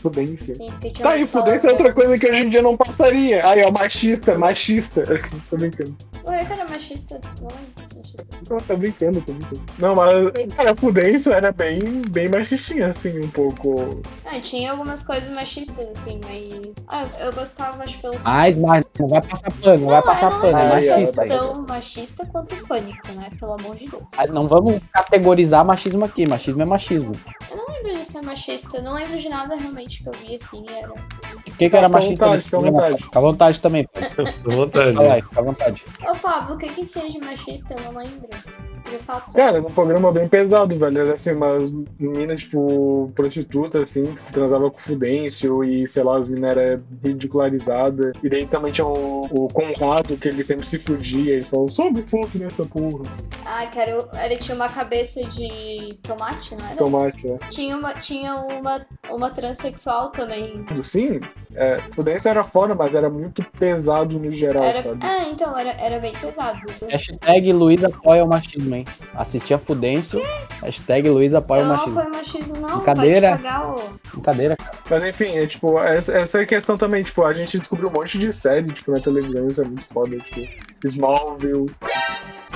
Fudência. 0.00 0.54
Sim, 0.56 0.72
tinha 0.80 0.92
Tá 0.94 1.10
aí, 1.10 1.26
fudência 1.28 1.68
é 1.68 1.70
outra 1.70 1.92
coisa 1.92 2.18
que 2.18 2.28
hoje 2.28 2.42
em 2.42 2.48
dia 2.48 2.60
não 2.60 2.76
passaria. 2.76 3.46
Aí, 3.46 3.62
ó, 3.62 3.70
machista, 3.70 4.36
machista. 4.36 5.04
tô 5.48 5.56
brincando. 5.56 5.96
Ué, 6.26 6.44
cara, 6.44 6.64
machista. 6.68 7.20
Não 7.40 7.50
se 7.86 7.96
machista. 7.96 8.24
Não, 8.50 8.58
tô 8.58 8.76
brincando, 8.76 9.20
tô 9.20 9.32
brincando. 9.32 9.62
Não, 9.78 9.94
mas, 9.94 10.32
cara, 10.56 10.74
fudêncio 10.74 11.32
era 11.32 11.52
bem, 11.52 11.80
bem 12.10 12.28
machistinha, 12.28 12.88
assim, 12.88 13.20
um 13.20 13.30
pouco. 13.30 14.02
Ah, 14.24 14.40
tinha 14.40 14.72
algumas 14.72 15.04
coisas 15.04 15.30
machistas, 15.30 15.86
assim, 15.90 16.20
mas. 16.24 16.72
Ah, 16.88 17.04
eu, 17.20 17.26
eu 17.26 17.32
gostava, 17.32 17.82
acho, 17.84 18.00
pelo. 18.00 18.18
Mas, 18.24 18.56
mas, 18.56 18.84
não 18.98 19.08
vai 19.08 19.22
passar 19.22 19.52
pano, 19.52 19.78
não 19.78 19.88
vai 19.88 20.02
passar 20.02 20.32
eu 20.32 20.40
pano, 20.40 20.58
é 20.58 20.68
machista. 20.68 21.20
ai, 21.20 21.28
tão 21.28 21.62
machista 21.62 22.26
quanto 22.26 22.66
pânico, 22.66 23.12
né? 23.12 23.30
Pelo 23.38 23.52
amor 23.52 23.76
de 23.76 23.83
Ah, 24.16 24.26
Não 24.26 24.46
vamos 24.46 24.80
categorizar 24.92 25.64
machismo 25.64 26.04
aqui, 26.04 26.28
machismo 26.28 26.62
é 26.62 26.64
machismo. 26.64 27.18
Eu 27.50 27.56
não 27.56 27.66
lembro 27.68 27.94
de 27.94 28.04
ser 28.04 28.22
machista, 28.22 28.78
eu 28.78 28.82
não 28.82 28.94
lembro 28.94 29.18
de 29.18 29.28
nada 29.28 29.56
realmente 29.56 30.02
que 30.02 30.08
eu 30.08 30.12
vi 30.12 30.34
assim. 30.36 30.64
Era... 30.68 30.92
O 31.54 31.56
que, 31.56 31.70
que 31.70 31.76
era 31.76 31.86
Fica 31.86 31.98
à 31.98 32.00
machista? 32.00 32.26
vontade, 32.26 32.42
fica 32.42 32.56
à 32.56 32.60
vontade. 32.60 33.02
Fica 33.04 33.18
à 33.18 33.22
vontade 33.22 33.60
também. 33.60 33.86
pô. 33.86 34.00
Com 34.50 34.56
vontade. 34.56 34.92
Fala 34.94 35.14
aí, 35.14 35.22
fica 35.22 35.40
à 35.40 35.42
vontade. 35.44 35.84
Ô 36.02 36.16
Pablo, 36.16 36.56
o 36.56 36.58
que 36.58 36.66
que 36.68 36.84
tinha 36.84 37.08
de 37.08 37.18
machista? 37.20 37.74
Eu 37.74 37.92
não 37.92 38.00
lembro. 38.00 38.28
Cara, 39.34 39.58
era 39.58 39.66
um 39.66 39.72
programa 39.72 40.12
bem 40.12 40.28
pesado, 40.28 40.78
velho. 40.78 40.98
Era 40.98 41.14
assim, 41.14 41.32
umas 41.32 41.72
meninas, 41.98 42.42
tipo, 42.42 43.10
prostituta, 43.14 43.80
assim, 43.80 44.14
que 44.14 44.32
transava 44.32 44.70
com 44.70 44.78
fudêncio 44.78 45.64
e, 45.64 45.88
sei 45.88 46.02
lá, 46.02 46.18
as 46.18 46.28
meninas 46.28 46.56
eram 46.56 46.82
ridicularizadas. 47.02 48.12
E 48.22 48.28
daí 48.28 48.46
também 48.46 48.72
tinha 48.72 48.86
o, 48.86 49.24
o 49.30 49.48
Conrado, 49.48 50.16
que 50.16 50.28
ele 50.28 50.44
sempre 50.44 50.66
se 50.66 50.78
fugia. 50.78 51.34
Ele 51.34 51.44
falou, 51.44 51.68
sobe 51.68 52.02
fundo 52.06 52.38
nessa 52.38 52.64
porra. 52.66 53.04
Ah, 53.46 53.66
cara, 53.66 54.08
ele 54.24 54.36
tinha 54.36 54.54
uma 54.54 54.68
cabeça 54.68 55.24
de 55.24 55.94
tomate, 56.02 56.54
não 56.54 56.66
era? 56.66 56.76
Tomate, 56.76 57.26
né? 57.26 57.38
Tinha 57.50 57.76
uma, 57.76 57.94
tinha 57.94 58.36
uma, 58.36 58.86
uma 59.10 59.30
transexual 59.30 60.10
também. 60.10 60.64
Sim, 60.82 61.20
é, 61.54 61.80
fudêncio 61.94 62.28
era 62.28 62.44
foda, 62.44 62.74
mas 62.74 62.94
era 62.94 63.08
muito 63.10 63.42
pesado 63.58 64.18
no 64.18 64.30
geral, 64.30 64.62
Era... 64.62 64.82
sabe? 64.82 64.98
Ah, 65.00 65.24
então, 65.28 65.58
era, 65.58 65.70
era 65.72 66.00
bem 66.00 66.12
pesado. 66.12 66.60
Hashtag 66.88 67.52
Luiz 67.52 67.82
apoia 67.82 68.24
o 68.24 68.28
machismo, 68.28 68.74
hein? 68.74 68.84
Assistir 69.14 69.54
a 69.54 69.58
Fudêncio. 69.58 70.22
Hashtag 70.62 71.08
Luiz 71.08 71.34
apoia 71.34 71.62
o 71.62 71.66
Não, 71.66 71.76
machismo. 71.76 72.00
foi 72.00 72.10
machismo, 72.10 72.56
não. 72.56 72.76
Brincadeira. 72.76 73.40
Brincadeira, 74.12 74.56
cara. 74.56 74.78
Mas 74.88 75.04
enfim, 75.04 75.36
é 75.36 75.46
tipo, 75.46 75.78
essa, 75.80 76.12
essa 76.12 76.38
é 76.38 76.42
a 76.42 76.46
questão 76.46 76.76
também, 76.76 77.02
tipo, 77.02 77.24
a 77.24 77.32
gente 77.32 77.58
descobriu 77.58 77.88
um 77.88 77.92
monte 77.92 78.18
de 78.18 78.32
série, 78.32 78.72
tipo, 78.72 78.92
na 78.92 79.00
televisão, 79.00 79.48
isso 79.48 79.62
é 79.62 79.64
muito 79.64 79.84
foda, 79.84 80.16
tipo, 80.18 80.48
Smallville, 80.84 81.70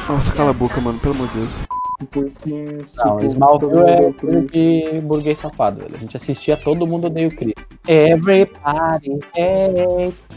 Nossa, 0.09 0.33
cala 0.33 0.51
a 0.51 0.55
boca, 0.55 0.81
mano, 0.81 0.98
pelo 0.98 1.14
amor 1.14 1.29
de 1.29 1.38
Deus. 1.38 1.77
Tipo, 1.98 2.24
skins, 2.26 2.94
Não, 2.96 3.18
tipo, 3.18 3.32
Smallville 3.32 3.82
é 3.82 4.12
coisa 4.12 4.42
de 4.42 5.00
burguês 5.02 5.38
safado, 5.38 5.80
velho. 5.80 5.94
A 5.94 5.98
gente 5.98 6.16
assistia 6.16 6.56
Todo 6.56 6.87
Mundo 6.87 7.06
Odeia 7.06 7.28
o 7.28 7.34
Cris. 7.34 7.54
Everybody 7.87 9.18
hate 9.34 10.27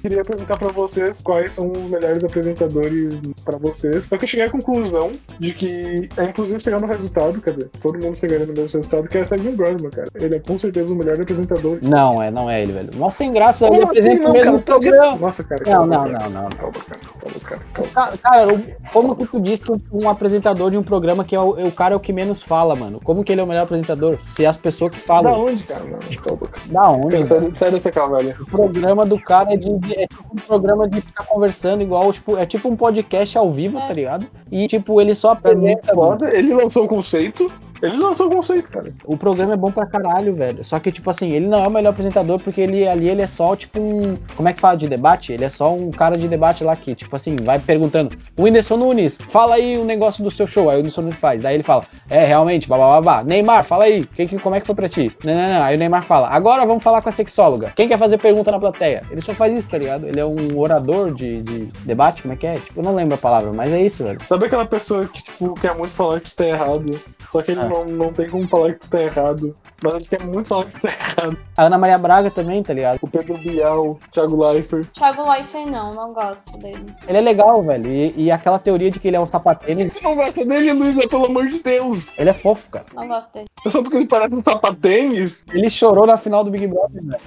Queria 0.00 0.24
perguntar 0.24 0.58
pra 0.58 0.68
vocês 0.72 1.20
quais 1.22 1.52
são 1.52 1.70
os 1.70 1.90
melhores 1.90 2.24
apresentadores 2.24 3.14
pra 3.44 3.56
vocês. 3.56 4.04
Só 4.04 4.16
que 4.16 4.24
eu 4.24 4.28
cheguei 4.28 4.46
à 4.46 4.50
conclusão 4.50 5.12
de 5.38 5.52
que 5.52 6.08
é 6.16 6.24
inclusive 6.24 6.58
chegar 6.60 6.80
no 6.80 6.86
resultado, 6.88 7.40
quer 7.40 7.52
dizer, 7.52 7.70
todo 7.80 7.98
mundo 8.02 8.16
chegaria 8.16 8.44
no 8.46 8.52
mesmo 8.52 8.68
resultado, 8.78 9.08
que 9.08 9.18
é 9.18 9.24
Sérgio 9.26 9.52
Brosman, 9.56 9.90
cara. 9.90 10.08
Ele 10.16 10.34
é 10.34 10.38
com 10.40 10.58
certeza 10.58 10.92
o 10.92 10.96
melhor 10.96 11.20
apresentador. 11.20 11.78
Não, 11.82 12.20
é, 12.20 12.30
não 12.32 12.50
é 12.50 12.62
ele, 12.62 12.72
velho. 12.72 12.90
Nossa, 12.96 13.18
sem 13.18 13.30
graça, 13.30 13.66
ele 13.68 13.82
apresenta 13.84 14.14
assim, 14.22 14.26
o 14.26 14.32
mesmo 14.32 14.60
programa. 14.62 15.16
Nossa, 15.16 15.44
cara. 15.44 15.62
Não, 15.66 15.86
não, 15.86 16.08
não, 16.08 16.30
não. 16.30 16.50
Calma, 16.50 16.72
cara. 16.72 17.00
Calma, 17.20 17.40
cara. 17.44 17.60
Calma. 17.72 17.90
Ca- 17.92 18.12
Cara, 18.22 18.64
como 18.92 19.14
que 19.16 19.26
tu 19.26 19.40
disse 19.40 19.62
que 19.62 19.72
um 19.92 20.08
apresentador 20.08 20.70
de 20.70 20.76
um 20.76 20.82
programa 20.82 21.24
que 21.24 21.34
é 21.36 21.40
o, 21.40 21.58
é 21.58 21.64
o 21.64 21.70
cara 21.72 21.94
é 21.94 21.96
o 21.96 22.00
que 22.00 22.12
menos 22.12 22.42
fala, 22.42 22.74
mano? 22.74 23.00
Como 23.02 23.22
que 23.22 23.30
ele 23.32 23.40
é 23.40 23.44
o 23.44 23.46
melhor 23.46 23.62
apresentador? 23.64 24.18
Se 24.26 24.44
é 24.44 24.48
as 24.48 24.56
pessoas 24.56 24.92
que 24.92 24.98
Da 25.00 25.06
falam. 25.06 25.44
onde, 25.44 25.62
cara? 25.64 25.84
Não, 25.84 25.98
calma, 26.16 26.46
cara. 26.48 26.62
Da 26.72 26.90
onde? 26.90 27.22
Velho? 27.24 27.52
sai, 27.56 27.70
dessa 27.70 27.92
calma, 27.92 28.18
O 28.18 28.68
programa 28.72 29.04
do 29.04 29.18
cara 29.20 29.52
é, 29.54 29.56
de, 29.56 29.78
de- 29.78 29.94
é 29.94 30.06
tipo 30.06 30.24
um 30.32 30.36
programa 30.36 30.88
de 30.88 31.00
ficar 31.00 31.24
conversando 31.24 31.82
igual, 31.82 32.12
tipo, 32.12 32.36
é 32.36 32.46
tipo 32.46 32.68
um 32.68 32.76
podcast 32.76 33.36
ao 33.38 33.50
vivo, 33.52 33.80
tá 33.80 33.92
ligado? 33.92 34.26
E 34.50 34.66
tipo, 34.66 35.00
ele 35.00 35.14
só 35.14 35.30
É 35.30 35.32
apresenta. 35.32 35.92
Ele 36.36 36.54
lançou 36.54 36.84
o 36.84 36.88
conceito 36.88 37.50
Ele 37.82 37.96
lançou 37.96 38.28
o 38.28 38.30
conceito, 38.30 38.70
cara. 38.70 38.90
O 39.04 39.16
programa 39.16 39.54
é 39.54 39.56
bom 39.56 39.72
pra 39.72 39.86
caralho, 39.86 40.34
velho. 40.34 40.62
Só 40.62 40.78
que, 40.78 40.92
tipo 40.92 41.10
assim, 41.10 41.32
ele 41.32 41.48
não 41.48 41.64
é 41.64 41.66
o 41.66 41.70
melhor 41.70 41.90
apresentador 41.90 42.40
porque 42.40 42.60
ele 42.60 42.86
ali 42.86 43.08
ele 43.08 43.22
é 43.22 43.26
só, 43.26 43.56
tipo, 43.56 43.80
um. 43.80 44.16
Como 44.36 44.48
é 44.48 44.52
que 44.52 44.60
fala 44.60 44.76
de 44.76 44.88
debate? 44.88 45.32
Ele 45.32 45.44
é 45.44 45.48
só 45.48 45.74
um 45.74 45.90
cara 45.90 46.16
de 46.16 46.28
debate 46.28 46.62
lá 46.62 46.76
que, 46.76 46.94
tipo 46.94 47.14
assim, 47.16 47.34
vai 47.42 47.58
perguntando. 47.58 48.16
O 48.36 48.44
Whindersson 48.44 48.76
Nunes, 48.76 49.18
fala 49.28 49.56
aí 49.56 49.76
o 49.76 49.84
negócio 49.84 50.22
do 50.22 50.30
seu 50.30 50.46
show. 50.46 50.70
Aí 50.70 50.76
o 50.76 50.78
Whindersson 50.78 51.02
Nunes 51.02 51.16
faz. 51.18 51.42
Daí 51.42 51.54
ele 51.56 51.62
fala, 51.64 51.84
é, 52.08 52.24
realmente, 52.24 52.68
babá. 52.68 53.24
Neymar, 53.24 53.64
fala 53.64 53.84
aí. 53.84 54.04
Que, 54.04 54.26
que, 54.26 54.38
como 54.38 54.54
é 54.54 54.60
que 54.60 54.66
foi 54.66 54.76
pra 54.76 54.88
ti? 54.88 55.10
Não, 55.24 55.34
não, 55.34 55.48
não. 55.48 55.62
Aí 55.62 55.74
o 55.74 55.78
Neymar 55.78 56.04
fala, 56.04 56.28
agora 56.28 56.64
vamos 56.64 56.84
falar 56.84 57.02
com 57.02 57.08
a 57.08 57.12
sexóloga. 57.12 57.72
Quem 57.74 57.88
quer 57.88 57.98
fazer 57.98 58.18
pergunta 58.18 58.52
na 58.52 58.60
plateia? 58.60 59.02
Ele 59.10 59.20
só 59.20 59.34
faz 59.34 59.54
isso, 59.56 59.68
tá 59.68 59.78
ligado? 59.78 60.06
Ele 60.06 60.20
é 60.20 60.24
um 60.24 60.56
orador 60.56 61.12
de, 61.12 61.42
de 61.42 61.64
debate, 61.84 62.22
como 62.22 62.34
é 62.34 62.36
que 62.36 62.46
é? 62.46 62.54
Tipo, 62.54 62.78
eu 62.80 62.84
não 62.84 62.94
lembro 62.94 63.16
a 63.16 63.18
palavra, 63.18 63.52
mas 63.52 63.72
é 63.72 63.80
isso, 63.80 64.04
velho. 64.04 64.20
Sabe 64.28 64.46
aquela 64.46 64.66
pessoa 64.66 65.06
que, 65.06 65.22
tipo, 65.24 65.54
quer 65.54 65.74
muito 65.74 65.94
falar 65.94 66.20
que 66.20 66.28
está 66.28 66.46
errado, 66.46 67.00
só 67.30 67.42
que 67.42 67.50
ele 67.50 67.60
Ah. 67.60 67.71
Não, 67.72 67.84
não 67.86 68.12
tem 68.12 68.28
como 68.28 68.46
falar 68.48 68.74
que 68.74 68.84
está 68.84 69.00
errado, 69.02 69.54
mas 69.82 69.94
ele 69.94 70.04
quer 70.04 70.24
muito 70.24 70.48
falar 70.48 70.66
que 70.66 70.76
está 70.76 70.88
errado. 70.88 71.38
A 71.56 71.64
Ana 71.64 71.78
Maria 71.78 71.98
Braga 71.98 72.30
também, 72.30 72.62
tá 72.62 72.72
ligado? 72.72 72.98
O 73.02 73.08
Pedro 73.08 73.38
Bial, 73.38 73.86
o 73.92 73.98
Thiago 74.10 74.44
Leifert. 74.44 74.88
Thiago 74.92 75.30
Leifert 75.30 75.66
não, 75.66 75.94
não 75.94 76.12
gosto 76.12 76.56
dele. 76.58 76.86
Ele 77.06 77.18
é 77.18 77.20
legal, 77.20 77.62
velho. 77.62 77.90
E, 77.90 78.24
e 78.24 78.30
aquela 78.30 78.58
teoria 78.58 78.90
de 78.90 79.00
que 79.00 79.08
ele 79.08 79.16
é 79.16 79.20
um 79.20 79.26
sapatênis, 79.26 79.94
Você 79.94 80.00
não 80.00 80.14
gosta 80.14 80.44
dele, 80.44 80.72
Luísa, 80.72 81.08
pelo 81.08 81.26
amor 81.26 81.48
de 81.48 81.62
Deus? 81.62 82.12
ele 82.18 82.30
é 82.30 82.34
fofo, 82.34 82.70
cara. 82.70 82.86
Não 82.94 83.08
gosto 83.08 83.32
dele. 83.34 83.46
É 83.66 83.70
só 83.70 83.82
porque 83.82 83.96
ele 83.96 84.06
parece 84.06 84.34
um 84.34 84.42
sapatênis? 84.42 85.44
Ele 85.52 85.68
chorou 85.70 86.06
na 86.06 86.16
final 86.16 86.44
do 86.44 86.50
Big 86.50 86.66
Brother, 86.66 87.02
velho. 87.02 87.20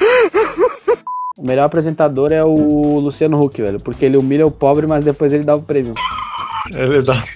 O 1.37 1.45
melhor 1.45 1.65
apresentador 1.65 2.31
é 2.31 2.43
o 2.45 2.99
Luciano 2.99 3.41
Huck, 3.43 3.61
velho. 3.61 3.79
Porque 3.81 4.05
ele 4.05 4.15
humilha 4.15 4.47
o 4.47 4.51
pobre, 4.51 4.87
mas 4.87 5.03
depois 5.03 5.33
ele 5.33 5.43
dá 5.43 5.55
o 5.55 5.61
prêmio. 5.61 5.93
É 6.73 6.87
verdade. 6.87 7.29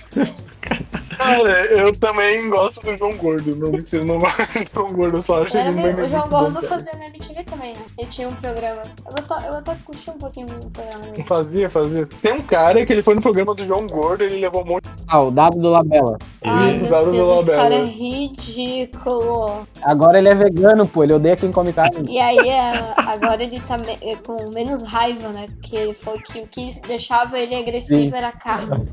Cara, 1.17 1.65
eu 1.65 1.93
também 1.99 2.49
gosto 2.49 2.81
do 2.81 2.95
João 2.97 3.15
Gordo. 3.17 3.55
Não 3.55 3.71
você 3.71 3.99
não 4.03 4.19
gosta 4.19 4.43
do 4.45 4.69
João 4.73 4.93
Gordo, 4.93 5.17
eu 5.17 5.21
só 5.21 5.43
acho 5.43 5.57
ele 5.57 5.71
meio- 5.71 5.87
muito 5.87 6.01
o 6.03 6.07
João 6.09 6.29
Gordo 6.29 6.61
fazia 6.61 6.93
na 6.93 7.07
MTV 7.07 7.43
também, 7.43 7.73
né? 7.73 7.81
Ele 7.97 8.07
tinha 8.09 8.29
um 8.29 8.33
programa. 8.35 8.83
Eu, 9.05 9.11
gostava, 9.11 9.45
eu 9.47 9.53
até 9.55 9.75
curti 9.83 10.09
um 10.09 10.17
pouquinho 10.17 10.47
o 10.63 10.69
programa 10.69 11.01
dele. 11.07 11.23
Fazia, 11.23 11.69
fazia. 11.69 12.05
Tem 12.21 12.33
um 12.33 12.41
cara 12.41 12.85
que 12.85 12.93
ele 12.93 13.01
foi 13.01 13.15
no 13.15 13.21
programa 13.21 13.53
do 13.53 13.65
João 13.65 13.85
Gordo, 13.87 14.23
ele 14.23 14.39
levou 14.39 14.63
um 14.63 14.65
monte 14.67 14.87
Ah, 15.07 15.21
o 15.21 15.31
Dado 15.31 15.59
do 15.59 15.69
Labela. 15.69 16.17
Ai, 16.45 16.71
Isso, 16.71 16.81
meu 16.81 16.89
Dado 16.91 17.11
Deus, 17.11 17.15
esse 17.39 17.45
Dolabella. 17.51 17.63
cara 17.63 17.75
é 17.75 17.85
ridículo. 17.85 19.67
Agora 19.81 20.17
ele 20.19 20.29
é 20.29 20.35
vegano, 20.35 20.87
pô. 20.87 21.03
Ele 21.03 21.13
odeia 21.13 21.35
quem 21.35 21.51
come 21.51 21.73
carne. 21.73 22.09
E 22.09 22.19
aí, 22.19 22.37
é, 22.49 22.93
agora 22.97 23.43
ele 23.43 23.59
tá 23.61 23.77
é, 24.01 24.15
com 24.15 24.49
menos 24.51 24.83
raiva, 24.83 25.29
né? 25.29 25.47
Porque 25.47 25.75
ele 25.75 25.93
falou 25.93 26.19
que 26.21 26.39
o 26.39 26.47
que 26.47 26.79
deixava 26.87 27.37
ele 27.37 27.55
agressivo 27.55 28.09
Sim. 28.11 28.15
era 28.15 28.31
carne. 28.31 28.87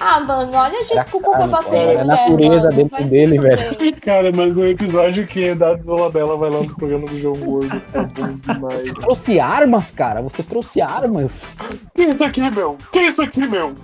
Ah, 0.00 0.18
mano, 0.20 0.50
olha 0.54 0.80
a 0.80 0.84
desculpa 0.94 1.30
pra 1.32 1.46
bater 1.46 1.76
em 1.76 1.96
É 1.96 2.00
a 2.00 2.04
natureza 2.04 2.64
mano. 2.64 2.72
dentro 2.76 3.04
dele, 3.04 3.38
velho. 3.38 4.00
Cara, 4.00 4.32
mas 4.34 4.56
o 4.56 4.64
episódio 4.64 5.26
que 5.26 5.50
a 5.50 5.54
Dado 5.54 5.84
Dolabella 5.84 6.36
vai 6.38 6.50
lá 6.50 6.62
no 6.62 6.74
programa 6.74 7.06
do 7.06 7.18
João 7.20 7.36
Gordo 7.36 7.82
é 7.92 7.98
bom 8.00 8.32
demais. 8.54 8.82
Você 8.82 8.94
trouxe 8.94 9.40
armas, 9.40 9.90
cara. 9.90 10.22
Você 10.22 10.42
trouxe 10.42 10.80
armas. 10.80 11.46
Que 11.94 12.02
isso 12.04 12.24
aqui, 12.24 12.50
meu? 12.50 12.78
Que 12.90 13.00
isso 13.00 13.20
aqui, 13.20 13.46
meu? 13.46 13.74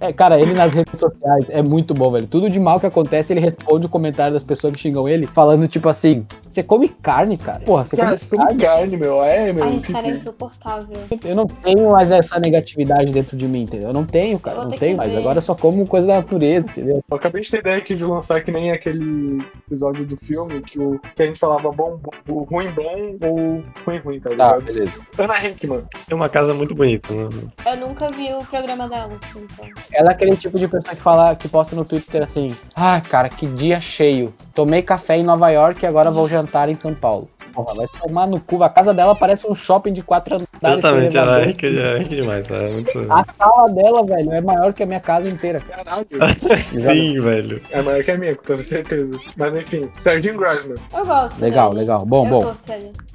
É, 0.00 0.12
cara, 0.12 0.38
ele 0.40 0.52
nas 0.52 0.74
redes 0.74 0.98
sociais 0.98 1.46
é 1.48 1.62
muito 1.62 1.94
bom, 1.94 2.10
velho. 2.10 2.26
Tudo 2.26 2.50
de 2.50 2.58
mal 2.60 2.78
que 2.80 2.86
acontece, 2.86 3.32
ele 3.32 3.40
responde 3.40 3.86
o 3.86 3.88
comentário 3.88 4.32
das 4.34 4.42
pessoas 4.42 4.72
que 4.74 4.80
xingam 4.80 5.08
ele, 5.08 5.26
falando 5.26 5.66
tipo 5.68 5.88
assim: 5.88 6.26
Você 6.48 6.62
come 6.62 6.88
carne, 6.88 7.36
cara? 7.36 7.60
Porra, 7.60 7.84
você 7.84 7.96
come 7.96 8.08
come 8.18 8.38
carne? 8.38 8.60
carne, 8.60 8.96
meu. 8.96 9.22
É, 9.24 9.52
meu. 9.52 9.64
Ai, 9.64 9.76
esse 9.76 9.92
cara 9.92 10.06
é 10.08 10.10
insuportável. 10.10 10.96
Eu 11.24 11.34
não 11.34 11.46
tenho 11.46 11.90
mais 11.90 12.10
essa 12.10 12.38
negatividade 12.38 13.12
dentro 13.12 13.36
de 13.36 13.46
mim, 13.48 13.62
entendeu? 13.62 13.88
Eu 13.88 13.94
não 13.94 14.04
tenho, 14.04 14.38
cara. 14.38 14.64
Não 14.64 14.70
tenho 14.70 14.96
mais. 14.96 15.10
ver. 15.12 15.18
Agora 15.18 15.38
eu 15.38 15.42
só 15.42 15.54
como 15.54 15.86
coisa 15.86 16.06
da 16.06 16.16
natureza, 16.16 16.66
entendeu? 16.68 17.02
Eu 17.10 17.16
acabei 17.16 17.42
de 17.42 17.50
ter 17.50 17.58
ideia 17.60 17.78
aqui 17.78 17.94
de 17.94 18.04
lançar 18.04 18.42
que 18.42 18.50
nem 18.52 18.70
aquele 18.72 19.42
episódio 19.66 20.04
do 20.04 20.16
filme 20.16 20.60
que, 20.60 20.78
o, 20.78 21.00
que 21.14 21.22
a 21.22 21.26
gente 21.26 21.38
falava 21.38 21.70
bom, 21.72 21.98
bom, 22.26 22.42
ruim 22.44 22.68
bom 22.70 23.16
ou 23.22 23.62
ruim 23.84 23.98
ruim, 23.98 24.20
tá 24.20 24.30
Tá, 24.30 24.56
ligado? 24.58 24.62
beleza. 24.64 24.92
Ana 25.18 25.44
Hickman. 25.46 25.84
Tem 26.06 26.16
uma 26.16 26.28
casa 26.28 26.52
muito 26.52 26.74
bonita, 26.74 27.12
né? 27.14 27.28
Eu 27.64 27.76
nunca 27.78 28.08
vi 28.08 28.32
o 28.34 28.44
programa 28.44 28.88
dela, 28.96 29.18
assim, 29.22 29.46
então. 29.52 29.68
Ela 29.92 30.10
é 30.10 30.12
aquele 30.12 30.36
tipo 30.36 30.58
de 30.58 30.66
pessoa 30.66 30.94
que 30.94 31.02
fala, 31.02 31.36
que 31.36 31.48
posta 31.48 31.76
no 31.76 31.84
Twitter 31.84 32.22
assim: 32.22 32.56
Ah, 32.74 33.00
cara, 33.00 33.28
que 33.28 33.46
dia 33.46 33.78
cheio. 33.78 34.32
Tomei 34.54 34.82
café 34.82 35.18
em 35.18 35.24
Nova 35.24 35.50
York 35.50 35.84
e 35.84 35.86
agora 35.86 36.10
vou 36.10 36.28
jantar 36.28 36.68
em 36.68 36.74
São 36.74 36.94
Paulo. 36.94 37.28
Porra, 37.56 37.74
vai 37.74 37.86
tomar 37.88 38.26
no 38.26 38.38
cu. 38.38 38.62
A 38.62 38.68
casa 38.68 38.92
dela 38.92 39.14
parece 39.14 39.50
um 39.50 39.54
shopping 39.54 39.94
de 39.94 40.02
quatro 40.02 40.34
andares. 40.36 40.78
Exatamente, 40.78 41.16
ela 41.16 41.40
é 41.40 41.46
rica, 41.46 41.66
é 41.66 41.98
rica 41.98 42.14
demais, 42.14 42.50
é 42.50 42.68
muito. 42.68 42.98
A 43.10 43.24
sala 43.38 43.72
dela, 43.72 44.04
velho, 44.04 44.32
é 44.32 44.40
maior 44.42 44.74
que 44.74 44.82
a 44.82 44.86
minha 44.86 45.00
casa 45.00 45.26
inteira. 45.26 45.58
Caralho. 45.60 46.06
Sim, 46.70 47.20
velho. 47.20 47.62
É 47.70 47.80
maior 47.80 48.04
que 48.04 48.10
a 48.10 48.18
minha, 48.18 48.36
com 48.36 48.42
toda 48.42 48.62
certeza. 48.62 49.18
Mas 49.36 49.56
enfim, 49.56 49.90
Serginho 50.02 50.36
Grossman. 50.36 50.76
Eu 50.92 51.06
gosto 51.06 51.40
Legal, 51.40 51.70
dele. 51.70 51.80
legal. 51.80 52.04
Bom, 52.04 52.26
eu 52.26 52.30
bom. 52.30 52.54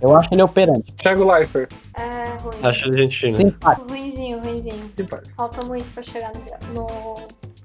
Eu 0.02 0.16
acho 0.16 0.34
ele 0.34 0.42
operante. 0.42 0.92
Thiago 0.96 1.32
Leifert. 1.32 1.70
É 1.96 2.38
ruim. 2.42 2.58
Acho 2.64 2.88
ele 2.88 2.98
gente 3.02 3.20
fina. 3.20 3.38
Simpático. 3.38 3.88
Ruinzinho, 3.90 4.40
ruinzinho. 4.40 4.92
Simpático. 4.96 5.36
Falta 5.36 5.64
muito 5.66 5.86
pra 5.94 6.02
chegar 6.02 6.32
no, 6.34 6.74
no, 6.74 7.16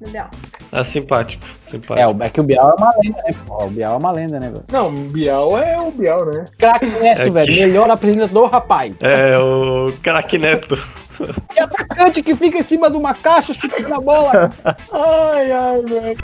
no 0.00 0.10
Bial. 0.10 0.30
Ah, 0.72 0.84
simpático. 0.84 1.44
Simpático. 1.70 1.98
É, 1.98 2.06
o- 2.06 2.22
é 2.22 2.28
que 2.28 2.40
o 2.40 2.44
Bial 2.44 2.70
é 2.70 2.74
uma 2.82 2.90
lenda, 3.02 3.22
né? 3.26 3.34
Pô, 3.46 3.64
o 3.64 3.70
Bial 3.70 3.94
é 3.94 3.96
uma 3.96 4.12
lenda, 4.12 4.40
né, 4.40 4.48
velho? 4.50 4.64
Não, 4.70 4.92
Bial 4.92 5.58
é 5.58 5.80
o 5.80 5.90
Bial, 5.90 6.26
né? 6.26 6.44
Craque 6.58 6.86
Neto, 6.86 7.20
É 7.20 7.24
que- 7.24 7.30
velho. 7.30 7.52
Melhor 7.54 7.90
apresentador, 7.90 8.50
rapaz. 8.50 8.92
É, 9.02 9.38
o 9.38 9.92
craque 10.02 10.36
Neto. 10.38 10.76
E 11.54 11.60
atacante 11.60 12.22
que 12.22 12.34
fica 12.34 12.58
em 12.58 12.62
cima 12.62 12.90
de 12.90 12.96
uma 12.96 13.14
caixa 13.14 13.54
chutando 13.54 13.94
a 13.94 14.00
bola. 14.00 14.52
Ai, 14.92 15.52
ai, 15.52 15.82
velho. 15.82 16.16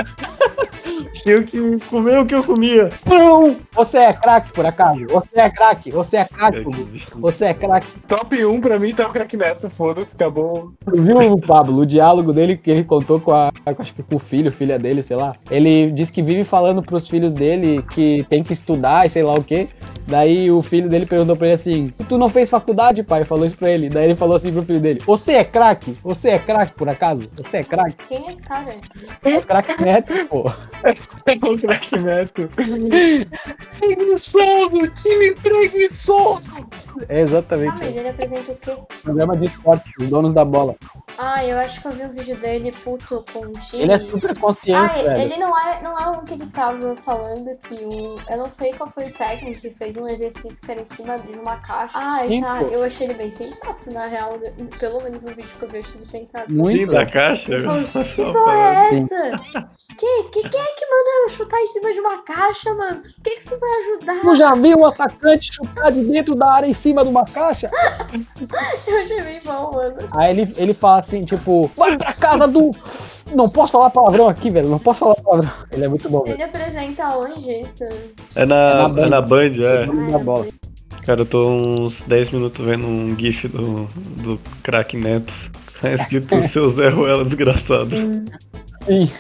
Tinha 1.23 1.43
que 1.43 1.79
comer 1.89 2.19
o 2.19 2.27
que 2.27 2.35
eu 2.35 2.45
comia. 2.45 2.89
Não! 3.07 3.57
Você 3.75 3.99
é 3.99 4.13
craque, 4.13 4.53
por 4.53 4.67
acaso? 4.67 5.07
Você 5.09 5.41
é 5.41 5.51
craque? 5.51 5.91
Você 5.91 6.17
é 6.17 6.25
craque? 6.25 6.67
Você 7.15 7.45
é 7.47 7.55
craque. 7.55 7.87
Top 8.09 8.45
1 8.45 8.61
pra 8.61 8.79
mim 8.79 8.95
tá 8.95 9.07
o 9.07 9.13
Crack 9.13 9.37
Neto, 9.37 9.71
foda-se, 9.71 10.15
acabou. 10.15 10.73
Viu, 10.87 11.39
Pablo, 11.39 11.81
o 11.81 11.87
diálogo 11.87 12.33
dele 12.33 12.57
que 12.57 12.71
ele 12.71 12.85
contou 12.85 13.21
com 13.21 13.33
a. 13.33 13.53
Acho 13.79 13.95
que 13.95 14.03
com 14.03 14.17
o 14.17 14.19
filho, 14.19 14.53
filha 14.53 14.79
dele, 14.79 15.03
sei 15.03 15.17
lá. 15.17 15.35
Ele 15.51 15.91
diz 15.93 16.11
que 16.11 16.23
vive 16.23 16.45
falando 16.45 16.83
pros 16.83 17.09
filhos 17.09 17.33
dele 17.33 17.83
que 17.93 18.25
tem 18.29 18.43
que 18.43 18.53
estudar 18.53 19.07
e 19.07 19.11
sei 19.11 19.23
lá 19.23 19.35
o 19.35 19.45
quê. 19.45 19.67
Daí 20.07 20.51
o 20.51 20.63
filho 20.63 20.89
dele 20.89 21.07
perguntou 21.07 21.37
pra 21.37 21.47
ele 21.47 21.55
assim: 21.55 21.87
Tu 22.09 22.19
não 22.19 22.29
fez 22.29 22.51
faculdade, 22.51 23.03
pai? 23.03 23.25
Falou 23.25 23.47
isso 23.47 23.57
pra 23.57 23.71
ele. 23.71 23.89
Daí 23.89 24.05
ele 24.05 24.17
falou 24.17 24.37
assim 24.37 24.53
pro 24.53 24.65
filho 24.65 24.81
dele: 24.83 25.01
Você 25.07 25.33
é 25.33 25.45
craque? 25.45 25.97
Você 26.03 26.29
é 26.31 26.39
craque, 26.39 26.75
por 26.75 26.89
acaso? 26.89 27.31
Você 27.37 27.59
é 27.59 27.65
craque? 27.65 28.05
Quem 28.07 28.27
é 28.29 28.33
esse 28.33 28.43
cara? 28.43 28.77
É 29.25 29.39
o 29.39 29.43
craque 29.43 29.83
neto, 29.83 30.27
pô. 30.27 30.45
É 30.83 30.91
o 31.47 31.59
Crack 31.59 31.97
Neto. 31.99 32.51
Preguiçoso, 33.79 34.89
time 35.01 35.35
preguiçoso. 35.37 36.51
É 37.09 37.19
Ah, 37.19 37.21
exatamente. 37.21 37.77
mas 37.79 37.97
ele 37.97 38.09
apresenta 38.09 38.53
o 38.53 38.57
quê? 38.57 38.77
Programa 39.03 39.37
de 39.37 39.47
esporte, 39.47 39.91
os 40.01 40.09
donos 40.09 40.33
da 40.33 40.45
bola. 40.45 40.75
Ah, 41.19 41.45
eu 41.45 41.59
acho 41.59 41.81
que 41.81 41.89
eu 41.89 41.93
vi 41.93 42.05
um 42.05 42.11
vídeo 42.11 42.37
dele 42.41 42.73
puto 42.85 43.25
com 43.33 43.41
o 43.41 43.53
time. 43.53 43.83
Ele 43.83 43.93
é 43.93 43.99
super 43.99 44.39
consciente, 44.39 44.79
Ah, 45.01 45.03
velho. 45.03 45.21
ele 45.23 45.37
não 45.37 45.59
é, 45.59 45.83
não 45.83 45.99
é 45.99 46.09
um 46.11 46.25
que 46.25 46.35
ele 46.35 46.47
tava 46.47 46.97
falando 46.97 47.57
que 47.59 47.75
o. 47.75 48.17
Eu 48.31 48.37
não 48.39 48.49
sei 48.49 48.73
qual 48.73 48.89
foi 48.89 49.07
o 49.09 49.13
técnico 49.13 49.61
que 49.61 49.71
fez 49.71 49.97
um 49.97 50.07
exercício 50.09 50.61
que 50.63 50.71
era 50.71 50.81
em 50.81 50.85
cima 50.85 51.19
de 51.19 51.39
uma 51.39 51.57
caixa. 51.57 51.99
Ah, 51.99 52.25
Sim, 52.27 52.41
tá. 52.41 52.57
pô. 52.61 52.67
Eu 52.67 52.83
achei 52.83 53.07
ele 53.07 53.15
bem 53.15 53.31
sensato, 53.31 53.91
na 53.93 54.07
real. 54.07 54.39
Pelo 54.79 55.03
menos 55.03 55.23
no 55.23 55.31
vídeo 55.31 55.51
que 55.59 55.63
eu 55.65 55.69
vi, 55.69 55.77
eu 55.77 55.81
achei 55.81 55.95
ele 55.95 56.05
sentado. 56.05 56.53
Muito. 56.53 56.91
da 56.91 57.07
caixa. 57.07 57.55
Eu 57.55 57.63
falei, 57.87 58.09
que 58.09 58.25
porra 58.25 58.53
é 58.55 58.95
essa? 58.95 59.41
Que, 59.99 60.23
que, 60.25 60.49
quem 60.49 60.61
é 60.61 60.75
que 60.75 60.87
manda 60.87 61.11
eu 61.23 61.29
chutar 61.29 61.61
em 61.61 61.67
cima 61.69 61.93
de 61.93 62.01
uma 62.01 62.23
caixa, 62.23 62.75
mano? 62.75 63.01
O 63.01 63.23
que, 63.23 63.31
que 63.31 63.41
isso 63.41 63.59
vai 63.59 63.71
ajudar? 63.81 64.21
Tu 64.21 64.37
já 64.37 64.55
viu 64.55 64.79
um 64.79 64.87
atacante 64.87 65.55
chutar 65.55 65.93
de 65.93 66.05
dentro 66.05 66.35
da 66.35 66.53
área 66.53 66.67
em 66.67 66.73
cima 66.73 67.05
de 67.05 67.11
uma 67.11 67.25
caixa? 67.25 67.71
Eu 68.87 68.99
achei 68.99 69.23
bem 69.23 69.41
bom, 69.45 69.73
mano. 69.73 69.97
Aí 70.13 70.31
ele, 70.31 70.55
ele 70.57 70.75
fala 70.75 70.99
assim, 70.99 71.23
tipo, 71.23 71.71
vai 71.77 71.97
pra 71.97 72.13
casa 72.13 72.49
do. 72.49 72.71
Não 73.33 73.49
posso 73.49 73.73
falar 73.73 73.91
palavrão 73.91 74.29
aqui, 74.29 74.51
velho. 74.51 74.69
Não 74.69 74.79
posso 74.79 75.01
falar 75.01 75.15
palavrão. 75.17 75.51
Ele 75.71 75.85
é 75.85 75.89
muito 75.89 76.09
bom, 76.09 76.23
velho. 76.23 76.35
Ele 76.35 76.43
apresenta 76.43 77.17
onde 77.17 77.51
isso? 77.51 77.85
É 78.35 78.45
na, 78.45 78.71
É 78.71 78.75
na 78.75 78.85
é 78.85 78.89
Band. 78.89 79.09
na 79.09 79.21
Band, 79.21 79.53
é. 79.63 79.87
Dono 79.87 80.11
da 80.13 80.19
bola. 80.19 80.47
Cara, 81.05 81.23
eu 81.23 81.27
tô 81.27 81.57
uns 81.57 82.01
10 82.03 82.31
minutos 82.31 82.65
vendo 82.65 82.87
um 82.87 83.17
gif 83.19 83.49
do, 83.49 83.87
do 84.23 84.41
craque 84.63 84.97
Neto. 84.97 85.35
Tá 85.81 85.93
escrito 85.95 86.37
seu 86.49 86.71
Zé 86.71 86.89
Ruela 86.89 87.25
desgraçado. 87.25 87.91
Sim. 88.87 89.11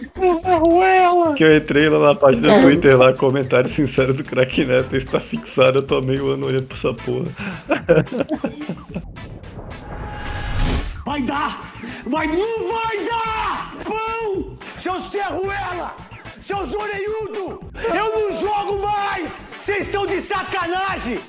Que 1.37 1.45
eu 1.45 1.57
entrei 1.57 1.89
lá 1.89 2.09
na 2.09 2.15
página 2.15 2.55
do 2.55 2.63
Twitter 2.63 2.97
lá, 2.97 3.13
comentário 3.13 3.73
sincero 3.73 4.15
do 4.15 4.25
craque 4.25 4.65
Neto, 4.65 4.97
está 4.97 5.21
fixado, 5.21 5.79
eu 5.79 5.83
tô 5.83 6.01
meio 6.01 6.31
ano 6.31 6.47
olhando 6.47 6.65
pra 6.65 6.77
essa 6.77 6.95
porra. 6.95 7.29
Vai 11.05 11.23
dar! 11.23 11.73
Vai, 12.07 12.27
não 12.29 12.73
vai 12.73 13.05
dar! 13.05 13.73
Pão! 13.85 14.57
Seu 14.77 15.01
Serruela! 15.01 16.12
Seus 16.43 16.75
orelhudo! 16.75 17.61
Eu 17.95 18.21
não 18.21 18.33
jogo 18.33 18.83
mais! 18.83 19.47
Vocês 19.61 19.87
estão 19.87 20.07
de 20.07 20.21
sacanagem! 20.21 21.21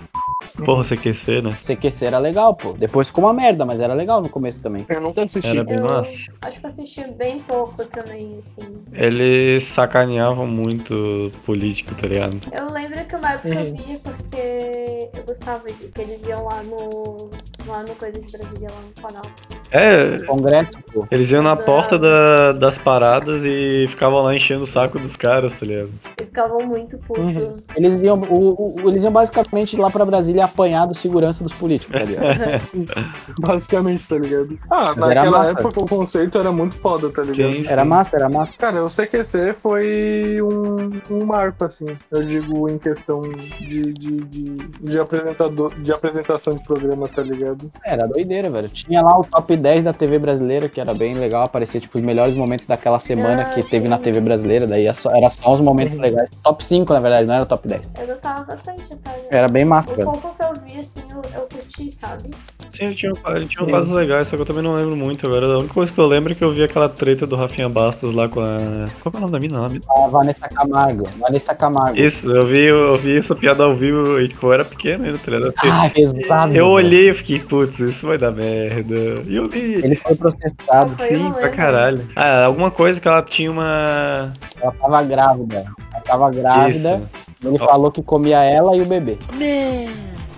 Porra, 0.66 0.84
CQC, 0.84 1.42
né? 1.42 1.52
CQC 1.64 2.06
era 2.06 2.18
legal, 2.20 2.56
pô. 2.56 2.74
Depois 2.74 3.08
ficou 3.08 3.24
uma 3.24 3.34
merda, 3.34 3.66
mas 3.66 3.80
era 3.80 3.94
legal 3.94 4.22
no 4.22 4.30
começo 4.30 4.60
também. 4.60 4.86
Eu 4.90 5.02
nunca 5.02 5.24
assisti. 5.24 5.50
Era 5.50 5.64
bem 5.64 5.78
Eu 5.78 5.84
massa. 5.84 6.12
acho 6.42 6.60
que 6.60 6.66
eu 6.66 6.70
assisti 6.70 7.04
bem 7.12 7.42
pouco 7.42 7.84
também, 7.86 8.36
assim. 8.38 8.84
Eles 8.94 9.64
sacaneavam 9.66 10.46
muito 10.48 11.32
político, 11.46 11.94
tá 11.96 12.08
ligado? 12.08 12.40
Eu 12.52 12.72
lembro 12.72 13.04
que 13.06 13.16
uma 13.16 13.34
época 13.34 13.50
eu 13.50 13.62
Uhum. 13.66 13.76
via 13.76 14.00
porque 14.00 15.10
eu 15.18 15.24
gostava 15.26 15.72
disso. 15.72 15.96
Que 15.96 16.02
eles 16.02 16.24
iam 16.26 16.44
lá 16.46 16.62
no. 16.64 17.30
Lá 17.68 17.84
no 17.84 17.96
Coisa 17.96 18.20
de 18.20 18.32
Brasília, 18.32 18.70
lá 18.70 18.82
no 18.86 19.02
canal. 19.02 19.32
É, 19.72 20.20
Congresso, 20.26 20.72
pô. 20.94 21.08
eles 21.10 21.32
iam 21.32 21.42
na 21.42 21.56
porta 21.56 21.98
da- 21.98 22.52
das 22.52 22.78
paradas 22.78 23.42
e 23.44 23.88
ficavam 23.90 24.22
lá 24.22 24.36
enchendo 24.36 24.64
o 24.64 24.68
saco 24.68 25.00
dos 25.00 25.16
caras, 25.16 25.52
tá 25.54 25.66
ligado? 25.66 25.90
Eles 26.18 26.30
ficavam 26.30 26.62
muito 26.68 26.98
putos. 27.00 27.38
Uhum. 27.38 27.56
Eles 27.76 28.02
iam, 28.02 28.22
o- 28.22 28.76
o- 28.84 28.90
eles 28.90 29.04
iam 29.04 29.12
basicamente 29.12 29.76
lá 29.76 29.90
pra 29.90 30.06
Brasília 30.06 30.46
apanhar 30.46 30.86
do 30.86 30.94
segurança 30.96 31.44
dos 31.44 31.54
políticos, 31.54 31.98
tá 32.00 32.06
ligado? 32.06 32.24
Basicamente, 33.42 34.08
tá 34.08 34.18
ligado? 34.18 34.58
Ah, 34.70 34.94
Mas 34.96 35.16
naquela 35.16 35.38
massa. 35.40 35.60
época 35.60 35.84
o 35.84 35.88
conceito 35.88 36.38
era 36.38 36.52
muito 36.52 36.76
foda, 36.76 37.10
tá 37.10 37.24
ligado? 37.24 37.52
Sim. 37.54 37.64
Era 37.68 37.84
massa, 37.86 38.16
era 38.16 38.30
massa. 38.30 38.54
Cara, 38.58 38.84
o 38.84 38.88
CQC 38.90 39.54
foi 39.54 40.38
um, 40.42 41.16
um 41.16 41.26
marco, 41.26 41.66
assim. 41.66 41.86
Eu 42.12 42.24
digo 42.24 42.70
em 42.70 42.78
questão 42.78 43.22
de, 43.22 43.82
de, 43.94 44.12
de, 44.24 44.50
de 44.82 45.00
apresentador, 45.00 45.74
de 45.76 45.92
apresentação 45.92 46.56
de 46.56 46.64
programa, 46.64 47.08
tá 47.08 47.22
ligado? 47.24 47.53
Era 47.86 48.08
doideira, 48.08 48.50
velho. 48.50 48.68
Tinha 48.70 49.02
lá 49.02 49.18
o 49.20 49.24
top 49.24 49.56
10 49.56 49.84
da 49.84 49.94
TV 49.94 50.20
brasileira, 50.20 50.68
que 50.70 50.80
era 50.80 50.94
bem 50.94 51.16
legal, 51.16 51.44
aparecia 51.44 51.80
tipo 51.80 51.98
os 51.98 52.04
melhores 52.04 52.36
momentos 52.36 52.66
daquela 52.66 53.00
semana 53.00 53.42
Ah, 53.44 53.46
que 53.46 53.64
teve 53.64 53.84
sim. 53.84 53.90
na 53.90 53.98
TV 53.98 54.20
brasileira, 54.22 54.66
daí 54.68 54.86
era 54.86 54.94
só, 54.94 55.12
era 55.16 55.30
só 55.30 55.54
os 55.54 55.62
momentos 55.62 55.98
legais. 55.98 56.30
Top 56.44 56.64
5, 56.66 56.92
na 56.94 57.00
verdade, 57.00 57.28
não 57.28 57.36
era 57.36 57.46
top 57.46 57.68
10. 57.68 57.92
Eu 58.00 58.08
gostava 58.08 58.44
bastante 58.44 58.94
até. 58.94 59.28
Era 59.30 59.48
bem 59.48 59.66
massa, 59.66 59.92
O 59.92 59.96
velho. 59.96 60.12
pouco 60.12 60.36
que 60.36 60.44
eu 60.44 60.54
vi, 60.66 60.80
assim, 60.80 61.02
eu, 61.12 61.22
eu 61.36 61.48
curti, 61.48 61.92
sabe? 61.92 62.30
Sim, 62.72 62.86
tinha, 62.94 63.12
tinha 63.48 63.68
casos 63.70 63.92
legais, 63.92 64.28
só 64.28 64.36
que 64.36 64.42
eu 64.42 64.46
também 64.48 64.64
não 64.64 64.76
lembro 64.76 64.96
muito 64.96 65.28
agora. 65.28 65.46
A 65.46 65.58
única 65.60 65.74
coisa 65.76 65.92
que 65.92 66.00
eu 66.00 66.08
lembro 66.08 66.32
é 66.32 66.36
que 66.36 66.44
eu 66.44 66.52
vi 66.52 66.64
aquela 66.64 66.90
treta 66.90 67.28
do 67.28 67.36
Rafinha 67.36 67.70
Bastos 67.70 68.14
lá 68.16 68.28
com 68.28 68.40
a. 68.40 68.88
Qual 69.02 69.12
que 69.12 69.18
é 69.18 69.20
o 69.20 69.22
nome 69.22 69.32
da 69.32 69.40
mina? 69.40 69.60
lá? 69.62 69.68
A 70.06 70.08
Vanessa 70.08 70.50
Camargo. 70.50 71.08
Vanessa 71.20 71.54
Camargo. 71.54 72.00
Isso, 72.00 72.26
eu 72.28 72.48
vi, 72.48 72.62
eu 72.62 72.98
vi 72.98 73.20
essa 73.20 73.36
piada 73.36 73.64
ao 73.64 73.76
vivo 73.76 74.20
e 74.20 74.28
tipo, 74.28 74.48
eu 74.48 74.54
era 74.54 74.66
pequeno 74.66 75.06
ainda, 75.06 75.20
tá 75.20 75.32
ligado? 75.32 75.54
Ah, 75.64 75.88
pesado. 75.94 76.56
Eu 76.56 76.66
olhei 76.68 77.12
e 77.12 77.14
fiquei, 77.14 77.40
putz, 77.44 77.80
isso 77.80 78.08
vai 78.08 78.18
dar 78.18 78.32
merda. 78.32 79.22
E 79.26 79.36
eu 79.36 79.44
li. 79.44 79.76
Ele 79.76 79.96
foi 79.96 80.16
processado. 80.16 80.96
Sim, 81.08 81.32
pra 81.32 81.50
caralho. 81.50 82.08
Ah, 82.16 82.46
alguma 82.46 82.72
coisa 82.72 83.00
que 83.00 83.08
ela 83.08 83.22
tinha 83.22 83.52
uma. 83.52 84.34
Ela 84.62 84.72
tava 84.72 85.04
grávida. 85.04 85.66
Ela 85.94 86.04
tava 86.04 86.32
grávida. 86.32 86.96
Isso. 86.96 87.48
Ele 87.48 87.58
Ó. 87.60 87.66
falou 87.66 87.92
que 87.92 88.02
comia 88.02 88.42
ela 88.42 88.76
e 88.76 88.82
o 88.82 88.86
bebê. 88.86 89.18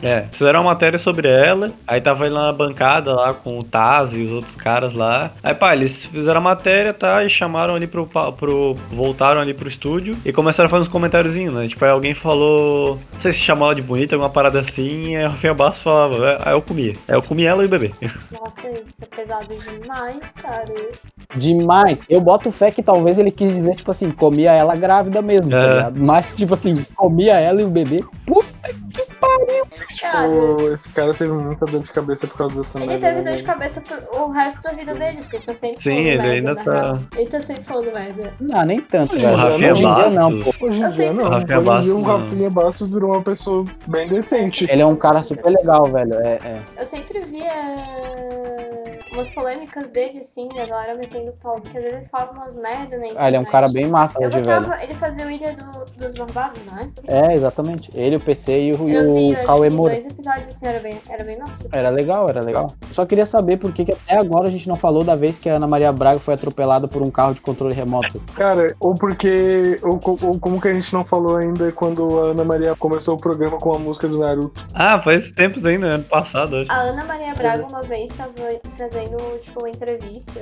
É, 0.06 0.26
fizeram 0.32 0.60
uma 0.62 0.72
matéria 0.72 1.00
sobre 1.00 1.28
ela, 1.28 1.72
aí 1.88 2.00
tava 2.00 2.26
ele 2.28 2.36
na 2.36 2.52
bancada 2.54 3.14
lá 3.14 3.34
com 3.34 3.58
o 3.58 3.64
Taz 3.64 4.14
e 4.14 4.22
os 4.22 4.32
outros 4.32 4.54
caras 4.56 4.94
lá. 4.94 5.32
Aí, 5.44 5.54
pá, 5.54 5.74
eles 5.76 6.06
fizeram 6.06 6.38
a 6.40 6.44
matéria, 6.44 6.94
tá, 6.94 7.24
e 7.24 7.30
chamaram 7.30 7.74
ali 7.76 7.88
pro, 7.88 8.06
pro 8.06 8.76
voltaram 8.92 9.42
ali 9.42 9.54
pro 9.54 9.68
estúdio 9.68 10.16
e 10.24 10.32
começaram 10.32 10.68
a 10.68 10.70
fazer 10.70 10.84
uns 10.84 10.88
comentáriozinhos, 10.92 11.54
né? 11.54 11.68
Tipo, 11.68 11.84
aí 11.86 11.92
alguém 11.92 12.14
falou, 12.14 13.00
não 13.14 13.22
sei 13.22 13.34
se 13.34 13.40
chamou 13.40 13.66
ela 13.68 13.76
de 13.76 13.82
bonita, 13.82 14.16
alguma 14.16 14.30
parada 14.30 14.60
assim, 14.60 15.14
e 15.14 15.16
aí 15.18 15.26
o 15.26 15.30
Rafinha 15.30 15.54
Bastos 15.54 15.82
falava, 15.82 16.16
"É, 16.28 16.38
aí 16.50 16.54
eu 16.54 16.62
comia. 16.62 16.94
Aí 17.08 17.16
eu 17.16 17.22
comi 17.24 17.44
ela 17.46 17.64
e 17.64 17.66
o 17.66 17.70
bebê. 17.70 17.92
Nossa, 18.32 18.70
isso 18.80 19.04
é 19.04 19.08
pesado 19.16 19.48
demais, 19.56 20.32
cara. 20.34 20.66
Demais. 21.36 22.02
Eu 22.10 22.22
boto 22.22 22.52
fé 22.52 22.70
que 22.72 22.84
talvez 22.84 23.18
ele 23.18 23.32
quis 23.32 23.54
dizer, 23.54 23.76
tipo 23.76 23.90
assim, 23.92 24.12
comia 24.12 24.52
ela 24.54 24.76
grávida 24.76 25.22
mesmo, 25.22 25.50
tá 25.50 25.58
É. 25.58 25.70
ligado? 25.76 26.00
Mas, 26.00 26.36
tipo 26.36 26.54
assim, 26.54 26.86
comia 26.96 27.40
ela 27.40 27.62
e 27.62 27.66
o 27.66 27.70
bebê. 27.70 28.04
Puta. 28.26 28.55
Tipo, 29.90 30.74
esse 30.74 30.90
cara 30.90 31.14
teve 31.14 31.34
muita 31.34 31.66
dor 31.66 31.82
de 31.82 31.92
cabeça 31.92 32.28
por 32.28 32.38
causa 32.38 32.62
dessa 32.62 32.78
Ele 32.80 32.88
merda, 32.88 33.08
teve 33.08 33.18
né, 33.18 33.24
dor 33.24 33.30
de 33.32 33.36
velho? 33.44 33.46
cabeça 33.48 33.82
por 33.82 34.22
o 34.22 34.30
resto 34.30 34.62
da 34.64 34.72
vida 34.72 34.94
dele, 34.94 35.18
porque 35.22 35.36
ele 35.38 35.46
tá 35.46 35.54
sempre 35.54 35.82
Sim, 35.82 35.90
falando 35.90 36.06
ele 36.08 36.18
merda, 36.18 36.34
ainda 36.34 36.54
na 36.54 36.64
tá- 36.64 36.72
real. 36.86 37.00
Ele 37.18 37.30
tá 37.30 37.40
sempre 37.42 37.64
falando 37.64 37.94
merda. 37.94 38.34
Não, 38.40 38.66
nem 38.66 38.82
tanto, 38.82 39.16
O. 39.16 39.36
Rafinha 39.36 39.72
Hoje 39.74 39.86
em 39.86 39.96
dia 39.96 40.10
não, 40.10 40.40
pô. 40.44 40.50
Hoje 40.50 40.56
em 40.62 40.66
Eu 40.66 40.70
dia 40.72 40.92
sempre- 40.92 41.24
não. 41.24 41.30
Rafinha 41.30 41.60
Hoje 41.60 41.70
em 41.70 41.82
dia 41.82 41.96
o. 41.96 42.02
Rafinha 42.04 42.50
Bastos 42.50 42.90
virou 42.90 43.12
uma 43.12 43.22
pessoa 43.22 43.66
bem 43.88 44.08
decente. 44.08 44.68
Ele 44.70 44.82
é 44.82 44.86
um 44.86 44.96
cara 44.96 45.22
super 45.24 45.50
legal, 45.50 45.86
velho. 45.92 46.14
É, 46.16 46.40
é. 46.44 46.62
Eu 46.78 46.86
sempre 46.86 47.20
via 47.22 47.52
umas 49.16 49.30
polêmicas 49.30 49.90
dele, 49.92 50.20
assim, 50.20 50.48
da 50.50 50.66
galera 50.66 50.96
metendo 50.96 51.32
pau, 51.42 51.60
porque 51.60 51.78
às 51.78 51.84
vezes 51.84 52.00
ele 52.00 52.06
fala 52.10 52.32
umas 52.32 52.56
merda 52.56 52.98
na 52.98 53.06
Ah, 53.18 53.28
ele 53.28 53.38
é 53.38 53.40
um 53.40 53.46
cara 53.46 53.68
bem 53.68 53.88
massa 53.88 54.18
Eu 54.22 54.28
hoje, 54.28 54.40
velho. 54.40 54.74
ele 54.82 54.94
fazia 54.94 55.26
o 55.26 55.32
Ilha 55.32 55.54
do- 55.56 55.86
dos 55.98 56.14
Barbados, 56.14 56.60
não 56.70 56.78
é? 56.80 57.30
É, 57.32 57.34
exatamente. 57.34 57.90
Ele, 57.96 58.18
o 58.18 58.20
PC 58.20 58.60
e 58.60 58.74
o, 58.74 58.90
Eu 58.90 59.14
vi, 59.16 59.34
o 59.34 59.44
Cauê 59.46 59.70
Moura. 59.70 59.94
dois 59.94 60.06
episódios 60.06 60.48
assim, 60.48 60.68
era 60.68 60.80
bem, 60.80 61.02
era 61.10 61.24
bem 61.24 61.38
massa. 61.40 61.68
Era 61.72 61.90
legal, 61.90 62.30
era 62.30 62.42
legal. 62.42 62.72
Só 62.92 63.06
queria 63.06 63.26
saber 63.26 63.58
por 63.58 63.72
que, 63.72 63.86
que 63.86 63.92
até 63.94 64.18
agora 64.18 64.48
a 64.48 64.52
gente 64.52 64.68
não 64.68 64.76
falou 64.76 65.04
da 65.04 65.16
vez 65.16 65.38
que 65.38 65.50
a 65.50 65.56
Ana 65.56 65.68
Maria 65.68 65.92
Braga 65.92 66.20
foi 66.20 66.34
atropelada 66.34 66.88
por 66.88 67.02
um 67.02 67.10
carro 67.10 67.34
de 67.34 67.42
controle 67.42 67.74
remoto. 67.74 68.20
Cara, 68.36 68.76
ou 68.80 68.94
porque. 68.96 69.80
Ou, 69.82 70.00
ou 70.24 70.40
como 70.40 70.60
que 70.62 70.68
a 70.68 70.74
gente 70.74 70.94
não 70.94 71.04
falou 71.06 71.38
ainda 71.38 71.72
quando 71.72 72.20
a 72.20 72.28
Ana 72.28 72.44
Maria 72.44 72.76
começou 72.76 73.16
o 73.16 73.18
programa 73.18 73.58
com 73.58 73.74
a 73.74 73.80
música 73.80 74.08
do 74.08 74.20
Naruto. 74.20 74.66
Ah, 74.74 75.02
faz 75.02 75.32
tempos 75.32 75.66
ainda, 75.66 75.88
ano 75.88 76.04
passado, 76.04 76.58
acho. 76.58 76.72
A 76.72 76.76
Ana 76.82 77.04
Maria 77.06 77.34
Braga 77.34 77.66
uma 77.66 77.82
vez 77.82 78.12
tava 78.12 78.32
fazendo, 78.78 79.05
tipo, 79.42 79.60
uma 79.60 79.70
entrevista, 79.70 80.40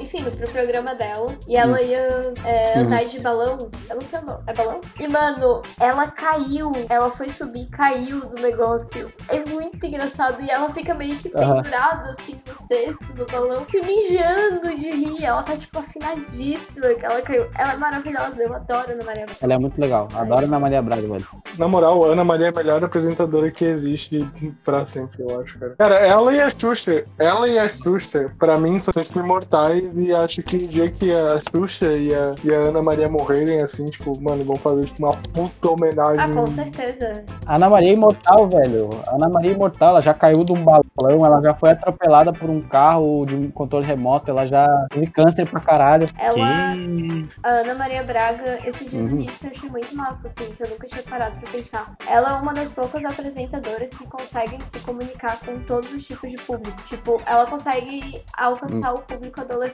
enfim, 0.00 0.24
pro 0.24 0.48
programa 0.48 0.94
dela, 0.94 1.34
e 1.48 1.56
ela 1.56 1.80
ia 1.80 2.32
é, 2.44 2.74
Uhum. 2.78 2.86
andar 2.86 3.04
de 3.04 3.20
balão, 3.20 3.70
eu 3.88 3.94
não 3.96 4.02
sei 4.02 4.18
o 4.20 4.24
nome, 4.26 4.42
é 4.46 4.52
balão? 4.54 4.80
E, 4.98 5.08
mano, 5.08 5.62
ela 5.80 6.06
caiu, 6.08 6.72
ela 6.88 7.10
foi 7.10 7.28
subir 7.28 7.62
e 7.62 7.66
caiu 7.66 8.20
do 8.20 8.40
negócio. 8.42 9.12
É 9.28 9.48
muito 9.48 9.84
engraçado, 9.84 10.40
e 10.42 10.50
ela 10.50 10.68
fica 10.70 10.94
meio 10.94 11.16
que 11.16 11.28
pendurada, 11.28 12.10
assim, 12.10 12.40
no 12.46 12.54
cesto 12.54 13.12
do 13.14 13.24
balão, 13.26 13.64
se 13.66 13.80
mijando 13.82 14.76
de 14.76 14.90
rir, 14.90 15.24
ela 15.24 15.42
tá, 15.42 15.56
tipo, 15.56 15.78
afinadíssima 15.78 16.94
que 16.94 17.04
ela 17.04 17.22
caiu. 17.22 17.46
Ela 17.58 17.72
é 17.72 17.76
maravilhosa, 17.76 18.42
eu 18.42 18.54
adoro 18.54 18.90
a 18.90 18.92
Ana 18.92 19.04
Maria 19.04 19.24
Braga. 19.26 19.38
Ela 19.42 19.54
é 19.54 19.58
muito 19.58 19.80
legal. 19.80 20.08
Adoro 20.14 20.40
a 20.40 20.44
Ana 20.44 20.58
Maria 20.60 20.82
Braga, 20.82 21.02
velho. 21.08 21.26
Na 21.58 21.68
moral, 21.68 22.04
a 22.04 22.08
Ana 22.12 22.24
Maria 22.24 22.46
é 22.46 22.48
a 22.50 22.52
melhor 22.52 22.82
apresentadora 22.84 23.50
que 23.50 23.64
existe 23.64 24.28
pra 24.64 24.86
sempre, 24.86 25.22
eu 25.22 25.40
acho, 25.40 25.58
cara. 25.58 25.74
Cara, 25.78 25.94
ela 25.96 26.32
e 26.34 26.40
a 26.40 26.50
Xuxa, 26.50 27.04
ela 27.18 27.48
e 27.48 27.58
a 27.58 27.68
Xuxa, 27.68 28.30
pra 28.38 28.58
mim, 28.58 28.80
são 28.80 28.92
tipo 29.02 29.20
imortais 29.20 29.83
e 29.94 30.14
acho 30.14 30.42
que 30.42 30.56
o 30.56 30.68
dia 30.68 30.90
que 30.90 31.12
a 31.12 31.40
Xuxa 31.50 31.92
e 31.92 32.14
a, 32.14 32.30
e 32.44 32.54
a 32.54 32.58
Ana 32.58 32.82
Maria 32.82 33.08
morrerem, 33.08 33.60
assim, 33.60 33.86
tipo, 33.86 34.18
mano, 34.20 34.44
vão 34.44 34.56
fazer 34.56 34.86
tipo, 34.86 35.04
uma 35.04 35.12
puta 35.32 35.70
homenagem. 35.70 36.20
Ah, 36.20 36.28
com 36.32 36.46
certeza. 36.50 37.24
A 37.46 37.56
Ana 37.56 37.68
Maria 37.68 37.90
é 37.90 37.94
Imortal, 37.94 38.48
velho. 38.48 38.90
A 39.06 39.14
Ana 39.16 39.28
Maria 39.28 39.50
é 39.52 39.54
Imortal, 39.54 39.90
ela 39.90 40.00
já 40.02 40.14
caiu 40.14 40.44
de 40.44 40.52
um 40.52 40.64
balão, 40.64 41.24
ela 41.26 41.40
já 41.42 41.54
foi 41.54 41.70
atropelada 41.70 42.32
por 42.32 42.48
um 42.48 42.60
carro 42.60 43.24
de 43.26 43.34
um 43.34 43.50
controle 43.50 43.84
remoto, 43.86 44.30
ela 44.30 44.46
já 44.46 44.66
teve 44.90 45.06
câncer 45.08 45.46
pra 45.48 45.60
caralho. 45.60 46.08
Ela, 46.18 46.36
Que- 46.74 47.26
A 47.42 47.48
Ana 47.50 47.74
Maria 47.74 48.02
Braga, 48.02 48.60
esse 48.66 48.88
dias 48.88 49.06
Uhum. 49.06 49.22
eu 49.22 49.28
achei 49.28 49.70
muito 49.70 49.94
massa, 49.96 50.26
assim, 50.28 50.44
que 50.52 50.62
eu 50.62 50.68
nunca 50.70 50.86
tinha 50.86 51.02
parado 51.02 51.36
pra 51.38 51.50
pensar. 51.50 51.94
Ela 52.08 52.38
é 52.38 52.40
uma 52.42 52.54
das 52.54 52.70
poucas 52.70 53.04
apresentadoras 53.04 53.90
que 53.94 54.06
conseguem 54.06 54.60
se 54.60 54.78
comunicar 54.80 55.40
com 55.40 55.58
todos 55.60 55.92
os 55.92 56.04
tipos 56.06 56.30
de 56.30 56.36
público. 56.38 56.80
Tipo, 56.84 57.20
ela 57.26 57.46
consegue 57.46 58.22
alcançar 58.36 58.94
o 58.94 59.00
público 59.00 59.40
adolescente, 59.40 59.73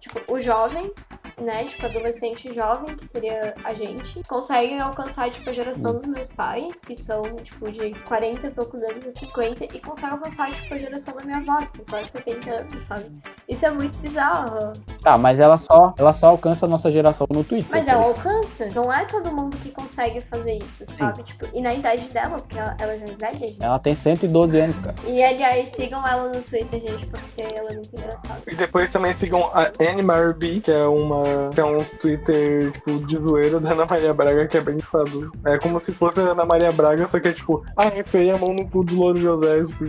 tipo, 0.00 0.20
o 0.32 0.38
jovem, 0.38 0.92
né? 1.40 1.64
Tipo, 1.64 1.86
adolescente 1.86 2.52
jovem, 2.52 2.96
que 2.96 3.06
seria 3.06 3.54
a 3.64 3.74
gente. 3.74 4.22
Consegue 4.28 4.78
alcançar, 4.78 5.30
tipo, 5.30 5.48
a 5.50 5.52
geração 5.52 5.92
dos 5.94 6.06
meus 6.06 6.28
pais, 6.28 6.80
que 6.80 6.94
são, 6.94 7.22
tipo, 7.42 7.70
de 7.70 7.92
40 8.06 8.46
e 8.46 8.50
poucos 8.50 8.82
anos 8.82 9.06
a 9.06 9.10
50, 9.10 9.64
e 9.64 9.80
consegue 9.80 10.12
alcançar, 10.14 10.50
tipo, 10.52 10.74
a 10.74 10.78
geração 10.78 11.14
da 11.16 11.24
minha 11.24 11.38
avó, 11.38 11.64
que 11.66 11.72
tem 11.78 11.84
quase 11.84 12.10
70 12.10 12.50
anos, 12.50 12.82
sabe? 12.82 13.12
Isso 13.48 13.66
é 13.66 13.70
muito 13.70 13.96
bizarro. 13.98 14.72
Tá, 15.02 15.16
mas 15.16 15.38
ela 15.38 15.58
só, 15.58 15.94
ela 15.96 16.12
só 16.12 16.28
alcança 16.28 16.66
a 16.66 16.68
nossa 16.68 16.90
geração 16.90 17.26
no 17.30 17.44
Twitter. 17.44 17.70
Mas 17.70 17.86
tá 17.86 17.92
ela 17.92 18.04
alcança. 18.04 18.70
Não 18.74 18.92
é 18.92 19.04
todo 19.04 19.30
mundo 19.30 19.56
que 19.58 19.70
consegue 19.70 20.20
fazer 20.20 20.54
isso, 20.54 20.84
sabe? 20.86 21.22
Tipo, 21.22 21.46
e 21.54 21.60
na 21.60 21.74
idade 21.74 22.08
dela, 22.08 22.38
porque 22.38 22.58
ela, 22.58 22.76
ela 22.78 22.96
já 22.96 23.04
é 23.04 23.10
idade. 23.10 23.56
Ela 23.60 23.78
tem 23.78 23.94
112 23.94 24.58
anos, 24.58 24.76
cara. 24.78 24.96
E 25.06 25.22
aliás, 25.22 25.68
sigam 25.70 26.06
ela 26.06 26.28
no 26.28 26.42
Twitter, 26.42 26.80
gente, 26.80 27.06
porque 27.06 27.42
ela 27.54 27.70
é 27.70 27.74
muito 27.74 27.94
engraçada. 27.94 28.42
E 28.46 28.54
depois 28.54 28.90
também 28.90 29.16
sigam 29.16 29.50
a 29.54 29.70
Anne 29.80 30.02
Mary 30.02 30.34
B, 30.34 30.60
que 30.60 30.70
é 30.70 30.86
uma. 30.86 31.25
Que 31.52 31.60
é 31.60 31.64
um 31.64 31.82
Twitter, 32.00 32.70
tipo, 32.72 32.98
de 33.06 33.18
zoeira 33.18 33.60
da 33.60 33.72
Ana 33.72 33.86
Maria 33.86 34.14
Braga, 34.14 34.46
que 34.46 34.56
é 34.56 34.60
bem 34.60 34.74
engraçado. 34.76 35.32
É 35.44 35.58
como 35.58 35.80
se 35.80 35.92
fosse 35.92 36.20
a 36.20 36.24
Ana 36.24 36.44
Maria 36.44 36.72
Braga, 36.72 37.06
só 37.08 37.20
que 37.20 37.28
é 37.28 37.32
tipo, 37.32 37.64
ah, 37.76 37.90
feia 38.04 38.34
a 38.34 38.38
mão 38.38 38.54
no 38.54 38.68
cu 38.68 38.84
do 38.84 38.96
Louro 38.96 39.18
José. 39.20 39.64
tipo, 39.64 39.84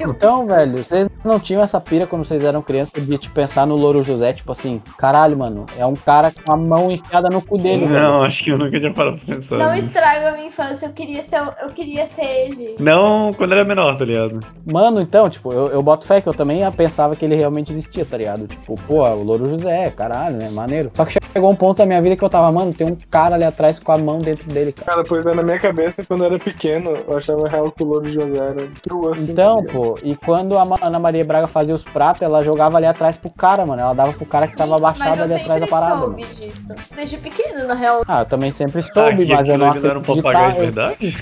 Então, 0.10 0.46
velho, 0.46 0.78
vocês 0.78 1.08
não 1.24 1.38
tinham 1.38 1.62
essa 1.62 1.80
pira 1.80 2.06
quando 2.06 2.24
vocês 2.24 2.44
eram 2.44 2.62
crianças 2.62 3.04
de 3.04 3.18
te 3.18 3.30
pensar 3.30 3.66
no 3.66 3.76
Louro 3.76 4.02
José, 4.02 4.32
tipo 4.32 4.52
assim, 4.52 4.82
caralho, 4.98 5.36
mano, 5.36 5.66
é 5.76 5.86
um 5.86 5.94
cara 5.94 6.32
com 6.32 6.52
a 6.52 6.56
mão 6.56 6.90
enfiada 6.90 7.28
no 7.28 7.42
cu 7.42 7.58
dele, 7.58 7.86
velho. 7.86 8.00
Não, 8.00 8.22
acho 8.22 8.44
que 8.44 8.50
eu 8.50 8.58
nunca 8.58 8.78
tinha 8.78 8.92
parado 8.92 9.18
pra 9.18 9.36
pensar. 9.36 9.56
Não 9.58 9.74
nisso. 9.74 9.86
estraga 9.86 10.30
a 10.30 10.32
minha 10.32 10.46
infância, 10.46 10.86
eu 10.86 10.92
queria 10.92 11.22
ter, 11.24 11.38
eu 11.62 11.70
queria 11.70 12.06
ter 12.08 12.46
ele. 12.46 12.76
Não, 12.78 13.32
quando 13.34 13.52
era 13.52 13.64
menor, 13.64 13.96
tá 13.96 14.04
ligado? 14.04 14.40
Mano, 14.70 15.00
então, 15.00 15.28
tipo, 15.28 15.52
eu, 15.52 15.68
eu 15.68 15.82
boto 15.82 16.06
fé 16.06 16.20
que 16.20 16.28
eu 16.28 16.34
também 16.34 16.62
pensava 16.72 17.16
que 17.16 17.24
ele 17.24 17.34
realmente 17.34 17.72
existia, 17.72 18.04
tá 18.04 18.16
ligado? 18.16 18.46
Tipo, 18.46 18.74
pô, 18.86 19.02
o 19.02 19.22
Louro 19.22 19.50
José, 19.50 19.90
caralho, 19.90 20.31
né? 20.32 20.50
Maneiro. 20.50 20.90
Só 20.94 21.04
que 21.04 21.12
chegou 21.32 21.50
um 21.50 21.56
ponto 21.56 21.78
da 21.78 21.86
minha 21.86 22.00
vida 22.02 22.16
que 22.16 22.22
eu 22.24 22.28
tava, 22.30 22.50
mano, 22.52 22.72
tem 22.72 22.86
um 22.86 22.96
cara 23.10 23.34
ali 23.34 23.44
atrás 23.44 23.78
com 23.78 23.92
a 23.92 23.98
mão 23.98 24.18
dentro 24.18 24.48
dele, 24.48 24.72
cara. 24.72 24.90
Cara, 24.90 25.04
pois 25.04 25.24
é, 25.26 25.34
na 25.34 25.42
minha 25.42 25.58
cabeça, 25.58 26.04
quando 26.04 26.22
eu 26.22 26.26
era 26.26 26.38
pequeno, 26.38 26.90
eu 27.08 27.16
achava 27.16 27.48
real 27.48 27.70
que 27.70 27.82
o 27.82 27.86
Louro 27.86 28.08
José 28.08 28.36
era 28.38 28.68
true, 28.82 29.12
assim. 29.14 29.32
Então, 29.32 29.56
tá 29.56 29.60
ligado? 29.62 29.72
pô, 29.74 29.98
e 30.02 30.16
quando 30.16 30.56
a 30.58 30.66
Ana 30.82 30.98
Maria 30.98 31.24
Braga 31.24 31.46
fazia 31.46 31.74
os 31.74 31.84
pratos, 31.84 32.22
ela 32.22 32.42
jogava 32.42 32.76
ali 32.76 32.86
atrás 32.86 33.16
pro 33.16 33.30
cara, 33.30 33.64
mano. 33.66 33.80
Ela 33.82 33.94
dava 33.94 34.12
pro 34.12 34.26
cara 34.26 34.46
que 34.48 34.56
tava 34.56 34.76
abaixado 34.76 35.16
eu 35.18 35.24
ali 35.24 35.34
atrás 35.34 35.60
da 35.60 35.66
sempre 35.66 35.70
parada. 35.70 36.00
soube 36.00 36.22
mano. 36.22 36.34
disso. 36.34 36.74
Desde 36.94 37.16
pequeno, 37.18 37.66
na 37.66 37.74
real. 37.74 38.02
Ah, 38.06 38.20
eu 38.20 38.26
também 38.26 38.52
sempre 38.52 38.80
Ah, 38.80 38.94
soube, 38.94 39.26
que 39.26 39.32
mas 39.32 39.48
eu 39.48 39.58
não 39.58 39.74
não 39.74 39.90
era 39.90 39.98
um 39.98 40.02
papagaio 40.02 40.52
de 40.52 40.58
eu- 40.58 40.64
verdade? 40.64 41.16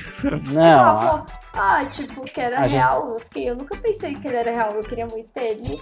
Não, 0.53 0.97
falou, 0.97 1.27
ah, 1.55 1.85
tipo, 1.91 2.23
que 2.23 2.41
era 2.41 2.59
A 2.61 2.63
gente- 2.63 2.73
real. 2.73 3.09
Eu 3.15 3.21
fiquei, 3.21 3.49
eu 3.51 3.57
nunca 3.57 3.77
pensei 3.77 4.15
que 4.15 4.27
ele 4.29 4.37
era 4.37 4.51
real. 4.51 4.73
Eu 4.75 4.83
queria 4.83 5.07
muito 5.07 5.31
ter 5.33 5.57
ele. 5.59 5.81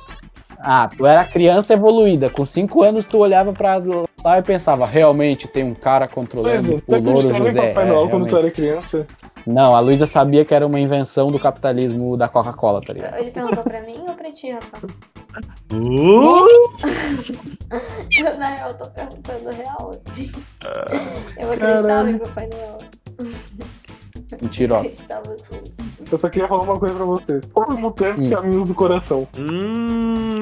ah, 0.60 0.88
tu 0.94 1.06
era 1.06 1.24
criança 1.24 1.74
evoluída. 1.74 2.28
Com 2.30 2.44
5 2.44 2.82
anos 2.82 3.04
tu 3.04 3.18
olhava 3.18 3.52
pra 3.52 3.80
lá 4.24 4.38
e 4.38 4.42
pensava, 4.42 4.86
realmente 4.86 5.46
tem 5.46 5.62
um 5.64 5.74
cara 5.74 6.06
Pois 6.06 6.12
controlando 6.14 6.82
é, 6.88 6.96
o 6.96 7.00
Louro 7.00 7.30
em 7.30 7.34
José. 7.34 7.68
Papai 7.68 7.84
É, 7.84 7.88
Noel 7.88 8.08
quando 8.08 8.26
tu 8.28 8.36
era 8.36 8.50
criança? 8.50 9.06
Não, 9.46 9.74
a 9.74 9.80
Luísa 9.80 10.06
sabia 10.06 10.44
que 10.44 10.52
era 10.52 10.66
uma 10.66 10.78
invenção 10.80 11.30
do 11.32 11.38
capitalismo 11.38 12.16
da 12.18 12.28
Coca-Cola, 12.28 12.82
tá 12.84 12.92
ligado? 12.92 13.16
Ele 13.18 13.30
perguntou 13.30 13.62
pra 13.62 13.80
mim 13.82 13.94
ou 14.06 14.14
pra 14.14 14.30
ti, 14.32 14.50
Rafa? 14.50 14.86
Uh! 15.72 16.46
Eu, 18.18 18.34
na 18.38 18.48
real, 18.54 18.74
tô 18.74 18.86
perguntando 18.90 19.50
real, 19.50 19.90
assim. 20.06 20.30
Eu 21.38 21.52
acreditava 21.52 21.82
Caralho. 21.82 22.10
em 22.10 22.18
Papai 22.18 22.48
Noel. 22.48 22.78
Assim. 24.32 25.56
Eu 26.10 26.18
só 26.18 26.28
queria 26.30 26.48
falar 26.48 26.62
uma 26.62 26.78
coisa 26.78 26.94
pra 26.94 27.04
vocês. 27.04 27.42
Os 27.54 27.78
mutantes 27.80 28.24
Hum. 28.24 28.30
caminhos 28.30 28.66
do 28.68 28.74
coração. 28.74 29.28
Hum, 29.36 30.38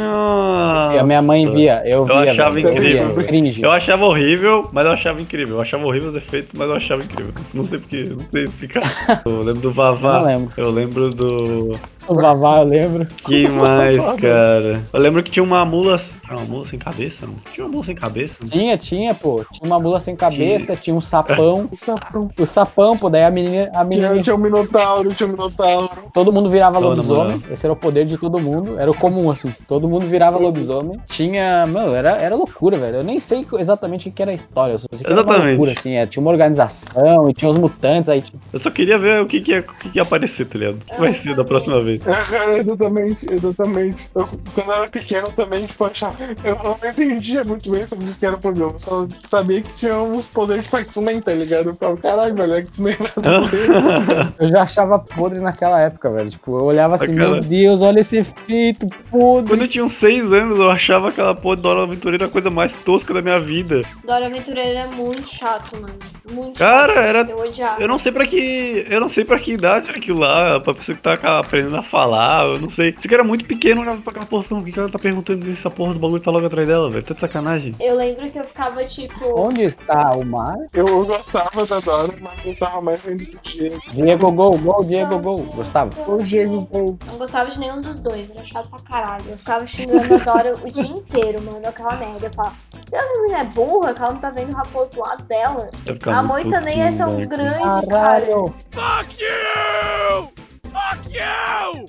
E 0.94 0.98
a 0.98 1.02
minha 1.04 1.20
mãe 1.22 1.48
via, 1.50 1.82
eu 1.84 2.06
Eu 2.08 2.18
via, 2.20 2.30
achava 2.30 2.60
eu 2.60 2.72
incrível. 2.72 3.14
via, 3.14 3.24
cringe. 3.24 3.62
Eu 3.62 3.72
achava 3.72 4.04
horrível, 4.04 4.68
mas 4.72 4.86
eu 4.86 4.92
achava 4.92 5.20
incrível. 5.20 5.56
Eu 5.56 5.62
achava 5.62 5.84
horrível 5.84 6.10
os 6.10 6.14
efeitos, 6.16 6.52
mas 6.56 6.68
eu 6.68 6.76
achava 6.76 7.02
incrível. 7.02 7.32
Não 7.52 7.64
sei 7.66 7.78
porque, 7.78 8.04
não 8.04 8.24
sei 8.30 8.44
explicar. 8.44 8.82
Eu 9.26 9.42
lembro 9.42 9.60
do 9.62 9.68
Não 9.68 9.74
Vavá. 9.74 10.20
lembro. 10.20 10.52
Eu 10.56 10.70
lembro 10.70 11.10
do. 11.10 11.78
O 12.08 12.14
Vavá, 12.14 12.58
eu 12.58 12.64
lembro. 12.64 13.04
Que 13.06 13.48
mais, 13.48 13.96
cara? 14.20 14.80
Eu 14.92 15.00
lembro 15.00 15.22
que 15.24 15.30
tinha 15.30 15.42
uma 15.42 15.64
mula. 15.64 15.98
Tinha 16.24 16.36
uma 16.38 16.44
mula 16.46 16.66
sem 16.66 16.78
cabeça? 16.78 17.26
Não? 17.26 17.34
Tinha 17.52 17.66
uma 17.66 17.72
mula 17.72 17.84
sem 17.84 17.94
cabeça? 17.96 18.34
Tinha, 18.48 18.78
tinha, 18.78 19.12
pô. 19.14 19.44
Tinha 19.50 19.68
uma 19.68 19.80
mula 19.80 19.98
sem 19.98 20.14
cabeça, 20.14 20.76
tinha 20.76 20.94
um 20.94 21.00
sapão. 21.00 21.68
O 21.72 21.76
sapão. 21.76 22.30
O 22.38 22.46
sapão, 22.46 22.96
pô, 22.96 23.10
daí 23.10 23.24
a 23.24 23.30
menina, 23.30 23.65
a 23.72 23.84
menina 23.84 24.10
Tinha, 24.10 24.22
tinha 24.22 24.34
o 24.34 24.38
Minotauro, 24.38 25.08
tinha 25.14 25.28
o 25.28 25.32
Minotauro. 25.32 25.90
Todo 26.12 26.32
mundo 26.32 26.48
virava 26.50 26.80
Não, 26.80 26.88
lobisomem. 26.90 27.42
Esse 27.50 27.66
era 27.66 27.72
o 27.72 27.76
poder 27.76 28.04
de 28.04 28.16
todo 28.18 28.38
mundo. 28.38 28.78
Era 28.78 28.90
o 28.90 28.96
comum, 28.96 29.30
assim. 29.30 29.52
Todo 29.66 29.88
mundo 29.88 30.06
virava 30.06 30.38
lobisomem. 30.38 31.00
Tinha. 31.08 31.64
Mano, 31.66 31.94
era, 31.94 32.16
era 32.16 32.34
loucura, 32.34 32.78
velho. 32.78 32.98
Eu 32.98 33.04
nem 33.04 33.20
sei 33.20 33.46
exatamente 33.58 34.08
o 34.08 34.12
que 34.12 34.22
era 34.22 34.30
a 34.30 34.34
história. 34.34 34.74
Eu 34.74 34.78
só 34.78 34.86
sei 34.90 35.00
que 35.00 35.06
era 35.06 35.14
uma 35.14 35.22
Exatamente. 35.22 35.48
loucura, 35.48 35.72
assim. 35.72 35.92
É, 35.94 36.06
tinha 36.06 36.20
uma 36.20 36.30
organização 36.30 37.28
e 37.28 37.34
tinha 37.34 37.50
os 37.50 37.58
mutantes 37.58 38.08
aí. 38.08 38.22
Tipo, 38.22 38.38
Eu 38.52 38.58
só 38.58 38.70
queria 38.70 38.98
ver 38.98 39.20
o 39.20 39.26
que, 39.26 39.40
que, 39.40 39.52
ia, 39.52 39.60
o 39.60 39.62
que, 39.62 39.90
que 39.90 39.98
ia 39.98 40.02
aparecer, 40.02 40.46
tá 40.46 40.58
ligado? 40.58 40.76
O 40.76 40.94
que 40.94 41.00
vai 41.00 41.12
ser 41.14 41.34
da 41.36 41.44
próxima 41.44 41.82
vez? 41.82 42.00
É, 42.06 42.58
exatamente, 42.58 43.32
exatamente. 43.32 44.06
Eu, 44.14 44.28
quando 44.54 44.68
eu 44.68 44.74
era 44.74 44.88
pequeno 44.88 45.28
também, 45.28 45.64
tipo, 45.64 45.84
achava. 45.84 46.16
Eu 46.44 46.56
não 46.56 46.76
entendia 46.88 47.44
muito 47.44 47.70
bem 47.70 47.86
sobre 47.86 48.10
o 48.10 48.14
que 48.14 48.26
era 48.26 48.36
o 48.36 48.38
programa. 48.38 48.72
Eu 48.72 48.78
só 48.78 49.06
sabia 49.28 49.62
que 49.62 49.72
tinha 49.74 49.96
uns 49.98 50.26
poderes 50.26 50.64
tipo 50.64 50.76
X-Men, 50.78 51.20
tá 51.20 51.32
ligado? 51.32 51.68
Eu 51.68 51.74
ficava, 51.74 51.96
caralho, 51.96 52.34
velho, 52.34 52.54
X-Men 52.54 52.96
nada 53.00 53.36
a 53.36 53.40
ver." 53.40 53.45
eu 54.38 54.49
já 54.49 54.62
achava 54.62 54.99
podre 54.99 55.40
naquela 55.40 55.80
época, 55.80 56.11
velho. 56.11 56.30
Tipo, 56.30 56.59
eu 56.59 56.64
olhava 56.64 56.94
assim, 56.97 57.12
Aquela- 57.12 57.32
meu 57.32 57.40
Deus, 57.40 57.82
olha 57.82 58.01
esse 58.01 58.22
fito 58.24 58.86
Quando 59.11 59.44
podre. 59.47 59.61
eu 59.62 59.68
tinha 59.68 59.84
uns 59.84 59.92
6 59.92 60.32
anos, 60.32 60.59
eu 60.59 60.70
achava 60.70 61.09
aquela 61.09 61.34
porra 61.34 61.57
do 61.57 61.68
Hora 61.68 61.82
Aventureira 61.82 62.26
a 62.26 62.28
coisa 62.28 62.51
mais 62.51 62.72
tosca 62.72 63.12
da 63.14 63.22
minha 63.22 63.38
vida. 63.40 63.82
Dora 64.05 64.26
Aventureira 64.26 64.80
é 64.80 64.86
muito 64.86 65.28
chato, 65.28 65.80
mano. 65.80 65.94
Muito 66.30 66.59
Cara, 66.59 66.92
chato. 66.94 66.99
era- 67.05 67.26
Eu 67.30 67.38
odiava. 67.38 67.80
Eu 67.82 67.88
não 67.88 67.99
sei 67.99 68.11
pra 68.12 68.26
que. 68.26 68.86
Eu 68.90 69.01
não 69.01 69.09
sei 69.09 69.24
pra 69.24 69.38
que 69.38 69.53
idade 69.53 69.88
era 69.88 69.99
aquilo 69.99 70.20
lá, 70.20 70.59
pra 70.61 70.74
pessoa 70.74 70.97
que 70.97 71.03
tá 71.03 71.14
aprendendo 71.38 71.76
a 71.76 71.82
falar, 71.82 72.44
eu 72.47 72.61
não 72.61 72.68
sei. 72.70 72.90
Isso 72.99 73.07
que 73.07 73.14
era 73.14 73.22
muito 73.24 73.44
pequeno, 73.44 73.80
olhava 73.82 73.99
pra 73.99 74.11
aquela 74.11 74.26
porra, 74.26 74.42
falando, 74.42 74.66
o 74.66 74.72
que 74.72 74.78
ela 74.78 74.88
tá 74.88 74.99
perguntando 74.99 75.49
essa 75.51 75.70
porra 75.70 75.92
do 75.94 76.01
bagulho 76.01 76.20
tá 76.20 76.30
logo 76.30 76.47
atrás 76.47 76.66
dela, 76.66 76.90
velho? 76.90 77.05
Tá 77.05 77.14
de 77.14 77.20
sacanagem. 77.20 77.74
Eu 77.80 77.94
lembro 77.97 78.28
que 78.30 78.38
eu 78.38 78.44
ficava 78.44 78.84
tipo. 78.84 79.40
Onde 79.40 79.62
está 79.62 80.11
o 80.16 80.24
mar? 80.24 80.57
Eu, 80.74 80.84
gostava 81.07 81.64
da 81.64 81.78
Dora, 81.80 82.12
mas 82.20 82.40
gostava 82.42 82.80
mais 82.82 83.07
ainda 83.07 83.24
Diego. 83.43 84.32
Gol, 84.32 84.59
gol, 84.59 84.84
Diego 84.84 85.18
Gol. 85.18 85.43
Gostava? 85.55 85.91
O 86.11 86.22
Diego, 86.22 86.66
pô, 86.66 86.97
Não 87.07 87.18
gostava 87.18 87.51
de 87.51 87.59
nenhum 87.59 87.80
dos 87.80 87.97
dois, 87.97 88.30
era 88.30 88.45
chato 88.45 88.68
pra 88.68 88.80
caralho. 88.80 89.24
Eu 89.28 89.39
ficava 89.39 89.66
xingando 89.66 90.14
a 90.14 90.18
Dora 90.18 90.57
o 90.62 90.70
dia 90.70 90.87
inteiro, 90.87 91.43
mano, 91.43 91.66
aquela 91.66 91.97
merda. 91.97 92.26
Eu 92.26 92.32
falava, 92.32 92.57
se 92.87 92.97
a 92.97 93.03
menina 93.12 93.39
é 93.41 93.45
burra, 93.45 93.95
que 93.95 94.03
ela 94.03 94.12
não 94.12 94.20
tá 94.20 94.30
vendo 94.30 94.51
o 94.51 94.55
raposo 94.55 94.91
do 94.93 95.01
lado 95.01 95.24
dela. 95.24 95.70
A 96.07 96.22
moita 96.22 96.61
nem 96.61 96.82
é 96.82 96.93
tão 96.93 97.12
moleque. 97.12 97.28
grande, 97.28 97.87
cara. 97.87 97.87
Caralho. 97.87 98.55
Fuck 98.70 99.22
you! 99.22 100.32
Fuck 100.70 101.14
you! 101.14 101.87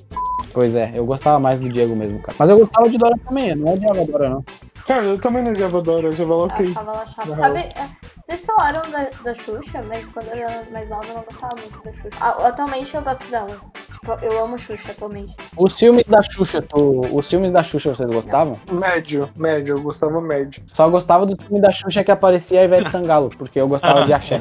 Pois 0.54 0.74
é, 0.74 0.92
eu 0.96 1.06
gostava 1.06 1.40
mais 1.40 1.60
do 1.60 1.70
Diego 1.70 1.96
mesmo, 1.96 2.20
cara. 2.20 2.36
Mas 2.40 2.50
eu 2.50 2.58
gostava 2.58 2.90
de 2.90 2.98
Dora 2.98 3.16
também, 3.26 3.54
não 3.56 3.74
odiava 3.74 4.02
a 4.02 4.06
Dora, 4.06 4.30
não. 4.30 4.46
Cara, 4.88 5.04
eu 5.04 5.20
também 5.20 5.44
não 5.44 5.52
odiava 5.52 5.80
a 5.80 5.82
Dora, 5.82 6.08
eu 6.08 6.14
já 6.14 6.24
Eu 6.24 6.30
coloquei. 6.30 6.70
achava 6.72 6.92
ela 6.92 7.06
chata. 7.06 7.36
Sabe, 7.36 7.60
é, 7.60 7.90
vocês 8.22 8.46
falaram 8.46 8.82
da, 8.90 9.10
da 9.22 9.34
Xuxa, 9.34 9.84
mas 9.88 10.08
quando 10.08 10.28
eu 10.30 10.48
era 10.48 10.64
mais 10.72 10.90
nova 10.90 11.06
eu 11.08 11.14
não 11.16 11.24
gostava 11.24 11.56
muito 11.60 11.84
da 11.84 11.92
Xuxa. 11.92 12.10
A- 12.22 12.48
Atualmente 12.48 12.96
eu 12.96 13.02
gosto 13.02 13.30
dela. 13.30 13.58
Tipo, 13.92 14.12
eu 14.22 14.44
amo 14.46 14.58
Xuxa 14.58 14.92
atualmente. 14.92 15.36
Os 15.58 15.78
filmes 15.78 16.06
da 16.06 16.22
Xuxa, 16.22 16.62
tu, 16.62 17.02
os 17.14 17.30
filmes 17.30 17.52
da 17.52 17.62
Xuxa 17.64 17.94
vocês 17.96 18.10
gostavam? 18.10 18.58
Médio, 18.72 19.30
médio, 19.36 19.76
eu 19.76 19.82
gostava 19.82 20.22
médio. 20.22 20.64
Só 20.68 20.90
gostava 20.90 21.26
do 21.26 21.36
filme 21.44 21.60
da 21.62 21.70
Xuxa 21.72 22.02
que 22.04 22.12
aparecia 22.12 22.62
a 22.62 22.64
Ivete 22.64 22.90
Sangalo, 22.90 23.30
porque 23.38 23.60
eu 23.60 23.68
gostava 23.68 24.06
de 24.06 24.14
axé. 24.14 24.40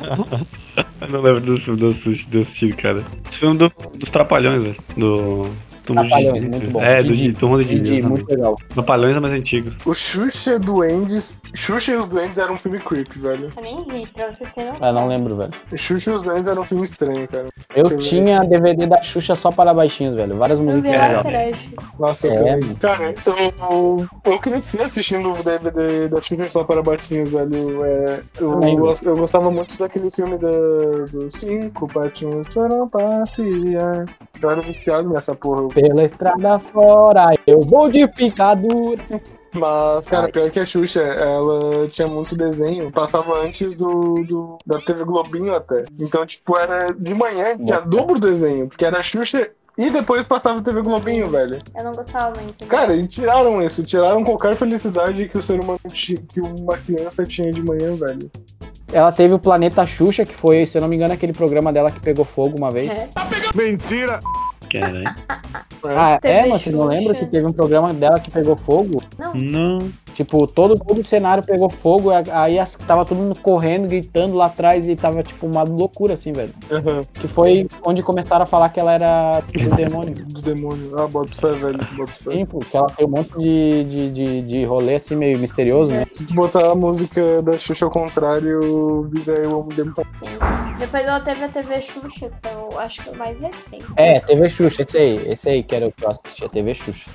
Eu 1.00 1.08
não 1.10 1.20
lembro 1.22 1.40
dos 1.40 1.64
filmes 1.64 1.96
desse, 2.04 2.24
desse 2.28 2.54
tipo, 2.54 2.80
cara. 2.80 3.02
Esse 3.28 3.38
filme 3.40 3.58
do, 3.58 3.68
dos 3.94 4.10
Trapalhões, 4.10 4.62
velho. 4.62 4.76
Do. 4.96 5.50
Turma 5.86 6.02
de 6.02 6.08
Trapalhões, 6.08 6.42
Didi, 6.42 6.50
muito 6.56 6.70
bom. 6.70 6.82
É, 6.82 7.02
do 7.02 7.16
Didi, 7.16 7.32
Turma 7.38 7.58
de 7.64 7.80
Didi. 7.80 8.02
Muito 8.02 8.28
legal. 8.28 8.56
Trapalhões 8.68 9.16
é 9.16 9.20
mais 9.20 9.34
antigo. 9.34 9.70
O 9.84 9.94
Xuxa 9.94 10.58
Duendes. 10.58 11.40
Xuxa 11.54 11.92
e 11.92 11.96
os 11.96 12.06
Duendes 12.08 12.36
era 12.38 12.52
um 12.52 12.58
filme 12.58 12.78
creepy, 12.78 13.18
velho. 13.18 13.52
Eu 13.56 13.62
nem 13.62 13.84
vi, 13.84 14.06
pra 14.08 14.30
vocês 14.30 14.50
terem 14.52 14.72
noção. 14.72 14.88
Eu 14.88 14.94
não 14.94 15.08
lembro, 15.08 15.36
velho. 15.36 15.52
O 15.72 15.76
Xuxa 15.76 16.10
e 16.10 16.14
os 16.14 16.22
Duendes 16.22 16.46
era 16.46 16.60
um 16.60 16.64
filme 16.64 16.84
estranho, 16.84 17.26
cara. 17.28 17.48
Eu 17.74 17.84
eu 17.84 17.88
ver. 17.90 17.96
tinha 17.98 18.40
DVD 18.44 18.86
da 18.86 19.02
Xuxa 19.02 19.34
só 19.36 19.50
para 19.52 19.72
baixinhos, 19.72 20.14
velho. 20.14 20.36
Várias 20.36 20.58
Eu 20.58 20.66
legais. 20.66 21.22
trash. 21.22 21.70
Nossa, 21.98 22.26
eu 22.26 22.32
É, 22.32 22.36
também. 22.36 22.60
mano. 22.60 22.76
Cara, 22.76 23.14
eu, 23.24 24.06
eu 24.24 24.38
cresci 24.38 24.80
assistindo 24.82 25.32
o 25.32 25.42
DVD 25.42 26.08
da 26.08 26.20
Xuxa 26.20 26.44
só 26.50 26.64
para 26.64 26.82
baixinhos, 26.82 27.30
velho. 27.32 27.84
É, 27.84 28.20
eu, 28.40 28.58
gos- 28.76 29.04
eu 29.04 29.16
gostava 29.16 29.50
muito 29.50 29.78
daquele 29.78 30.10
filme 30.10 30.36
da, 30.38 30.50
dos 31.12 31.34
cinco 31.34 31.86
patinhos 31.86 32.48
foram 32.48 32.88
passear. 32.88 34.04
Eu 34.42 34.50
era 34.50 34.60
viciado 34.60 35.08
nessa 35.08 35.34
porra. 35.34 35.68
Pela 35.76 36.04
estrada 36.04 36.58
fora, 36.58 37.26
eu 37.46 37.60
vou 37.60 37.86
de 37.90 38.08
picadura. 38.08 39.04
Mas, 39.54 40.08
cara, 40.08 40.26
pior 40.30 40.50
que 40.50 40.58
a 40.58 40.64
Xuxa, 40.64 41.02
ela 41.02 41.86
tinha 41.88 42.08
muito 42.08 42.34
desenho. 42.34 42.90
Passava 42.90 43.44
antes 43.44 43.76
do, 43.76 44.24
do 44.26 44.56
da 44.64 44.80
TV 44.80 45.04
Globinho 45.04 45.54
até. 45.54 45.84
Então, 46.00 46.24
tipo, 46.24 46.56
era 46.56 46.86
de 46.98 47.12
manhã, 47.12 47.58
tinha 47.58 47.80
dobro 47.80 48.18
desenho. 48.18 48.68
Porque 48.68 48.86
era 48.86 49.00
a 49.00 49.02
Xuxa 49.02 49.50
e 49.76 49.90
depois 49.90 50.26
passava 50.26 50.62
TV 50.62 50.80
Globinho, 50.80 51.28
velho. 51.28 51.58
Eu 51.76 51.84
não 51.84 51.92
gostava 51.92 52.34
muito. 52.34 52.64
Cara, 52.64 52.96
e 52.96 53.06
tiraram 53.06 53.60
isso. 53.60 53.84
Tiraram 53.84 54.24
qualquer 54.24 54.56
felicidade 54.56 55.28
que 55.28 55.36
o 55.36 55.42
ser 55.42 55.60
humano 55.60 55.78
tinha, 55.92 56.22
que 56.26 56.40
uma 56.40 56.78
criança 56.78 57.26
tinha 57.26 57.52
de 57.52 57.62
manhã, 57.62 57.94
velho. 57.94 58.30
Ela 58.90 59.12
teve 59.12 59.34
o 59.34 59.38
Planeta 59.38 59.84
Xuxa, 59.84 60.24
que 60.24 60.34
foi, 60.34 60.64
se 60.64 60.78
eu 60.78 60.80
não 60.80 60.88
me 60.88 60.96
engano, 60.96 61.12
aquele 61.12 61.34
programa 61.34 61.70
dela 61.70 61.90
que 61.90 62.00
pegou 62.00 62.24
fogo 62.24 62.56
uma 62.56 62.70
vez. 62.70 62.90
É. 62.90 63.08
Mentira! 63.54 64.20
Caralho. 64.68 65.14
Ah, 65.84 66.18
TV 66.20 66.34
é, 66.34 66.46
mas 66.48 66.62
você 66.62 66.70
não 66.70 66.84
lembra 66.84 67.14
que 67.14 67.26
teve 67.26 67.46
um 67.46 67.52
programa 67.52 67.94
dela 67.94 68.18
que 68.20 68.30
pegou 68.30 68.56
fogo? 68.56 69.00
Não, 69.18 69.34
Não. 69.34 69.78
Tipo, 70.16 70.46
todo, 70.46 70.78
todo 70.78 70.98
o 70.98 71.04
cenário 71.04 71.44
pegou 71.44 71.68
fogo, 71.68 72.08
aí 72.32 72.58
as- 72.58 72.74
tava 72.74 73.04
todo 73.04 73.18
mundo 73.18 73.38
correndo, 73.38 73.86
gritando 73.86 74.34
lá 74.34 74.46
atrás 74.46 74.88
e 74.88 74.96
tava 74.96 75.22
tipo 75.22 75.46
uma 75.46 75.62
loucura 75.62 76.14
assim, 76.14 76.32
velho. 76.32 76.54
Aham, 76.70 77.02
Que 77.12 77.28
foi 77.28 77.68
onde 77.84 78.02
começaram 78.02 78.42
a 78.44 78.46
falar 78.46 78.70
que 78.70 78.80
ela 78.80 78.94
era 78.94 79.42
do 79.52 79.76
demônio. 79.76 80.14
do 80.26 80.40
demônio. 80.40 80.98
Ah, 80.98 81.06
bota 81.06 81.36
fé, 81.38 81.52
velho. 81.52 81.78
Bota 81.92 82.12
fé. 82.12 82.32
Sim, 82.32 82.46
porque 82.46 82.74
ela 82.74 82.88
tem 82.96 83.06
um 83.06 83.10
monte 83.10 83.30
de, 83.38 83.84
de, 83.84 84.10
de, 84.10 84.42
de 84.42 84.64
rolê 84.64 84.94
assim 84.94 85.16
meio 85.16 85.38
misterioso, 85.38 85.92
né? 85.92 86.06
Se 86.10 86.24
tu 86.24 86.32
botar 86.32 86.70
a 86.72 86.74
música 86.74 87.42
da 87.42 87.58
Xuxa 87.58 87.84
ao 87.84 87.90
contrário, 87.90 89.10
vira 89.12 89.34
eu 89.42 89.50
amo 89.60 89.68
demônio. 89.68 89.94
sim. 90.08 90.26
Depois 90.78 91.04
ela 91.04 91.20
teve 91.20 91.44
a 91.44 91.48
TV 91.48 91.78
Xuxa, 91.78 92.30
que 92.30 92.36
foi, 92.48 92.52
eu 92.54 92.78
acho 92.78 93.02
que 93.04 93.10
o 93.10 93.16
mais 93.18 93.38
recente. 93.38 93.84
É, 93.96 94.18
TV 94.20 94.48
Xuxa, 94.48 94.82
esse 94.82 94.96
aí, 94.96 95.14
esse 95.30 95.48
aí 95.50 95.62
que 95.62 95.74
era 95.74 95.86
o 95.88 95.92
que 95.92 96.02
eu 96.04 96.08
assistia, 96.08 96.48
TV 96.48 96.72
Xuxa. 96.72 97.10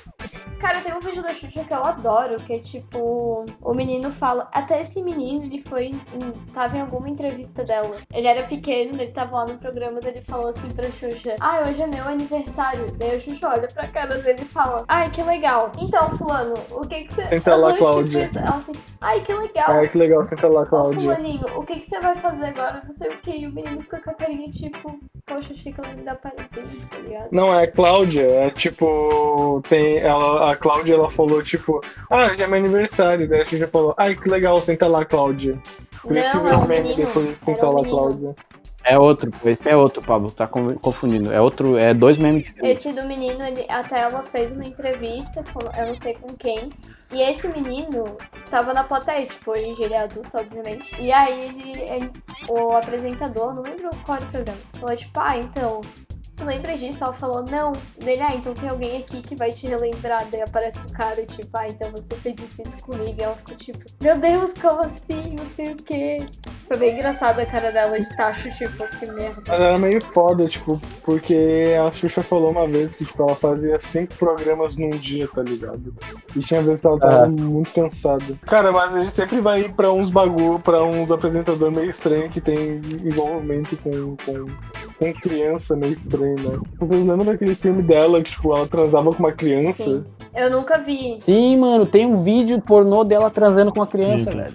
Cara, 0.60 0.80
tem 0.82 0.94
um 0.94 1.00
vídeo 1.00 1.24
da 1.24 1.34
Xuxa 1.34 1.64
que 1.64 1.74
eu 1.74 1.84
adoro, 1.84 2.38
que 2.42 2.54
é 2.54 2.60
tipo, 2.60 2.91
o 2.94 3.74
menino 3.74 4.12
fala. 4.12 4.50
Até 4.54 4.82
esse 4.82 5.02
menino, 5.02 5.44
ele 5.44 5.60
foi. 5.60 5.96
tava 6.54 6.78
em 6.78 6.82
alguma 6.82 7.10
entrevista 7.10 7.64
dela. 7.64 7.96
Ele 8.14 8.28
era 8.28 8.44
pequeno, 8.44 9.02
ele 9.02 9.12
tava 9.12 9.38
lá 9.38 9.46
no 9.46 9.58
programa 9.58 10.00
dele 10.00 10.22
falou 10.22 10.50
assim 10.50 10.70
pra 10.70 10.90
Xuxa: 10.92 11.36
Ah, 11.40 11.64
hoje 11.68 11.82
é 11.82 11.88
meu 11.88 12.06
aniversário. 12.06 12.92
Daí 12.98 13.16
a 13.16 13.20
Xuxa 13.20 13.50
olha 13.50 13.68
pra 13.68 13.88
cara 13.88 14.18
dele 14.18 14.42
e 14.42 14.46
fala: 14.46 14.84
Ai, 14.88 15.10
que 15.10 15.24
legal. 15.24 15.72
Então, 15.78 16.10
Fulano, 16.18 16.56
o 16.72 16.82
que 16.82 17.06
que 17.06 17.14
você. 17.14 17.28
Senta 17.28 17.56
lá, 17.56 17.76
Cláudia. 17.78 18.30
Ela 18.36 18.56
assim, 18.56 18.74
Ai, 19.00 19.22
que 19.22 19.34
legal. 19.34 19.72
Ai, 19.72 19.88
que 19.88 19.98
legal, 19.98 20.24
senta 20.24 20.48
lá, 20.48 20.62
Ô, 20.62 20.66
Cláudia. 20.66 21.02
fulaninho, 21.02 21.46
o 21.58 21.64
que, 21.66 21.80
que 21.80 21.86
você 21.88 22.00
vai 22.00 22.16
fazer 22.16 22.46
agora? 22.46 22.82
Não 22.84 22.92
sei 22.92 23.10
o 23.10 23.18
que. 23.18 23.32
E 23.32 23.48
o 23.48 23.52
menino 23.54 23.82
fica 23.82 24.02
com 24.02 24.10
a 24.10 24.14
carinha 24.14 24.50
tipo, 24.52 25.00
poxa, 25.26 25.54
achei 25.54 25.72
que 25.74 25.80
ela 25.82 25.94
me 25.94 26.04
dá 26.04 26.16
parabéns, 26.16 26.86
tá 26.90 26.98
ligado? 26.98 27.28
Não, 27.32 27.54
é 27.54 27.64
a 27.64 27.72
Cláudia, 27.72 28.22
é 28.24 28.50
tipo, 28.50 29.62
tem, 29.70 29.98
ela, 29.98 30.52
a 30.52 30.56
Cláudia, 30.56 30.94
ela 30.96 31.10
falou, 31.10 31.42
tipo, 31.44 31.82
ah, 32.10 32.34
já 32.36 32.44
é 32.44 32.48
meu 32.48 32.58
aniversário, 32.60 33.28
daí 33.30 33.42
a 33.42 33.44
gente 33.44 33.58
já 33.58 33.68
falou, 33.68 33.94
ai, 33.98 34.16
que 34.16 34.30
legal, 34.30 34.62
senta 34.62 34.88
lá, 34.88 35.06
Cláudia. 35.06 35.58
Por 36.02 36.14
Não, 36.14 36.48
é 36.48 36.56
o 36.56 36.60
o 36.62 36.68
meme 36.68 36.82
menino. 36.90 37.06
depois 37.06 37.26
de 37.28 37.32
Era 37.34 37.42
sentar 37.42 37.70
o 37.70 37.74
lá, 37.74 37.82
menino. 37.82 37.98
Cláudia. 37.98 38.36
É 38.84 38.98
outro, 38.98 39.30
esse 39.46 39.70
é 39.70 39.78
outro, 39.78 40.02
Pablo, 40.02 40.32
tá 40.32 40.48
con- 40.48 40.74
confundindo. 40.76 41.32
É 41.32 41.40
outro, 41.40 41.78
é 41.78 41.94
dois 41.94 42.18
memes 42.18 42.46
diferentes. 42.46 42.84
Esse 42.84 43.00
do 43.00 43.08
menino, 43.08 43.44
ele, 43.44 43.64
até 43.70 44.02
ela 44.02 44.24
fez 44.24 44.52
uma 44.52 44.64
entrevista, 44.66 45.44
com, 45.54 45.60
eu 45.80 45.88
não 45.88 45.96
sei 45.96 46.16
com 46.16 46.34
quem. 46.36 46.72
E 47.14 47.22
esse 47.22 47.48
menino 47.50 48.18
tava 48.50 48.74
na 48.74 48.84
plateia, 48.84 49.26
tipo, 49.26 49.52
hoje 49.52 49.84
ele 49.84 49.94
é 49.94 50.00
adulto, 50.00 50.38
obviamente. 50.38 50.96
E 51.00 51.12
aí 51.12 51.46
ele, 51.46 51.82
ele- 51.82 52.12
o 52.48 52.72
apresentador, 52.76 53.54
não 53.54 53.62
lembro 53.64 53.90
qual 54.06 54.18
era 54.18 54.26
o 54.26 54.30
programa, 54.30 54.60
falou 54.80 54.96
tipo, 54.96 55.20
ah, 55.20 55.38
então, 55.38 55.82
se 56.42 56.46
lembra 56.46 56.76
disso? 56.76 57.04
Ela 57.04 57.14
falou, 57.14 57.44
não. 57.44 57.74
Dele, 58.00 58.22
ah, 58.22 58.36
então 58.36 58.54
tem 58.54 58.70
alguém 58.70 58.98
aqui 58.98 59.22
que 59.22 59.36
vai 59.36 59.52
te 59.52 59.68
relembrar. 59.68 60.28
Daí 60.32 60.42
aparece 60.42 60.80
um 60.80 60.90
cara, 60.90 61.24
tipo, 61.26 61.50
ah, 61.56 61.68
então 61.68 61.92
você 61.92 62.16
fez 62.16 62.36
isso 62.60 62.80
comigo. 62.82 63.16
E 63.18 63.24
ela 63.24 63.34
ficou 63.34 63.56
tipo, 63.56 63.80
meu 64.02 64.18
Deus, 64.18 64.54
como 64.60 64.82
assim? 64.84 65.36
Não 65.38 65.46
sei 65.46 65.74
o 65.74 65.76
quê. 65.76 66.26
Foi 66.68 66.78
bem 66.78 66.94
engraçada 66.96 67.42
a 67.42 67.46
cara 67.46 67.72
dela 67.72 68.00
de 68.00 68.16
tacho, 68.16 68.50
tipo, 68.52 68.88
que 68.98 69.06
merda. 69.12 69.42
Mas 69.48 69.60
era 69.60 69.78
meio 69.78 70.04
foda, 70.06 70.48
tipo, 70.48 70.82
porque 71.04 71.76
a 71.86 71.92
Xuxa 71.92 72.24
falou 72.24 72.52
uma 72.52 72.68
vez 72.68 72.96
que, 72.96 73.06
tipo, 73.06 73.22
ela 73.22 73.36
fazia 73.36 73.80
cinco 73.80 74.16
programas 74.16 74.76
num 74.78 74.90
dia, 74.92 75.28
tá 75.28 75.42
ligado? 75.44 75.94
E 76.36 76.40
tinha 76.40 76.62
vezes 76.62 76.82
que 76.82 76.88
ela 76.88 77.00
tava 77.00 77.26
Ah. 77.26 77.30
muito 77.30 77.72
cansada. 77.74 78.24
Cara, 78.44 78.72
mas 78.72 78.96
a 78.96 79.04
gente 79.04 79.16
sempre 79.16 79.42
vai 79.42 79.62
ir 79.62 79.74
pra 79.74 79.92
uns 79.92 80.10
bagulho, 80.10 80.60
pra 80.60 80.82
uns 80.84 81.12
apresentadores 81.12 81.76
meio 81.76 81.90
estranhos 81.90 82.32
que 82.32 82.42
tem 82.42 82.82
envolvimento 83.04 83.76
com, 83.78 84.16
com, 84.26 84.46
com 85.02 85.12
criança 85.16 85.76
meio 85.76 85.94
estranho, 85.94 86.36
né? 86.36 86.60
Vocês 86.80 87.04
lembram 87.04 87.26
daquele 87.26 87.56
filme 87.56 87.82
dela 87.82 88.22
que, 88.22 88.30
tipo, 88.30 88.56
ela 88.56 88.68
transava 88.68 89.12
com 89.12 89.18
uma 89.18 89.32
criança? 89.32 89.84
Sim. 89.84 90.06
Eu 90.36 90.52
nunca 90.52 90.78
vi. 90.78 91.20
Sim, 91.20 91.58
mano, 91.58 91.88
tem 91.88 92.06
um 92.06 92.24
vídeo 92.24 92.62
pornô 92.62 93.04
dela 93.04 93.32
transando 93.32 93.72
com 93.72 93.82
a 93.82 93.88
criança, 93.88 94.32
Sim, 94.32 94.38
velho. 94.38 94.54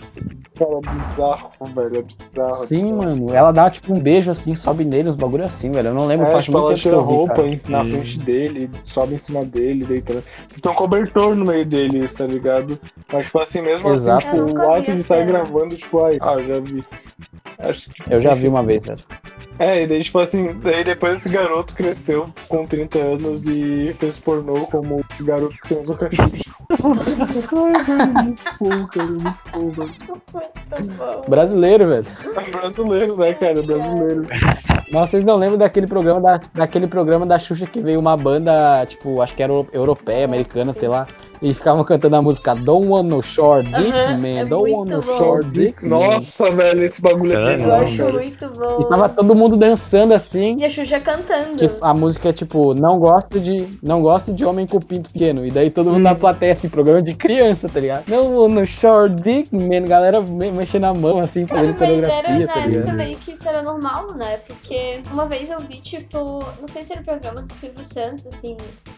Cara, 0.57 0.71
é 0.71 0.89
bizarro, 0.89 1.51
velho, 1.75 1.99
é 1.99 2.03
bizarro. 2.03 2.65
Sim, 2.65 2.93
mano. 2.93 3.35
Ela 3.35 3.51
dá 3.53 3.69
tipo 3.69 3.93
um 3.93 3.99
beijo 3.99 4.31
assim, 4.31 4.55
sobe 4.55 4.85
nele, 4.85 5.11
uns 5.11 5.17
bagulho 5.17 5.45
assim, 5.45 5.71
velho. 5.71 5.89
Eu 5.89 5.95
não 5.95 6.07
lembro, 6.07 6.27
É, 6.29 6.31
faz 6.33 6.45
tipo, 6.47 6.57
muito 6.57 6.69
ela 6.71 6.77
tira 6.79 6.97
vi, 6.97 7.03
roupa 7.03 7.35
cara. 7.35 7.49
em- 7.49 7.61
na 7.69 7.85
Sim. 7.85 7.91
frente 7.91 8.19
dele, 8.21 8.71
sobe 8.85 9.17
em 9.17 9.19
cima 9.19 9.45
dele, 9.45 9.85
deitando. 9.85 10.23
Tem 10.63 10.73
um 10.73 10.75
cobertor 10.75 11.35
no 11.35 11.45
meio 11.45 11.67
deles, 11.67 12.15
tá 12.15 12.25
ligado? 12.25 12.79
Mas, 13.13 13.27
tipo, 13.27 13.39
assim, 13.41 13.61
mesmo 13.61 13.89
Exato. 13.91 14.29
assim, 14.29 14.31
tipo, 14.39 14.51
o 14.53 14.55
vi 14.55 14.67
ato 14.79 14.93
de 14.95 15.03
cena. 15.03 15.25
gravando, 15.25 15.77
tipo, 15.77 16.03
ai, 16.05 16.17
ah, 16.23 16.41
já 16.41 16.59
vi. 16.61 16.85
Acho 17.59 17.91
que, 17.91 18.03
Eu 18.15 18.21
já 18.21 18.33
vi 18.35 18.49
uma 18.49 18.63
vez, 18.63 18.83
velho. 18.85 19.03
É, 19.59 19.83
e 19.83 19.87
daí, 19.87 20.05
tipo 20.05 20.19
assim, 20.19 20.53
daí 20.63 20.85
depois 20.85 21.19
esse 21.19 21.29
garoto 21.31 21.75
cresceu 21.75 22.29
com 22.49 22.67
30 22.67 22.99
anos 22.99 23.43
e 23.47 23.95
fez 23.99 24.19
pornô 24.19 24.67
como 24.67 24.97
o 24.99 25.25
garoto 25.25 25.55
que 25.63 25.75
Xuxa. 25.75 26.51
Ai, 26.71 27.85
velho, 27.85 28.13
muito 28.25 28.43
bom, 28.61 28.87
cara, 28.89 29.07
muito 29.11 29.33
bom, 29.53 29.71
velho. 29.71 29.93
Muito 30.71 30.95
bom. 30.97 31.23
Brasileiro, 31.29 31.89
velho. 31.89 32.07
Brasileiro, 32.53 33.17
né, 33.17 33.33
cara? 33.35 33.63
Brasileiro. 33.63 34.27
Nossa, 34.93 35.13
vocês 35.13 35.25
não 35.25 35.37
lembram 35.37 35.59
daquele 35.59 35.87
programa 35.87 36.21
da, 36.21 36.41
daquele 36.55 36.87
programa 36.87 37.25
da 37.27 37.39
Xuxa 37.39 37.67
que 37.67 37.81
veio 37.81 37.99
uma 37.99 38.17
banda, 38.17 38.85
tipo, 38.87 39.21
acho 39.23 39.35
que 39.35 39.43
era 39.43 39.53
euro- 39.53 39.69
europeia, 39.73 40.25
americana, 40.27 40.73
sei 40.73 40.89
lá. 40.89 41.07
E 41.43 41.53
ficavam 41.55 41.85
cantando 41.85 42.17
a 42.17 42.23
música 42.23 42.55
Don't 42.55 42.87
Want 42.89 43.07
No 43.09 43.23
Short 43.23 43.69
Dick, 43.71 43.91
Aham, 43.91 44.19
man. 44.21 44.29
é 44.29 44.45
Don't 44.45 44.73
Want 44.73 44.91
No. 44.91 45.03
Short 45.03 45.49
Dick. 45.51 45.85
man." 45.85 45.99
Nossa, 45.99 46.51
velho, 46.51 46.83
esse 46.83 47.01
bagulho 47.03 47.33
é 47.33 47.35
Caralho, 47.37 47.63
Eu 47.63 47.75
acho 47.75 47.97
cara. 47.99 48.13
muito 48.13 48.49
bom. 48.51 48.79
E 48.81 48.89
tava 48.89 49.09
todo 49.09 49.35
mundo 49.35 49.57
dançando 49.57 50.15
assim. 50.15 50.57
E 50.59 50.65
a 50.65 50.69
Xuxa 50.69 51.01
cantando. 51.01 51.57
Que 51.59 51.71
a 51.81 51.93
música 51.95 52.29
é 52.29 52.33
tipo, 52.33 52.75
não 52.75 52.99
gosto 52.99 53.39
de. 53.41 53.67
Não 53.83 54.01
gosto 54.01 54.33
de 54.33 54.45
homem 54.45 54.67
com 54.67 54.79
pinto 54.81 55.11
pequeno. 55.11 55.45
E 55.47 55.51
daí 55.51 55.71
todo 55.71 55.91
mundo 55.91 56.03
na 56.03 56.15
plateia, 56.15 56.53
assim, 56.53 56.69
programa 56.69 57.03
de 57.03 57.15
criança, 57.15 57.69
tá 57.69 57.81
ligado? 57.81 58.09
Não, 58.09 58.49
no 58.49 58.65
short 58.67 59.15
dick, 59.23 59.55
man, 59.55 59.83
galera 59.87 60.21
me- 60.21 60.51
mexendo 60.53 60.85
a 60.85 60.95
mão, 60.95 61.19
assim, 61.19 61.45
Cara, 61.47 61.61
fazendo 61.75 61.79
mas 61.79 62.03
era 62.03 62.23
coreografia, 62.23 62.47
na 62.47 62.53
tá 62.53 62.59
época 62.61 62.69
ligado? 62.79 62.97
meio 62.97 63.17
que 63.19 63.33
isso 63.33 63.49
era 63.49 63.63
normal, 63.63 64.07
né? 64.15 64.39
Porque 64.47 65.01
uma 65.13 65.27
vez 65.27 65.51
eu 65.51 65.59
vi, 65.61 65.81
tipo, 65.81 66.45
não 66.61 66.67
sei 66.67 66.83
se 66.83 66.93
era 66.93 67.03
o 67.03 67.05
programa 67.05 67.43
do 67.43 67.53
Silvio 67.53 67.85
Santos, 67.85 68.27
assim, 68.27 68.57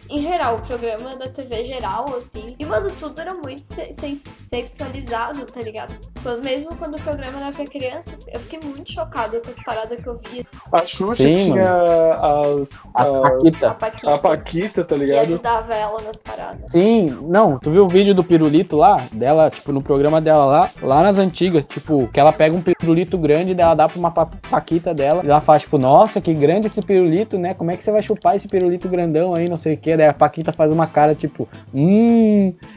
em 0.09 0.21
geral, 0.21 0.55
o 0.57 0.61
programa 0.61 1.15
da 1.15 1.27
TV 1.27 1.63
geral, 1.63 2.05
assim. 2.17 2.28
E, 2.37 2.65
mano, 2.65 2.91
tudo 2.99 3.19
era 3.19 3.33
muito 3.33 3.63
se- 3.63 3.91
se- 3.91 4.29
sexualizado, 4.39 5.45
tá 5.45 5.61
ligado? 5.61 5.95
Quando- 6.21 6.43
mesmo 6.43 6.75
quando 6.75 6.95
o 6.95 7.01
programa 7.01 7.39
era 7.39 7.51
pra 7.51 7.65
criança, 7.65 8.17
eu 8.31 8.39
fiquei 8.41 8.59
muito 8.63 8.91
chocada 8.91 9.39
com 9.39 9.49
as 9.49 9.59
paradas 9.63 9.99
que 9.99 10.07
eu 10.07 10.19
via. 10.31 10.45
A 10.71 10.85
Xuxa 10.85 11.23
Sim, 11.23 11.37
tinha 11.37 11.69
as, 11.71 12.77
A 12.93 13.01
as- 13.01 13.09
A 13.09 13.21
Paquita. 13.21 13.71
Paquita, 13.73 14.13
a 14.13 14.17
Paquita, 14.17 14.83
tá 14.83 14.95
que 14.95 15.01
ligado? 15.01 15.23
ajudava 15.25 15.73
ela 15.73 16.01
nas 16.01 16.17
paradas. 16.17 16.71
Sim, 16.71 17.17
não, 17.23 17.57
tu 17.57 17.71
viu 17.71 17.85
o 17.85 17.89
vídeo 17.89 18.13
do 18.13 18.23
pirulito 18.23 18.75
lá? 18.75 19.01
Dela, 19.11 19.49
tipo, 19.49 19.71
no 19.71 19.81
programa 19.81 20.21
dela 20.21 20.45
lá, 20.45 20.69
lá 20.81 21.01
nas 21.03 21.17
antigas, 21.17 21.65
tipo, 21.65 22.07
que 22.13 22.19
ela 22.19 22.31
pega 22.31 22.55
um 22.55 22.61
pirulito 22.61 23.17
grande, 23.17 23.59
ela 23.59 23.73
dá 23.75 23.87
pra 23.87 23.97
uma 23.99 24.11
pa- 24.11 24.29
paquita 24.49 24.93
dela, 24.93 25.23
e 25.23 25.27
ela 25.27 25.41
fala, 25.41 25.59
tipo, 25.59 25.77
nossa, 25.77 26.21
que 26.21 26.33
grande 26.33 26.67
esse 26.67 26.81
pirulito, 26.81 27.37
né? 27.37 27.53
Como 27.53 27.71
é 27.71 27.77
que 27.77 27.83
você 27.83 27.91
vai 27.91 28.01
chupar 28.01 28.35
esse 28.35 28.47
pirulito 28.47 28.87
grandão 28.87 29.33
aí, 29.35 29.49
não 29.49 29.57
sei 29.57 29.73
o 29.73 29.77
que? 29.77 29.95
Daí 29.95 30.07
a 30.07 30.13
Paquita 30.13 30.51
faz 30.51 30.71
uma 30.71 30.85
cara, 30.87 31.15
tipo, 31.15 31.47
hum, 31.73 32.18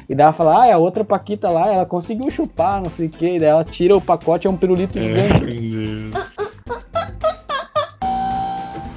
e 0.08 0.14
daí 0.14 0.24
ela 0.24 0.32
fala, 0.32 0.62
ah, 0.62 0.66
é 0.66 0.72
a 0.72 0.78
outra 0.78 1.04
Paquita 1.04 1.50
lá, 1.50 1.72
ela 1.72 1.86
conseguiu 1.86 2.30
chupar, 2.30 2.80
não 2.82 2.90
sei 2.90 3.06
o 3.06 3.10
que, 3.10 3.38
daí 3.38 3.48
ela 3.48 3.64
tira 3.64 3.96
o 3.96 4.00
pacote, 4.00 4.46
é 4.46 4.50
um 4.50 4.56
pirulito 4.56 4.98
É, 4.98 5.02
gigante. 5.02 6.10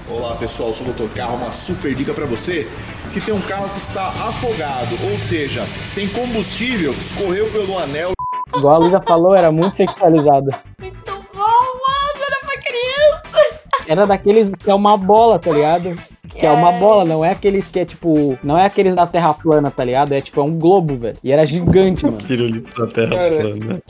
Olá 0.10 0.36
pessoal, 0.36 0.72
sou 0.74 0.88
o 0.88 0.94
Dr. 0.94 1.14
Carro, 1.16 1.36
uma 1.38 1.52
super 1.52 1.94
dica 1.94 2.14
para 2.14 2.26
você 2.26 2.68
que 3.14 3.22
tem 3.22 3.34
um 3.34 3.42
carro 3.42 3.70
que 3.70 3.78
está 3.78 4.08
afogado, 4.08 4.96
ou 5.10 5.18
seja, 5.18 5.64
tem 5.94 6.08
combustível 6.10 6.94
que 6.94 7.00
escorreu 7.00 7.50
pelo 7.52 7.78
anel 7.80 8.12
Igual 8.58 8.76
a 8.76 8.78
Luísa 8.78 9.02
falou, 9.02 9.36
era 9.36 9.52
muito 9.52 9.76
sexualizado. 9.76 10.50
Muito 10.80 11.12
bom, 11.34 11.40
mano, 11.40 12.26
era 12.26 12.40
pra 12.46 12.58
criança. 12.58 13.60
Era 13.88 14.08
daqueles 14.08 14.50
que 14.50 14.70
é 14.70 14.74
uma 14.74 14.98
bola, 14.98 15.38
tá 15.40 15.52
ligado? 15.52 15.96
Que 16.38 16.46
é 16.46 16.52
uma 16.52 16.74
bola, 16.74 17.06
não 17.06 17.24
é 17.24 17.32
aqueles 17.32 17.68
que 17.68 17.80
é 17.80 17.86
tipo. 17.86 18.38
Não 18.44 18.58
é 18.58 18.66
aqueles 18.66 18.96
da 18.96 19.08
Terra 19.08 19.34
plana, 19.34 19.72
tá 19.72 19.84
ligado? 19.84 20.12
É 20.12 20.22
tipo, 20.22 20.42
é 20.42 20.44
um 20.44 20.58
globo, 20.58 20.98
velho. 20.98 21.18
E 21.24 21.32
era 21.32 21.46
gigante, 21.46 22.06
mano. 22.06 22.18
Pirulito 22.28 22.78
da 22.78 22.88
terra 22.88 23.16
Cara. 23.16 23.36
plana. 23.36 23.82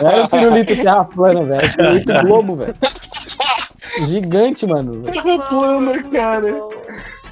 Não 0.00 0.08
era 0.10 0.24
o 0.24 0.28
pirulito 0.28 0.76
Terra 0.76 1.04
plana, 1.04 1.44
velho. 1.44 1.60
Era 1.60 1.66
o 1.66 1.76
pirulito 1.76 2.26
globo, 2.26 2.56
velho. 2.56 2.74
Gigante, 4.06 4.66
mano. 4.66 5.02
Terra 5.02 5.38
plana, 5.40 6.02
cara. 6.04 6.58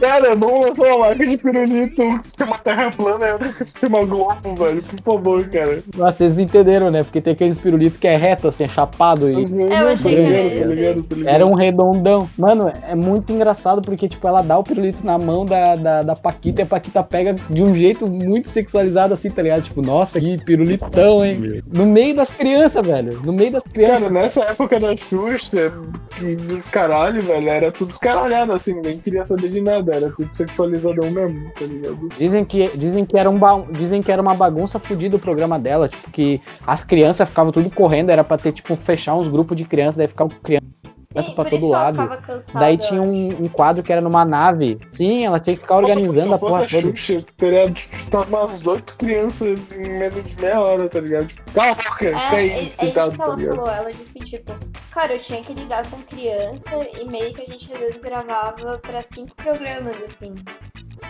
Cara, 0.00 0.34
vamos 0.34 0.66
lançar 0.66 0.86
uma 0.86 0.98
marca 1.06 1.26
de 1.26 1.36
pirulito 1.36 2.02
um 2.02 2.18
que 2.18 2.26
se 2.28 2.34
chama 2.36 2.58
Terra 2.58 2.90
Plana 2.90 3.28
e 3.28 3.32
outra 3.32 3.52
que 3.52 3.64
se 3.64 3.78
chama 3.78 4.04
Globo, 4.04 4.54
velho. 4.56 4.82
Por 4.82 5.12
favor, 5.12 5.48
cara. 5.48 5.82
Nossa, 5.96 6.18
vocês 6.18 6.38
entenderam, 6.38 6.90
né? 6.90 7.04
Porque 7.04 7.20
tem 7.20 7.34
aqueles 7.34 7.58
pirulitos 7.58 8.00
que 8.00 8.08
é 8.08 8.16
reto, 8.16 8.48
assim, 8.48 8.64
é 8.64 8.68
chapado 8.68 9.30
e. 9.30 9.34
É, 9.34 9.82
eu 9.82 9.88
achei 9.88 10.14
que 10.14 10.20
era 10.20 10.50
Tá 10.50 10.62
tá 10.62 10.74
ligado, 10.74 11.02
tá 11.02 11.14
ligado. 11.14 11.34
Era 11.34 11.46
um 11.46 11.54
redondão. 11.54 12.28
Mano, 12.38 12.72
é 12.88 12.94
muito 12.94 13.32
engraçado 13.32 13.82
porque, 13.82 14.08
tipo, 14.08 14.26
ela 14.26 14.42
dá 14.42 14.58
o 14.58 14.64
pirulito 14.64 15.04
na 15.04 15.18
mão 15.18 15.44
da, 15.44 15.76
da, 15.76 16.02
da 16.02 16.16
Paquita 16.16 16.62
e 16.62 16.64
a 16.64 16.66
Paquita 16.66 17.02
pega 17.02 17.34
de 17.34 17.62
um 17.62 17.74
jeito 17.74 18.10
muito 18.10 18.48
sexualizado, 18.48 19.12
assim, 19.12 19.30
tá 19.30 19.42
ligado? 19.42 19.62
Tipo, 19.62 19.82
nossa, 19.82 20.18
que 20.18 20.42
pirulitão, 20.44 21.24
hein? 21.24 21.62
No 21.72 21.84
meio 21.84 22.14
das 22.14 22.30
crianças, 22.30 22.86
velho. 22.86 23.20
No 23.24 23.32
meio 23.32 23.52
das 23.52 23.62
crianças. 23.62 23.98
Cara, 23.98 24.10
nessa 24.10 24.40
época 24.44 24.80
da 24.80 24.96
Xuxa, 24.96 25.72
que 26.16 26.36
dos 26.36 26.68
caralho, 26.68 27.20
velho, 27.22 27.48
era 27.48 27.70
tudo 27.70 27.92
escaralhado, 27.92 28.52
assim, 28.52 28.74
ninguém 28.74 28.98
queria 28.98 29.26
saber 29.26 29.48
de 29.48 29.60
nada, 29.60 29.89
era 29.92 30.10
tudo 30.10 30.28
sexualizadão 30.34 31.10
mesmo, 31.10 31.50
tá 31.58 31.64
ligado? 31.64 32.08
Dizem 32.18 32.44
que, 32.44 32.68
dizem, 32.76 33.04
que 33.04 33.18
era 33.18 33.28
um 33.28 33.38
ba- 33.38 33.64
dizem 33.72 34.02
que 34.02 34.10
era 34.10 34.20
uma 34.20 34.34
bagunça 34.34 34.78
fodida 34.78 35.16
o 35.16 35.20
programa 35.20 35.58
dela, 35.58 35.88
tipo, 35.88 36.10
que 36.10 36.40
as 36.66 36.82
crianças 36.84 37.28
ficavam 37.28 37.52
tudo 37.52 37.70
correndo, 37.70 38.10
era 38.10 38.24
pra 38.24 38.38
ter, 38.38 38.52
tipo, 38.52 38.76
fechar 38.76 39.14
uns 39.16 39.28
grupos 39.28 39.56
de 39.56 39.64
crianças, 39.64 39.96
daí 39.96 40.08
crianças 40.08 40.30
criança 40.42 40.64
Sim, 41.00 41.14
pra 41.14 41.22
por 41.22 41.44
todo 41.44 41.56
isso 41.56 41.66
que 41.66 41.72
ela 41.72 41.82
lado. 41.84 42.02
ficava 42.02 42.16
cansada. 42.22 42.58
Daí 42.60 42.76
tinha 42.78 43.02
um, 43.02 43.44
um 43.44 43.48
quadro 43.48 43.82
que 43.82 43.92
era 43.92 44.00
numa 44.00 44.24
nave. 44.24 44.78
Sim, 44.92 45.24
ela 45.24 45.40
tinha 45.40 45.54
que 45.56 45.62
ficar 45.62 45.76
organizando 45.76 46.28
Nossa, 46.28 46.34
a 46.34 46.38
se 46.38 46.44
porra 46.44 46.60
fosse 46.62 46.76
a 46.76 46.80
toda. 46.82 46.96
Xuxa, 46.96 47.24
teria 47.36 47.74
tá 48.10 48.22
umas 48.22 48.66
oito 48.66 48.96
crianças 48.96 49.58
em 49.74 49.98
menos 49.98 50.24
de 50.24 50.36
meia 50.40 50.60
hora, 50.60 50.88
tá 50.88 51.00
ligado? 51.00 51.26
Tipo, 51.28 51.52
cala 51.52 51.72
a 51.72 51.74
boca, 51.74 52.04
É, 52.06 52.34
é, 52.34 52.46
é 52.48 52.62
isso 52.64 52.76
que 52.76 52.92
tá 52.92 53.00
ela 53.02 53.10
ligado? 53.10 53.16
falou. 53.56 53.70
Ela 53.70 53.92
disse, 53.92 54.18
tipo, 54.20 54.52
cara, 54.90 55.14
eu 55.14 55.18
tinha 55.20 55.42
que 55.42 55.54
lidar 55.54 55.88
com 55.90 55.96
criança 55.98 56.74
e 57.00 57.04
meio 57.08 57.32
que 57.34 57.42
a 57.42 57.46
gente 57.46 57.72
às 57.72 57.78
vezes 57.80 58.00
gravava 58.00 58.78
pra 58.78 59.02
cinco 59.02 59.34
programas, 59.36 60.00
assim. 60.02 60.34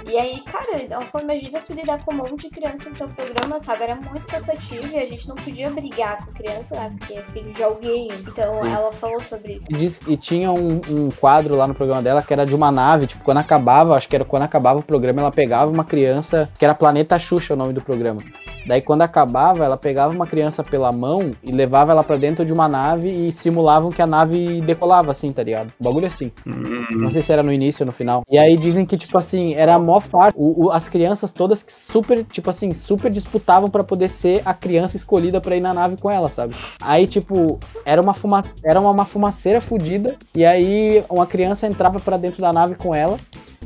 E 0.07 0.18
aí, 0.18 0.40
cara, 0.42 0.82
ela 0.88 1.05
falou, 1.07 1.24
imagina 1.28 1.61
tu 1.61 1.72
lidar 1.72 2.05
com 2.05 2.12
um 2.12 2.16
monte 2.16 2.48
de 2.48 2.51
criança 2.51 2.88
no 2.88 2.96
teu 2.96 3.09
programa, 3.09 3.61
sabe? 3.61 3.82
Era 3.84 3.96
muito 3.96 4.26
cansativo 4.26 4.86
e 4.92 4.98
a 4.98 5.07
gente 5.07 5.28
não 5.28 5.36
podia 5.36 5.70
brigar 5.70 6.24
com 6.24 6.32
criança, 6.32 6.74
né? 6.76 6.94
Porque 6.98 7.14
é 7.14 7.22
filho 7.22 7.53
de 7.53 7.62
alguém. 7.62 8.09
Então 8.26 8.62
Sim. 8.62 8.72
ela 8.72 8.92
falou 8.92 9.20
sobre 9.20 9.55
isso. 9.55 9.66
E, 9.70 9.74
diz- 9.74 10.01
e 10.07 10.16
tinha 10.16 10.51
um, 10.51 10.80
um 10.88 11.11
quadro 11.11 11.55
lá 11.55 11.66
no 11.66 11.74
programa 11.74 12.03
dela 12.03 12.22
que 12.22 12.32
era 12.32 12.44
de 12.46 12.55
uma 12.55 12.70
nave, 12.72 13.07
tipo, 13.07 13.22
quando 13.22 13.38
acabava, 13.38 13.94
acho 13.96 14.09
que 14.09 14.16
era 14.16 14.24
quando 14.24 14.42
acabava 14.42 14.78
o 14.78 14.82
programa, 14.82 15.20
ela 15.20 15.30
pegava 15.32 15.70
uma 15.70 15.84
criança, 15.84 16.48
que 16.59 16.64
era 16.64 16.74
Planeta 16.74 17.18
Xuxa 17.18 17.55
o 17.55 17.57
nome 17.57 17.72
do 17.72 17.80
programa. 17.82 18.20
Daí 18.67 18.81
quando 18.81 19.03
acabava, 19.03 19.65
ela 19.65 19.77
pegava 19.77 20.15
uma 20.15 20.27
criança 20.27 20.63
pela 20.63 20.93
mão 20.93 21.33
e 21.43 21.51
levava 21.51 21.93
ela 21.93 22.05
pra 22.05 22.17
dentro 22.17 22.45
de 22.45 22.53
uma 22.53 22.69
nave 22.69 23.09
e 23.09 23.33
simulavam 23.33 23.91
que 23.91 24.03
a 24.03 24.07
nave 24.07 24.61
decolava, 24.61 25.11
assim, 25.11 25.33
tá 25.33 25.43
ligado? 25.43 25.73
Um 25.81 25.85
bagulho 25.85 26.07
assim. 26.07 26.31
Não 26.93 27.11
sei 27.11 27.23
se 27.23 27.33
era 27.33 27.43
no 27.43 27.53
início 27.53 27.83
ou 27.83 27.87
no 27.87 27.93
final. 27.93 28.23
E 28.31 28.39
aí 28.39 28.57
dizem 28.57 28.85
que, 28.85 28.97
tipo 28.97 29.17
assim, 29.19 29.55
era 29.55 29.75
a 29.75 29.79
maior 29.79 30.01
farsa. 30.01 30.37
O- 30.39 30.67
o- 30.67 30.71
as 30.71 30.89
crianças 30.89 31.31
todas 31.31 31.63
que 31.63 31.73
super, 31.73 32.25
tipo 32.25 32.51
assim, 32.51 32.73
super 32.73 33.11
disputavam 33.11 33.69
pra 33.71 33.83
poder 33.85 34.09
ser 34.09 34.43
a 34.45 34.53
criança 34.55 34.97
escolhida 34.97 35.41
pra 35.41 35.57
ir 35.57 35.61
na 35.61 35.73
nave 35.75 35.97
com 35.97 36.11
ela, 36.11 36.29
sabe? 36.29 36.55
Aí, 36.81 37.07
tipo, 37.07 37.59
era 37.85 38.01
uma, 38.01 38.15
fuma 38.15 38.45
era 38.65 38.81
uma, 38.81 38.91
uma 38.91 39.05
fumaceira 39.05 39.61
fodida. 39.61 40.17
E 40.35 40.45
aí 40.45 41.03
uma 41.09 41.27
criança 41.27 41.67
entrava 41.67 41.99
pra 42.01 42.17
dentro 42.17 42.41
da 42.41 42.53
nave 42.53 42.75
com 42.75 42.95
ela. 42.95 43.17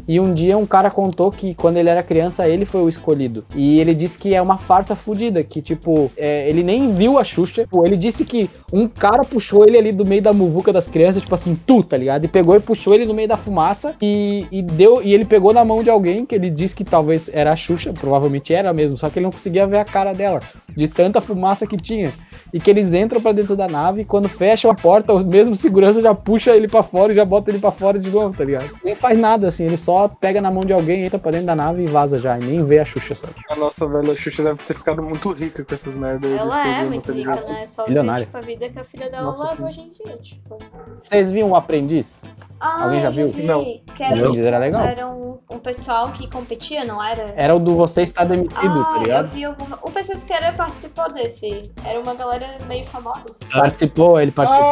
E 0.07 0.19
um 0.21 0.35
dia 0.35 0.59
um 0.59 0.67
cara 0.67 0.91
contou 0.91 1.31
que 1.31 1.55
quando 1.55 1.77
ele 1.77 1.89
era 1.89 2.03
criança, 2.03 2.47
ele 2.49 2.65
foi 2.67 2.83
o 2.83 2.89
escolhido. 2.89 3.45
E 3.55 3.81
ele 3.81 3.95
disse 3.95 4.19
que 4.19 4.35
é 4.35 4.43
uma 4.43 4.59
farsa 4.59 4.84
fodida, 4.95 5.43
que 5.43 5.63
tipo, 5.63 6.11
é, 6.17 6.49
ele 6.49 6.63
nem 6.63 6.93
viu 6.93 7.19
a 7.19 7.25
Xuxa. 7.25 7.63
Tipo, 7.63 7.87
ele 7.87 7.97
disse 7.97 8.25
que 8.25 8.51
um 8.73 8.87
cara 8.87 9.25
puxou 9.25 9.67
ele 9.67 9.79
ali 9.79 9.93
do 9.93 10.05
meio 10.05 10.21
da 10.21 10.33
muvuca 10.33 10.73
das 10.73 10.87
crianças, 10.87 11.23
tipo 11.23 11.35
assim, 11.35 11.55
tu, 11.55 11.83
tá 11.83 11.97
ligado? 11.97 12.25
E 12.25 12.29
pegou 12.29 12.55
e 12.55 12.61
puxou 12.61 12.93
ele 12.95 13.07
no 13.07 13.15
meio 13.15 13.29
da 13.29 13.37
fumaça 13.37 13.95
e, 14.03 14.47
e 14.53 14.61
deu. 14.61 15.03
E 15.03 15.15
ele 15.15 15.25
pegou 15.25 15.53
na 15.55 15.65
mão 15.65 15.83
de 15.83 15.89
alguém 15.89 16.27
que 16.27 16.35
ele 16.35 16.51
disse 16.51 16.75
que 16.75 16.85
talvez 16.85 17.31
era 17.33 17.53
a 17.53 17.57
Xuxa, 17.57 17.93
provavelmente 17.93 18.53
era 18.53 18.73
mesmo, 18.73 18.99
só 18.99 19.09
que 19.09 19.19
ele 19.19 19.25
não 19.25 19.33
conseguia 19.33 19.67
ver 19.67 19.79
a 19.79 19.85
cara 19.85 20.13
dela, 20.13 20.41
de 20.77 20.89
tanta 20.89 21.21
fumaça 21.21 21.67
que 21.67 21.77
tinha. 21.77 22.13
E 22.53 22.61
que 22.61 22.71
eles 22.71 22.93
entram 22.93 23.21
pra 23.21 23.33
dentro 23.33 23.57
da 23.57 23.67
nave 23.67 24.03
e 24.03 24.05
quando 24.05 24.29
fecham 24.29 24.71
a 24.71 24.75
porta, 24.75 25.13
o 25.13 25.25
mesmo 25.25 25.57
segurança 25.57 26.01
já 26.01 26.15
puxa 26.15 26.55
ele 26.55 26.69
pra 26.69 26.83
fora 26.83 27.13
e 27.13 27.15
já 27.15 27.25
bota 27.25 27.51
ele 27.51 27.59
pra 27.59 27.73
fora 27.73 27.99
de 27.99 28.11
novo, 28.11 28.37
tá 28.37 28.45
ligado? 28.45 28.71
Nem 28.85 28.95
faz 28.95 29.19
nada 29.19 29.49
assim, 29.49 29.65
ele 29.65 29.77
só 29.77 30.07
pega 30.09 30.41
na 30.41 30.51
mão 30.51 30.65
de 30.65 30.73
alguém, 30.73 31.05
entra 31.05 31.19
pra 31.19 31.33
dentro 31.33 31.47
da 31.47 31.57
nave 31.57 31.83
e 31.83 31.87
vaza 31.87 32.21
já, 32.21 32.39
e 32.39 32.45
nem 32.45 32.65
vê 32.65 32.79
a 32.79 32.85
Xuxa, 32.85 33.15
sabe? 33.15 33.35
A 33.51 33.57
nossa 33.57 33.89
velha 33.89 34.15
Xuxa 34.15 34.43
deve 34.43 34.59
ter 34.63 34.74
ficado 34.75 35.03
muito 35.03 35.33
rica 35.33 35.65
com 35.65 35.75
essas 35.75 35.95
merdas. 35.95 36.31
Ela 36.31 36.69
é 36.69 36.85
muito 36.85 37.13
rica, 37.13 37.35
né? 37.35 37.67
Só 37.67 37.83
ver, 37.85 37.89
Milionária. 37.91 38.27
tipo, 38.27 38.37
a 38.37 38.41
vida 38.41 38.69
que 38.69 38.79
a 38.79 38.85
filha 38.85 39.09
dela 39.09 39.25
Nossa, 39.25 39.43
leva 39.45 39.57
sim. 39.57 39.65
hoje 39.65 39.81
em 39.81 39.91
dia, 39.93 40.17
tipo. 40.19 40.59
Vocês 41.01 41.33
viam 41.33 41.51
o 41.51 41.55
Aprendiz? 41.57 42.23
Ah, 42.61 42.85
Alguém 42.85 43.01
já 43.03 43.09
eu 43.09 43.13
viu? 43.13 43.29
vi, 43.29 43.43
Não. 43.43 43.63
Que 43.95 44.03
era, 44.03 44.15
O 44.15 44.19
Aprendiz 44.19 44.45
era 44.45 44.59
legal. 44.59 44.83
era 44.85 45.07
um, 45.09 45.39
um 45.51 45.59
pessoal 45.59 46.13
que 46.13 46.31
competia, 46.31 46.85
não 46.85 47.03
era? 47.03 47.27
Era 47.37 47.55
o 47.55 47.59
do 47.59 47.75
Você 47.77 48.03
Está 48.03 48.25
Demitido, 48.25 48.57
ah, 48.59 48.85
tá 48.85 48.93
eu 48.97 49.03
ligado? 49.03 49.29
vi 49.29 49.45
alguma... 49.45 49.79
O 49.83 49.91
PC 49.91 50.17
Siqueira 50.17 50.53
participou 50.55 51.13
desse. 51.13 51.71
Era 51.85 52.01
uma 52.01 52.15
galera 52.15 52.47
meio 52.67 52.85
famosa, 52.87 53.29
assim. 53.29 53.45
Participou, 53.47 54.19
ele 54.21 54.31
participou. 54.31 54.65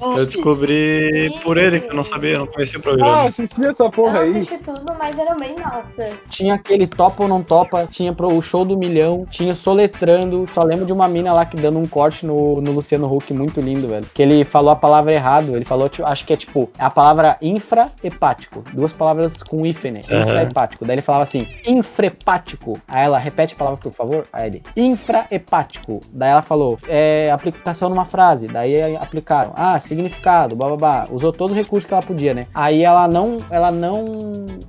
Ah, 0.00 0.18
Eu 0.18 0.26
descobri 0.26 1.40
por 1.44 1.56
ele, 1.56 1.80
que 1.80 1.88
eu 1.90 1.94
não 1.94 2.02
Isso. 2.02 2.10
sabia, 2.10 2.32
eu 2.32 2.38
não 2.40 2.46
conhecia 2.46 2.78
o 2.78 2.80
Ah, 2.80 2.82
programa. 2.82 3.22
assisti 3.24 3.66
essa 3.66 3.84
Eu 3.84 3.90
porra 3.90 4.12
não 4.14 4.20
aí. 4.22 4.28
assisti 4.30 4.58
tudo, 4.58 4.94
mas 4.98 5.18
era 5.18 5.34
bem 5.34 5.56
massa. 5.56 6.04
Tinha 6.28 6.54
aquele 6.54 6.86
Topa 6.86 7.22
ou 7.22 7.28
Não 7.28 7.42
Topa, 7.42 7.86
tinha 7.86 8.12
pro, 8.12 8.33
o 8.38 8.42
Show 8.42 8.64
do 8.64 8.78
Milhão, 8.78 9.26
tinha 9.28 9.54
Soletrando. 9.54 10.46
Só 10.52 10.62
lembro 10.62 10.86
de 10.86 10.92
uma 10.92 11.08
mina 11.08 11.32
lá 11.32 11.44
que 11.44 11.56
dando 11.56 11.78
um 11.78 11.86
corte 11.86 12.24
no, 12.24 12.60
no 12.60 12.72
Luciano 12.72 13.12
Huck 13.12 13.32
muito 13.32 13.60
lindo, 13.60 13.88
velho. 13.88 14.06
Que 14.14 14.22
ele 14.22 14.44
falou 14.44 14.70
a 14.70 14.76
palavra 14.76 15.12
errado. 15.12 15.56
Ele 15.56 15.64
falou, 15.64 15.88
tipo, 15.88 16.06
acho 16.06 16.24
que 16.24 16.32
é 16.32 16.36
tipo, 16.36 16.70
a 16.78 16.90
palavra 16.90 17.36
infrahepático. 17.42 18.62
Duas 18.72 18.92
palavras 18.92 19.42
com. 19.42 19.64
Aham. 19.64 20.20
Infrahepático. 20.20 20.84
Daí 20.84 20.94
ele 20.94 21.02
falava 21.02 21.24
assim, 21.24 21.46
infrahepático. 21.66 22.78
Aí 22.86 23.04
ela, 23.04 23.18
repete 23.18 23.54
a 23.54 23.56
palavra, 23.56 23.80
por 23.80 23.92
favor. 23.92 24.26
Aí 24.32 24.46
ele, 24.46 24.62
infrahepático. 24.76 26.00
Daí 26.12 26.30
ela 26.30 26.42
falou, 26.42 26.78
é 26.86 27.30
aplicação 27.32 27.88
numa 27.88 28.04
frase. 28.04 28.46
Daí 28.46 28.80
aí 28.80 28.96
aplicaram. 28.96 29.52
Ah, 29.56 29.78
significado, 29.80 30.54
bababá. 30.54 31.08
Usou 31.10 31.32
todos 31.32 31.56
os 31.56 31.62
recursos 31.62 31.86
que 31.86 31.94
ela 31.94 32.02
podia, 32.02 32.34
né? 32.34 32.46
Aí 32.54 32.82
ela 32.82 33.08
não, 33.08 33.38
ela 33.50 33.70
não, 33.70 34.04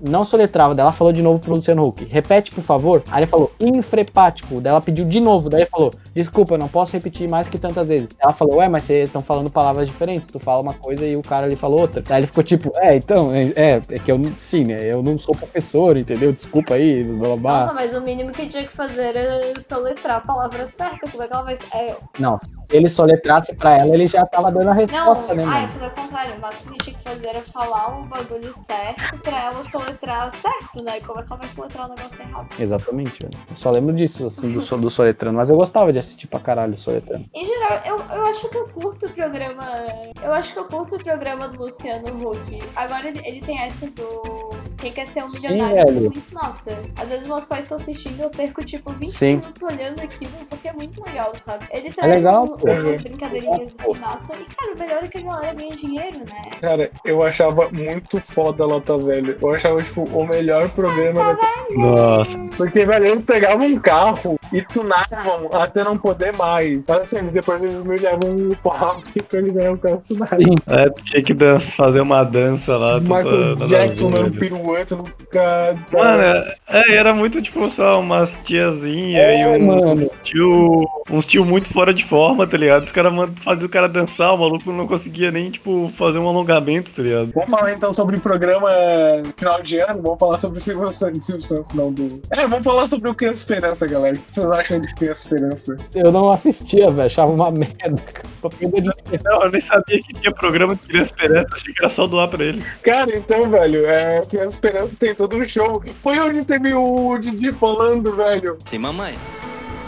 não 0.01 0.23
soletrava. 0.23 0.73
Daí 0.73 0.83
ela 0.83 0.93
falou 0.93 1.11
de 1.11 1.21
novo 1.21 1.39
pro 1.39 1.53
Luciano 1.53 1.85
Huck, 1.85 2.07
repete, 2.09 2.51
por 2.51 2.63
favor. 2.63 3.03
Aí 3.11 3.19
ele 3.19 3.27
falou, 3.27 3.51
infrepático. 3.59 4.61
Daí 4.61 4.71
ela 4.71 4.81
pediu 4.81 5.05
de 5.05 5.19
novo. 5.19 5.49
Daí 5.49 5.65
falou, 5.65 5.93
desculpa, 6.13 6.55
eu 6.55 6.57
não 6.57 6.67
posso 6.67 6.93
repetir 6.93 7.29
mais 7.29 7.47
que 7.47 7.57
tantas 7.57 7.87
vezes. 7.87 8.09
Ela 8.19 8.33
falou, 8.33 8.57
ué, 8.57 8.69
mas 8.69 8.83
vocês 8.83 9.07
estão 9.07 9.21
falando 9.21 9.49
palavras 9.49 9.87
diferentes. 9.87 10.27
Tu 10.27 10.39
fala 10.39 10.61
uma 10.61 10.73
coisa 10.73 11.05
e 11.05 11.15
o 11.15 11.21
cara 11.21 11.45
ali 11.45 11.55
falou 11.55 11.81
outra. 11.81 12.01
Daí 12.01 12.21
ele 12.21 12.27
ficou 12.27 12.43
tipo, 12.43 12.71
é, 12.75 12.95
então, 12.95 13.33
é, 13.33 13.53
é, 13.55 13.81
é 13.89 13.99
que 13.99 14.11
eu 14.11 14.17
não, 14.17 14.33
sim, 14.37 14.65
né? 14.65 14.91
Eu 14.91 15.01
não 15.01 15.17
sou 15.17 15.35
professor, 15.35 15.97
entendeu? 15.97 16.31
Desculpa 16.31 16.75
aí, 16.75 17.03
blá 17.03 17.27
blá 17.27 17.37
blá. 17.37 17.59
Nossa, 17.59 17.73
mas 17.73 17.93
o 17.93 18.01
mínimo 18.01 18.31
que 18.31 18.47
tinha 18.47 18.65
que 18.65 18.73
fazer 18.73 19.15
era 19.15 19.59
soletrar 19.59 20.17
a 20.17 20.21
palavra 20.21 20.67
certa. 20.67 21.09
Como 21.09 21.23
é 21.23 21.27
que 21.27 21.33
ela 21.33 21.43
vai. 21.43 21.55
É... 21.73 21.95
Não, 22.19 22.37
se 22.39 22.47
ele 22.71 22.89
soletrasse 22.89 23.53
pra 23.55 23.77
ela, 23.77 23.93
ele 23.93 24.07
já 24.07 24.25
tava 24.25 24.51
dando 24.51 24.69
a 24.69 24.73
Não, 24.73 24.79
resposta, 24.81 25.33
né, 25.33 25.43
ah, 25.45 25.63
eu 25.63 25.69
falei 25.69 25.87
ao 25.87 25.95
contrário. 25.95 26.35
O 26.35 26.41
máximo 26.41 26.71
que 26.73 26.85
tinha 26.85 26.97
que 26.97 27.03
fazer 27.03 27.27
era 27.27 27.41
falar 27.41 27.99
o 27.99 28.05
bagulho 28.05 28.53
certo 28.53 29.17
pra 29.19 29.45
ela 29.45 29.63
soletrar 29.63 30.33
certo, 30.35 30.83
né? 30.83 30.99
Como 31.01 31.19
é 31.19 31.23
que 31.23 31.31
ela 31.31 31.41
vai 31.41 31.49
soletrar 31.49 31.85
o 31.87 31.95
negócio 31.95 32.21
errado? 32.21 32.47
Exatamente, 32.59 33.19
velho. 33.21 33.44
Eu 33.49 33.55
só 33.55 33.71
lembro 33.71 33.93
disso, 33.93 34.27
assim, 34.27 34.51
do, 34.53 34.61
do 34.77 34.89
Soletrano. 34.89 35.37
Mas 35.37 35.49
eu 35.49 35.57
gostava 35.57 35.91
de 35.93 35.99
assistir 35.99 36.27
pra 36.27 36.39
caralho 36.39 36.73
o 36.73 36.77
Soletrano. 36.77 37.25
Em 37.33 37.45
geral, 37.45 37.81
eu, 37.85 37.97
eu 38.15 38.25
acho 38.25 38.49
que 38.49 38.57
eu 38.57 38.67
curto 38.69 39.05
o 39.05 39.09
programa. 39.09 39.65
Eu 40.21 40.33
acho 40.33 40.53
que 40.53 40.59
eu 40.59 40.65
curto 40.65 40.95
o 40.95 41.03
programa 41.03 41.47
do 41.47 41.63
Luciano 41.63 42.07
Huck. 42.07 42.63
Agora 42.75 43.07
ele 43.07 43.41
tem 43.41 43.59
essa 43.59 43.89
do. 43.91 44.49
Quem 44.77 44.91
quer 44.91 45.07
ser 45.07 45.23
um 45.23 45.29
Sim, 45.29 45.39
milionário? 45.49 45.79
é 45.79 45.85
velho. 45.85 46.11
muito 46.11 46.33
massa. 46.33 46.77
Às 46.97 47.07
vezes 47.09 47.27
meus 47.27 47.45
pais 47.45 47.63
estão 47.65 47.77
assistindo 47.77 48.21
eu 48.21 48.29
perco 48.29 48.63
tipo 48.63 48.91
20 48.91 49.09
Sim. 49.11 49.27
minutos 49.37 49.61
olhando 49.63 49.99
aquilo 50.01 50.31
porque 50.49 50.67
é 50.67 50.73
muito 50.73 51.03
legal, 51.03 51.35
sabe? 51.35 51.65
Ele 51.71 51.91
traz 51.91 52.15
legal, 52.15 52.43
um- 52.45 52.57
pô. 52.57 52.71
umas 52.71 53.01
brincadeirinhas 53.01 53.71
assim 53.79 53.97
massa. 53.99 54.33
E 54.35 54.45
cara, 54.55 54.73
o 54.73 54.77
melhor 54.77 55.03
é 55.03 55.07
que 55.07 55.17
a 55.17 55.21
galera 55.21 55.53
ganha 55.53 55.71
dinheiro, 55.71 56.19
né? 56.19 56.41
Cara, 56.61 56.91
eu 57.03 57.23
achava 57.23 57.69
muito 57.71 58.19
foda 58.19 58.63
a 58.63 58.67
Lota 58.67 58.97
Velha. 58.97 59.37
Eu 59.41 59.53
achava, 59.53 59.81
tipo, 59.81 60.03
o 60.03 60.27
melhor 60.27 60.69
programa 60.69 61.23
da 61.35 61.37
Nossa. 61.75 62.37
Porque, 62.57 62.85
velho, 62.85 63.05
eles 63.05 63.25
pegavam 63.25 63.67
um 63.67 63.79
carro 63.79 64.39
e 64.51 64.61
tunavam 64.61 65.49
até 65.53 65.83
não 65.83 65.97
poder 65.97 66.33
mais. 66.35 66.81
Mas 66.87 66.99
assim, 67.13 67.25
depois 67.27 67.61
eles 67.61 67.75
humilhavam 67.75 68.49
o 68.51 68.55
pau 68.57 69.01
pra 69.29 69.39
ele 69.39 69.51
ganhar 69.51 69.71
o 69.73 69.77
carro 69.77 70.01
tunado. 70.07 70.35
É, 70.69 70.89
tinha 71.03 71.23
que 71.23 71.33
dança, 71.33 71.71
fazer 71.71 72.01
uma 72.01 72.23
dança 72.23 72.77
lá. 72.77 72.99
Michael 72.99 73.57
toda- 73.57 73.67
Jackson 73.67 74.11
dando 74.11 74.31
pirueta 74.37 74.95
no 74.95 75.03
cara. 75.29 75.77
Mano, 75.91 76.21
é, 76.23 76.55
é, 76.69 76.95
era 76.97 77.13
muito 77.13 77.41
tipo 77.41 77.69
só 77.71 77.99
umas 77.99 78.29
tiazinhas 78.43 79.23
É, 79.25 79.41
e 79.41 79.45
um, 79.61 79.65
mano. 79.65 79.91
uns 79.93 80.09
tio, 80.23 80.85
uns 81.09 81.25
tio 81.25 81.45
muito 81.45 81.71
fora 81.73 81.93
de 81.93 82.05
forma, 82.05 82.45
tá 82.47 82.57
ligado? 82.57 82.83
Os 82.83 82.91
caras 82.91 83.13
faziam 83.43 83.65
o 83.65 83.69
cara 83.69 83.87
dançar, 83.87 84.33
o 84.33 84.37
maluco 84.37 84.71
não 84.71 84.87
conseguia 84.87 85.31
nem, 85.31 85.51
tipo, 85.51 85.89
fazer 85.97 86.17
um 86.19 86.27
alongamento, 86.27 86.91
tá 86.91 87.01
ligado? 87.01 87.31
Vamos 87.33 87.49
falar 87.49 87.73
então 87.73 87.93
sobre 87.93 88.17
o 88.17 88.19
programa 88.19 88.69
final 89.37 89.61
de 89.61 89.79
ano. 89.79 90.01
Vamos 90.01 90.19
falar 90.19 90.39
sobre 90.39 90.57
o 90.57 90.61
Silvio 90.61 90.91
Santos, 90.91 91.25
Silvio 91.25 91.43
Santos 91.43 91.73
não 91.73 91.91
do. 91.91 92.21
É, 92.31 92.47
vamos 92.47 92.63
falar 92.63 92.87
sobre 92.87 93.09
o 93.09 93.13
Criança 93.15 93.39
Esperança, 93.39 93.87
galera. 93.87 94.17
Vocês 94.45 94.59
acham 94.59 94.79
de 94.79 94.93
Criança 94.93 95.21
Esperança? 95.21 95.77
Eu 95.95 96.11
não 96.11 96.31
assistia, 96.31 96.91
velho. 96.91 97.05
Achava 97.05 97.31
uma 97.31 97.49
merda. 97.49 98.01
Tô 98.41 98.49
perdendo 98.49 98.91
de 98.91 99.23
Não, 99.23 99.43
eu 99.43 99.51
nem 99.51 99.61
sabia 99.61 99.99
que 99.99 100.13
tinha 100.13 100.31
programa 100.31 100.75
de 100.75 100.81
Criança 100.81 101.11
Esperança, 101.11 101.55
achei 101.55 101.73
que 101.73 101.83
era 101.83 101.93
só 101.93 102.05
doar 102.05 102.27
pra 102.27 102.43
ele. 102.43 102.63
Cara, 102.83 103.15
então, 103.15 103.49
velho, 103.49 103.85
é, 103.87 104.21
Criança 104.21 104.49
Esperança 104.49 104.95
tem 104.99 105.15
todo 105.15 105.35
um 105.35 105.45
show. 105.45 105.83
Foi 106.01 106.19
onde 106.19 106.45
teve 106.45 106.73
o 106.73 107.17
Didi 107.17 107.51
falando, 107.53 108.15
velho. 108.15 108.57
Sim, 108.65 108.77
mamãe. 108.77 109.17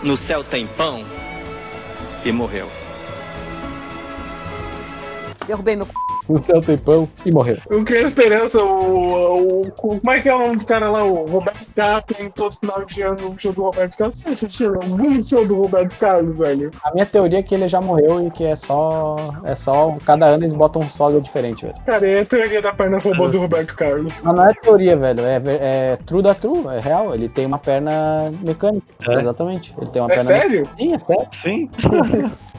No 0.01 0.17
céu 0.17 0.43
tem 0.43 0.65
pão. 0.65 1.03
E 2.25 2.31
morreu. 2.31 2.67
Derrubei 5.45 5.75
meu 5.75 5.85
c... 5.85 6.06
no 6.27 6.41
céu 6.43 6.61
tempão 6.61 7.07
e 7.25 7.31
morreu. 7.31 7.57
O 7.69 7.83
Criança 7.83 8.07
Esperança, 8.07 8.63
o, 8.63 9.61
o. 9.61 9.71
Como 9.71 10.11
é 10.11 10.19
que 10.19 10.29
é 10.29 10.35
o 10.35 10.39
nome 10.39 10.57
do 10.57 10.65
cara 10.65 10.89
lá? 10.89 11.03
O 11.03 11.25
Roberto 11.25 11.67
Carlos 11.75 12.03
tem 12.07 12.29
todo 12.31 12.55
final 12.55 12.85
de 12.85 13.01
ano 13.01 13.31
o 13.31 13.37
show 13.37 13.53
do 13.53 13.63
Roberto 13.63 13.97
Carlos. 13.97 14.17
Você 14.17 14.29
assistiu 14.29 14.79
muito 14.85 15.27
show 15.27 15.45
do 15.45 15.55
Roberto 15.55 15.97
Carlos, 15.99 16.39
velho? 16.39 16.71
A 16.83 16.91
minha 16.93 17.05
teoria 17.05 17.39
é 17.39 17.43
que 17.43 17.53
ele 17.53 17.67
já 17.67 17.79
morreu 17.79 18.25
e 18.25 18.31
que 18.31 18.43
é 18.43 18.55
só. 18.55 19.15
É 19.43 19.55
só. 19.55 19.95
Cada 20.05 20.25
ano 20.25 20.43
eles 20.43 20.53
botam 20.53 20.81
um 20.81 20.89
sólido 20.89 21.21
diferente, 21.21 21.65
velho. 21.65 21.77
Cara, 21.85 22.07
é 22.07 22.21
a 22.21 22.25
teoria 22.25 22.61
da 22.61 22.73
perna 22.73 22.97
robô 22.97 23.27
do 23.27 23.39
Roberto 23.39 23.75
Carlos. 23.75 24.13
Mas 24.23 24.35
não 24.35 24.49
é 24.49 24.53
teoria, 24.53 24.97
velho. 24.97 25.21
É, 25.21 25.41
é 25.45 25.97
true 26.05 26.23
da 26.23 26.33
true, 26.33 26.65
é 26.67 26.79
real. 26.79 27.13
Ele 27.13 27.29
tem 27.29 27.45
uma 27.45 27.59
perna 27.59 28.31
mecânica. 28.41 28.87
É? 29.07 29.19
Exatamente. 29.19 29.75
Ele 29.77 29.91
tem 29.91 30.01
uma 30.01 30.11
É 30.11 30.15
perna 30.15 30.35
sério? 30.35 30.69
Sim, 30.77 30.93
é 30.93 30.97
sério. 30.97 31.27
Sim. 31.31 31.69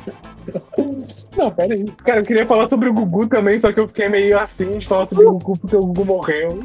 Não, 1.37 1.51
pera 1.51 1.75
aí. 1.75 1.85
Cara, 2.05 2.21
eu 2.21 2.25
queria 2.25 2.47
falar 2.47 2.69
sobre 2.69 2.89
o 2.89 2.93
Gugu 2.93 3.29
também, 3.29 3.61
só 3.61 3.73
que 3.73 3.81
eu 3.81 3.89
fiquei 3.89 4.09
meio 4.09 4.39
assim 4.39 4.79
de 4.79 4.87
falar 4.87 5.09
sobre 5.09 5.25
o 5.25 5.33
Gugu 5.33 5.59
porque 5.59 5.77
o 5.77 5.81
Gugu 5.81 6.05
morreu. 6.05 6.63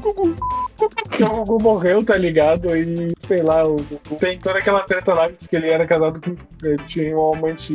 Gugu. 0.00 0.36
Porque 0.76 1.24
o 1.24 1.28
Gugu 1.28 1.62
morreu, 1.62 2.04
tá 2.04 2.16
ligado? 2.16 2.76
E, 2.76 3.12
sei 3.26 3.42
lá, 3.42 3.66
o 3.66 3.76
Gugu 3.76 4.16
tem 4.18 4.38
toda 4.38 4.58
aquela 4.58 4.82
treta 4.82 5.14
lá 5.14 5.28
de 5.28 5.48
que 5.48 5.56
ele 5.56 5.68
era 5.68 5.86
casado 5.86 6.20
com. 6.20 6.36
Ele 6.66 6.82
tinha 6.86 7.16
um 7.16 7.34
amante 7.34 7.74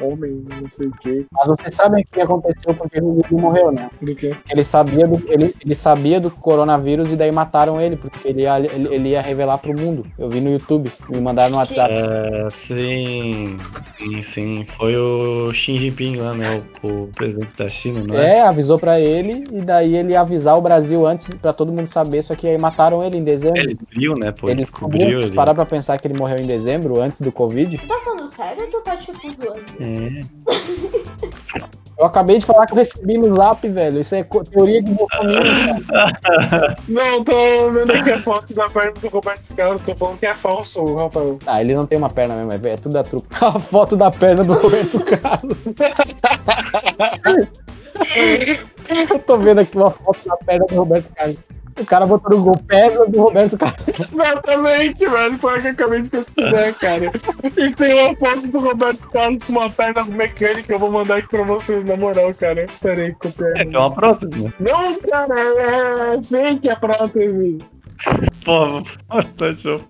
homem, 0.00 0.44
não 0.60 0.70
sei 0.70 0.88
o 0.88 0.92
quê. 0.92 1.24
Mas 1.32 1.48
vocês 1.48 1.74
sabem 1.74 2.02
o 2.02 2.06
que 2.06 2.20
aconteceu 2.20 2.74
porque 2.74 2.98
o 3.00 3.14
Gugu 3.14 3.40
morreu, 3.40 3.72
né? 3.72 3.90
Do 4.00 4.14
quê? 4.14 4.34
Ele 4.48 4.64
sabia 4.64 5.06
do, 5.06 5.22
ele, 5.30 5.54
ele 5.64 5.74
sabia 5.74 6.20
do 6.20 6.30
coronavírus 6.30 7.12
e 7.12 7.16
daí 7.16 7.32
mataram 7.32 7.80
ele, 7.80 7.96
porque 7.96 8.28
ele 8.28 8.42
ia, 8.42 8.58
ele, 8.58 8.94
ele 8.94 9.08
ia 9.10 9.20
revelar 9.20 9.58
pro 9.58 9.78
mundo. 9.78 10.06
Eu 10.18 10.28
vi 10.28 10.40
no 10.40 10.50
YouTube, 10.50 10.90
me 11.08 11.20
mandaram 11.20 11.52
no 11.52 11.58
WhatsApp. 11.58 11.94
É, 11.96 12.48
sim, 12.50 13.56
sim, 13.96 14.22
sim. 14.22 14.66
Foi 14.76 14.96
o 14.96 15.52
Xi 15.52 15.76
Jinping 15.76 16.16
lá, 16.16 16.34
né? 16.34 16.62
O, 16.82 16.88
o 16.88 17.08
presidente 17.08 17.56
da 17.56 17.68
China, 17.68 18.02
não 18.06 18.18
é? 18.18 18.38
É, 18.38 18.42
avisou 18.42 18.78
pra 18.78 19.00
ele 19.00 19.44
e 19.52 19.60
daí 19.62 19.96
ele 19.96 20.12
ia 20.12 20.20
avisar 20.20 20.56
o 20.56 20.60
Brasil 20.60 21.06
antes 21.06 21.28
pra 21.34 21.52
todo 21.52 21.72
mundo 21.72 21.86
saber, 21.86 22.22
só 22.22 22.34
que 22.34 22.46
aí 22.46 22.58
mataram 22.58 23.02
ele 23.02 23.18
em 23.18 23.24
dezembro. 23.24 23.58
Ele 23.60 23.76
viu, 23.90 24.14
né? 24.14 24.32
Pô, 24.32 24.48
Ele 24.48 24.62
descobriu 24.62 25.32
parar 25.34 25.54
pra 25.54 25.66
pensar 25.66 25.98
que 25.98 26.06
ele 26.06 26.18
morreu 26.18 26.38
em 26.40 26.46
dezembro, 26.46 27.00
antes 27.00 27.20
do 27.20 27.32
Covid. 27.32 27.78
Tá 27.78 28.00
falando 28.04 28.28
sério 28.28 28.64
ou 28.64 28.70
tu 28.70 28.80
tá 28.82 28.96
tipo 28.96 29.18
zoando? 29.32 29.60
É. 29.80 29.89
Eu 32.00 32.06
acabei 32.06 32.38
de 32.38 32.46
falar 32.46 32.64
que 32.64 32.72
eu 32.72 32.78
recebi 32.78 33.18
no 33.18 33.36
zap, 33.36 33.68
velho. 33.68 34.00
Isso 34.00 34.14
é 34.14 34.24
teoria 34.24 34.82
de 34.82 34.90
Bolsonaro. 34.90 35.46
Não, 36.88 37.22
tô 37.22 37.70
vendo 37.70 37.92
aqui 37.92 38.10
a 38.10 38.22
foto 38.22 38.54
da 38.54 38.70
perna 38.70 38.92
do 38.92 39.08
Roberto 39.08 39.54
Carlos, 39.54 39.82
tô 39.82 39.94
falando 39.94 40.18
que 40.18 40.24
é 40.24 40.34
falso, 40.34 40.94
Rafael. 40.94 41.38
Ah, 41.46 41.60
ele 41.60 41.74
não 41.74 41.86
tem 41.86 41.98
uma 41.98 42.08
perna 42.08 42.36
mesmo, 42.36 42.52
é 42.52 42.72
é 42.72 42.76
tudo 42.78 42.94
da 42.94 43.02
truque. 43.02 43.28
A 43.38 43.60
foto 43.60 43.96
da 43.96 44.10
perna 44.10 44.44
do 44.44 44.54
Roberto 44.54 44.98
Carlos. 45.04 45.58
Eu 49.10 49.18
tô 49.20 49.38
vendo 49.38 49.60
aqui 49.60 49.76
uma 49.76 49.90
foto 49.90 50.28
da 50.28 50.36
perna 50.38 50.66
do 50.66 50.74
Roberto 50.74 51.12
Carlos. 51.14 51.38
O 51.78 51.86
cara 51.86 52.06
botou 52.06 52.36
no 52.36 52.44
gol 52.44 52.56
perna 52.66 53.06
do 53.06 53.22
Roberto 53.22 53.56
Carlos. 53.56 53.84
Exatamente, 53.88 55.06
velho. 55.06 55.38
Foi 55.38 55.58
o 55.58 55.62
que 55.62 55.68
eu 55.68 55.72
acabei 55.72 56.02
de 56.02 56.08
pesquisar, 56.10 56.74
cara. 56.74 57.12
E 57.56 57.74
tem 57.74 58.02
uma 58.02 58.16
foto 58.16 58.46
do 58.48 58.58
Roberto 58.58 59.10
Carlos 59.10 59.44
com 59.44 59.52
uma 59.52 59.70
perna 59.70 60.04
mecânica. 60.04 60.72
Eu 60.72 60.78
vou 60.78 60.90
mandar 60.90 61.18
aqui 61.18 61.28
pra 61.28 61.44
vocês, 61.44 61.84
na 61.84 61.96
moral, 61.96 62.34
cara. 62.34 62.64
Espera 62.64 63.00
aí, 63.00 63.14
copiar. 63.14 63.56
É, 63.56 63.64
uma 63.64 63.94
prótese, 63.94 64.42
né? 64.42 64.52
Não, 64.60 64.98
cara, 65.00 65.34
é 66.16 66.22
fake 66.22 66.68
a 66.68 66.76
prótese. 66.76 67.58
Pô, 68.44 68.82
tá 69.38 69.56
show. 69.56 69.80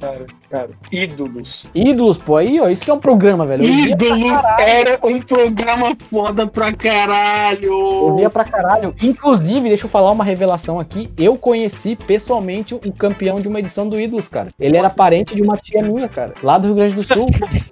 Cara, 0.00 0.26
cara, 0.48 0.70
ídolos. 0.92 1.66
Ídolos, 1.74 2.18
pô, 2.18 2.36
aí, 2.36 2.60
ó. 2.60 2.68
Isso 2.68 2.84
que 2.84 2.90
é 2.90 2.94
um 2.94 3.00
programa, 3.00 3.44
velho. 3.44 3.64
Ídolos 3.64 4.42
era 4.58 4.98
um 5.04 5.20
programa 5.20 5.96
foda 6.10 6.46
pra 6.46 6.72
caralho. 6.72 7.72
Eu 7.72 8.16
via 8.16 8.30
pra 8.30 8.44
caralho. 8.44 8.94
Inclusive, 9.02 9.68
deixa 9.68 9.86
eu 9.86 9.90
falar 9.90 10.12
uma 10.12 10.24
revelação 10.24 10.78
aqui. 10.78 11.10
Eu 11.18 11.36
conheci 11.36 11.96
pessoalmente 11.96 12.74
o 12.74 12.92
campeão 12.92 13.40
de 13.40 13.48
uma 13.48 13.58
edição 13.58 13.88
do 13.88 13.98
Ídolos, 13.98 14.28
cara. 14.28 14.50
Ele 14.58 14.76
era 14.76 14.88
parente 14.88 15.34
de 15.34 15.42
uma 15.42 15.56
tia 15.56 15.82
minha, 15.82 16.08
cara. 16.08 16.34
Lá 16.42 16.58
do 16.58 16.68
Rio 16.68 16.76
Grande 16.76 16.94
do 16.94 17.02
Sul. 17.02 17.26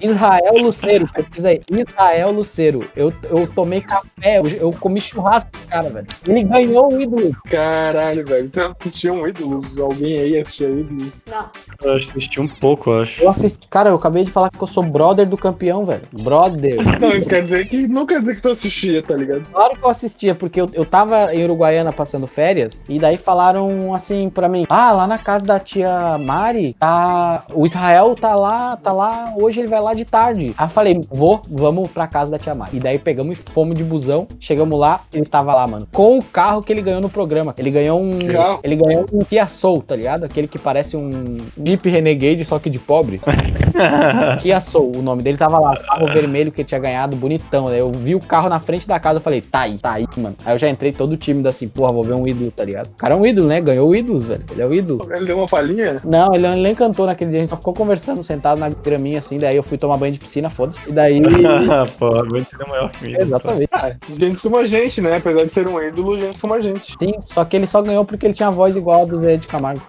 Israel 0.00 0.54
Luceiro, 0.58 1.08
pesquisa 1.12 1.48
aí. 1.48 1.60
Israel 1.70 2.30
Luceiro. 2.32 2.88
Eu, 2.96 3.12
eu 3.24 3.46
tomei 3.46 3.80
café, 3.80 4.38
eu, 4.38 4.46
eu 4.46 4.72
comi 4.72 5.00
churrasco 5.00 5.50
com 5.52 5.68
cara, 5.68 5.90
velho. 5.90 6.06
Ele 6.28 6.44
ganhou 6.44 6.92
o 6.92 7.00
ídolo. 7.00 7.36
Caralho, 7.48 8.24
velho. 8.26 8.46
Então, 8.46 8.74
tinham 8.90 9.26
ídolos? 9.26 9.76
Alguém 9.78 10.18
aí 10.18 10.38
assistia 10.38 10.68
ídolos? 10.68 11.18
Não. 11.26 11.50
Eu 11.82 11.96
assisti 11.96 12.40
um 12.40 12.48
pouco, 12.48 12.90
eu 12.90 13.02
acho. 13.02 13.22
Eu 13.22 13.28
assisti, 13.28 13.68
cara, 13.68 13.90
eu 13.90 13.96
acabei 13.96 14.24
de 14.24 14.30
falar 14.30 14.50
que 14.50 14.62
eu 14.62 14.66
sou 14.66 14.82
brother 14.82 15.28
do 15.28 15.36
campeão, 15.36 15.84
velho. 15.84 16.02
Brother. 16.12 16.76
Não, 17.00 17.12
isso 17.12 17.28
quer 17.28 17.44
dizer 17.44 17.66
que 17.66 17.88
não 17.88 18.06
quer 18.06 18.20
dizer 18.20 18.36
que 18.36 18.42
tu 18.42 18.50
assistia, 18.50 19.02
tá 19.02 19.16
ligado? 19.16 19.42
Claro 19.50 19.76
que 19.76 19.84
eu 19.84 19.88
assistia, 19.88 20.34
porque 20.34 20.60
eu, 20.60 20.70
eu 20.72 20.84
tava 20.84 21.34
em 21.34 21.44
Uruguaiana 21.44 21.92
passando 21.92 22.26
férias, 22.26 22.80
e 22.88 22.98
daí 22.98 23.16
falaram 23.16 23.94
assim 23.94 24.30
pra 24.30 24.48
mim: 24.48 24.64
Ah, 24.68 24.92
lá 24.92 25.06
na 25.06 25.18
casa 25.18 25.44
da 25.44 25.58
tia 25.58 26.18
Mari, 26.18 26.74
tá. 26.78 27.44
O 27.52 27.66
Israel 27.66 28.14
tá 28.14 28.34
lá, 28.34 28.76
tá 28.76 28.92
lá, 28.92 29.21
hoje 29.36 29.60
ele 29.60 29.68
vai 29.68 29.80
lá 29.80 29.94
de 29.94 30.04
tarde. 30.04 30.54
Aí 30.56 30.66
eu 30.66 30.70
falei, 30.70 31.00
vou, 31.10 31.42
vamos 31.48 31.90
pra 31.90 32.06
casa 32.06 32.30
da 32.30 32.38
tia 32.38 32.54
Mari. 32.54 32.76
E 32.76 32.80
daí 32.80 32.98
pegamos 32.98 33.38
e 33.38 33.42
fomos 33.52 33.76
de 33.76 33.84
busão, 33.84 34.26
chegamos 34.40 34.78
lá, 34.78 35.00
ele 35.12 35.26
tava 35.26 35.54
lá, 35.54 35.66
mano. 35.66 35.86
Com 35.92 36.18
o 36.18 36.22
carro 36.22 36.62
que 36.62 36.72
ele 36.72 36.82
ganhou 36.82 37.00
no 37.00 37.08
programa. 37.08 37.54
Ele 37.56 37.70
ganhou 37.70 38.00
um. 38.00 38.18
Ele 38.62 38.76
ganhou 38.76 39.06
um 39.12 39.24
Kia 39.24 39.46
Soul, 39.46 39.82
tá 39.82 39.96
ligado? 39.96 40.24
Aquele 40.24 40.48
que 40.48 40.58
parece 40.58 40.96
um 40.96 41.38
Jeep 41.62 41.88
Renegade, 41.88 42.44
só 42.44 42.58
que 42.58 42.70
de 42.70 42.78
pobre. 42.78 43.20
Kia 44.40 44.60
Soul, 44.60 44.96
o 44.96 45.02
nome 45.02 45.22
dele 45.22 45.38
tava 45.38 45.58
lá, 45.58 45.76
carro 45.76 46.06
vermelho 46.06 46.50
que 46.50 46.62
ele 46.62 46.68
tinha 46.68 46.80
ganhado, 46.80 47.16
bonitão. 47.16 47.66
Daí 47.66 47.78
eu 47.78 47.90
vi 47.90 48.14
o 48.14 48.20
carro 48.20 48.48
na 48.48 48.60
frente 48.60 48.86
da 48.86 48.98
casa, 48.98 49.18
eu 49.18 49.22
falei, 49.22 49.40
tá 49.40 49.60
aí, 49.60 49.78
tá 49.78 49.92
aí, 49.92 50.06
mano. 50.16 50.36
Aí 50.44 50.54
eu 50.54 50.58
já 50.58 50.68
entrei 50.68 50.92
todo 50.92 51.16
tímido 51.16 51.48
assim, 51.48 51.68
porra, 51.68 51.92
vou 51.92 52.04
ver 52.04 52.14
um 52.14 52.26
ídolo, 52.26 52.50
tá 52.50 52.64
ligado? 52.64 52.88
O 52.88 52.96
cara 52.96 53.14
é 53.14 53.16
um 53.16 53.26
ídolo, 53.26 53.48
né? 53.48 53.60
Ganhou 53.60 53.88
o 53.88 53.94
ídolos, 53.94 54.26
velho. 54.26 54.44
Ele 54.50 54.62
é 54.62 54.66
o 54.66 54.74
ídolo. 54.74 55.08
Ele 55.12 55.26
deu 55.26 55.36
uma 55.36 55.46
palhinha? 55.46 55.96
Não, 56.04 56.34
ele, 56.34 56.46
ele 56.46 56.62
nem 56.62 56.74
cantou 56.74 57.06
naquele 57.06 57.30
dia, 57.30 57.40
a 57.40 57.42
gente 57.42 57.50
só 57.50 57.56
ficou 57.56 57.74
conversando, 57.74 58.22
sentado 58.22 58.58
na 58.58 58.68
graminha 58.68 59.11
assim, 59.16 59.38
daí 59.38 59.56
eu 59.56 59.62
fui 59.62 59.78
tomar 59.78 59.96
banho 59.96 60.12
de 60.12 60.18
piscina, 60.18 60.50
foda-se. 60.50 60.78
E 60.88 60.92
daí. 60.92 61.20
Pô, 61.98 62.08
a 62.08 62.68
maior 62.68 62.92
família. 62.92 63.22
Exatamente. 63.22 63.68
Ah, 63.72 63.94
gente 64.08 64.40
como 64.40 64.56
a 64.56 64.64
gente, 64.64 65.00
né? 65.00 65.16
Apesar 65.16 65.44
de 65.44 65.52
ser 65.52 65.66
um 65.66 65.80
ídolo, 65.82 66.18
gente 66.18 66.40
como 66.40 66.54
a 66.54 66.60
gente. 66.60 66.94
Sim, 66.98 67.14
só 67.26 67.44
que 67.44 67.56
ele 67.56 67.66
só 67.66 67.82
ganhou 67.82 68.04
porque 68.04 68.26
ele 68.26 68.34
tinha 68.34 68.48
a 68.48 68.52
voz 68.52 68.76
igual 68.76 69.02
a 69.02 69.04
do 69.04 69.20
Zé 69.20 69.36
de 69.36 69.46
Camargo. 69.46 69.82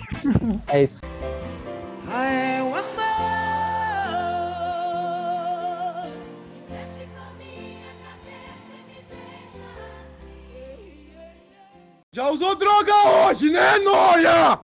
É 0.67 0.83
isso. 0.83 1.01
Já 12.15 12.29
usou 12.29 12.53
droga 12.53 12.93
hoje, 13.27 13.49
né, 13.49 13.79
Noia? 13.79 14.59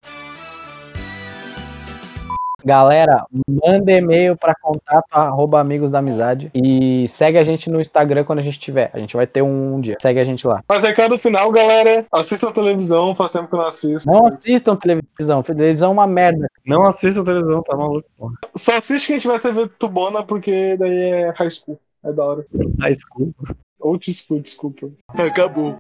Galera, 2.66 3.28
manda 3.48 3.92
e-mail 3.92 4.36
pra 4.36 4.56
contato 4.56 5.06
arroba 5.12 5.60
amigos 5.60 5.92
da 5.92 6.00
amizade 6.00 6.50
e 6.56 7.08
segue 7.10 7.38
a 7.38 7.44
gente 7.44 7.70
no 7.70 7.80
Instagram 7.80 8.24
quando 8.24 8.40
a 8.40 8.42
gente 8.42 8.60
tiver. 8.60 8.90
A 8.92 8.98
gente 8.98 9.16
vai 9.16 9.28
ter 9.28 9.44
um 9.44 9.80
dia. 9.80 9.96
Segue 10.02 10.20
a 10.20 10.26
gente 10.26 10.48
lá. 10.48 10.64
Mas 10.68 10.82
recado 10.82 11.16
final, 11.20 11.52
galera. 11.52 12.04
Assistam 12.12 12.50
a 12.50 12.54
televisão, 12.54 13.14
faz 13.14 13.32
tempo 13.32 13.48
que 13.48 13.54
eu 13.54 13.60
não 13.60 13.68
assisto. 13.68 14.10
Não 14.10 14.26
assistam 14.26 14.76
televisão. 14.76 15.44
Televisão 15.44 15.90
é 15.90 15.94
uma 15.94 16.08
merda. 16.08 16.50
Não 16.66 16.88
assista 16.88 17.24
televisão, 17.24 17.62
tá 17.62 17.78
maluco, 17.78 18.10
pô. 18.18 18.32
Só 18.56 18.78
assiste 18.78 19.08
quem 19.08 19.20
tiver 19.20 19.40
TV 19.40 19.68
Tubona, 19.78 20.24
porque 20.24 20.76
daí 20.78 20.98
é 20.98 21.34
high 21.38 21.52
school. 21.52 21.80
É 22.04 22.12
da 22.12 22.26
hora. 22.26 22.46
High 22.82 22.96
school. 22.96 23.32
Old 23.80 24.12
school, 24.12 24.40
desculpa. 24.40 24.90
Acabou. 25.10 25.74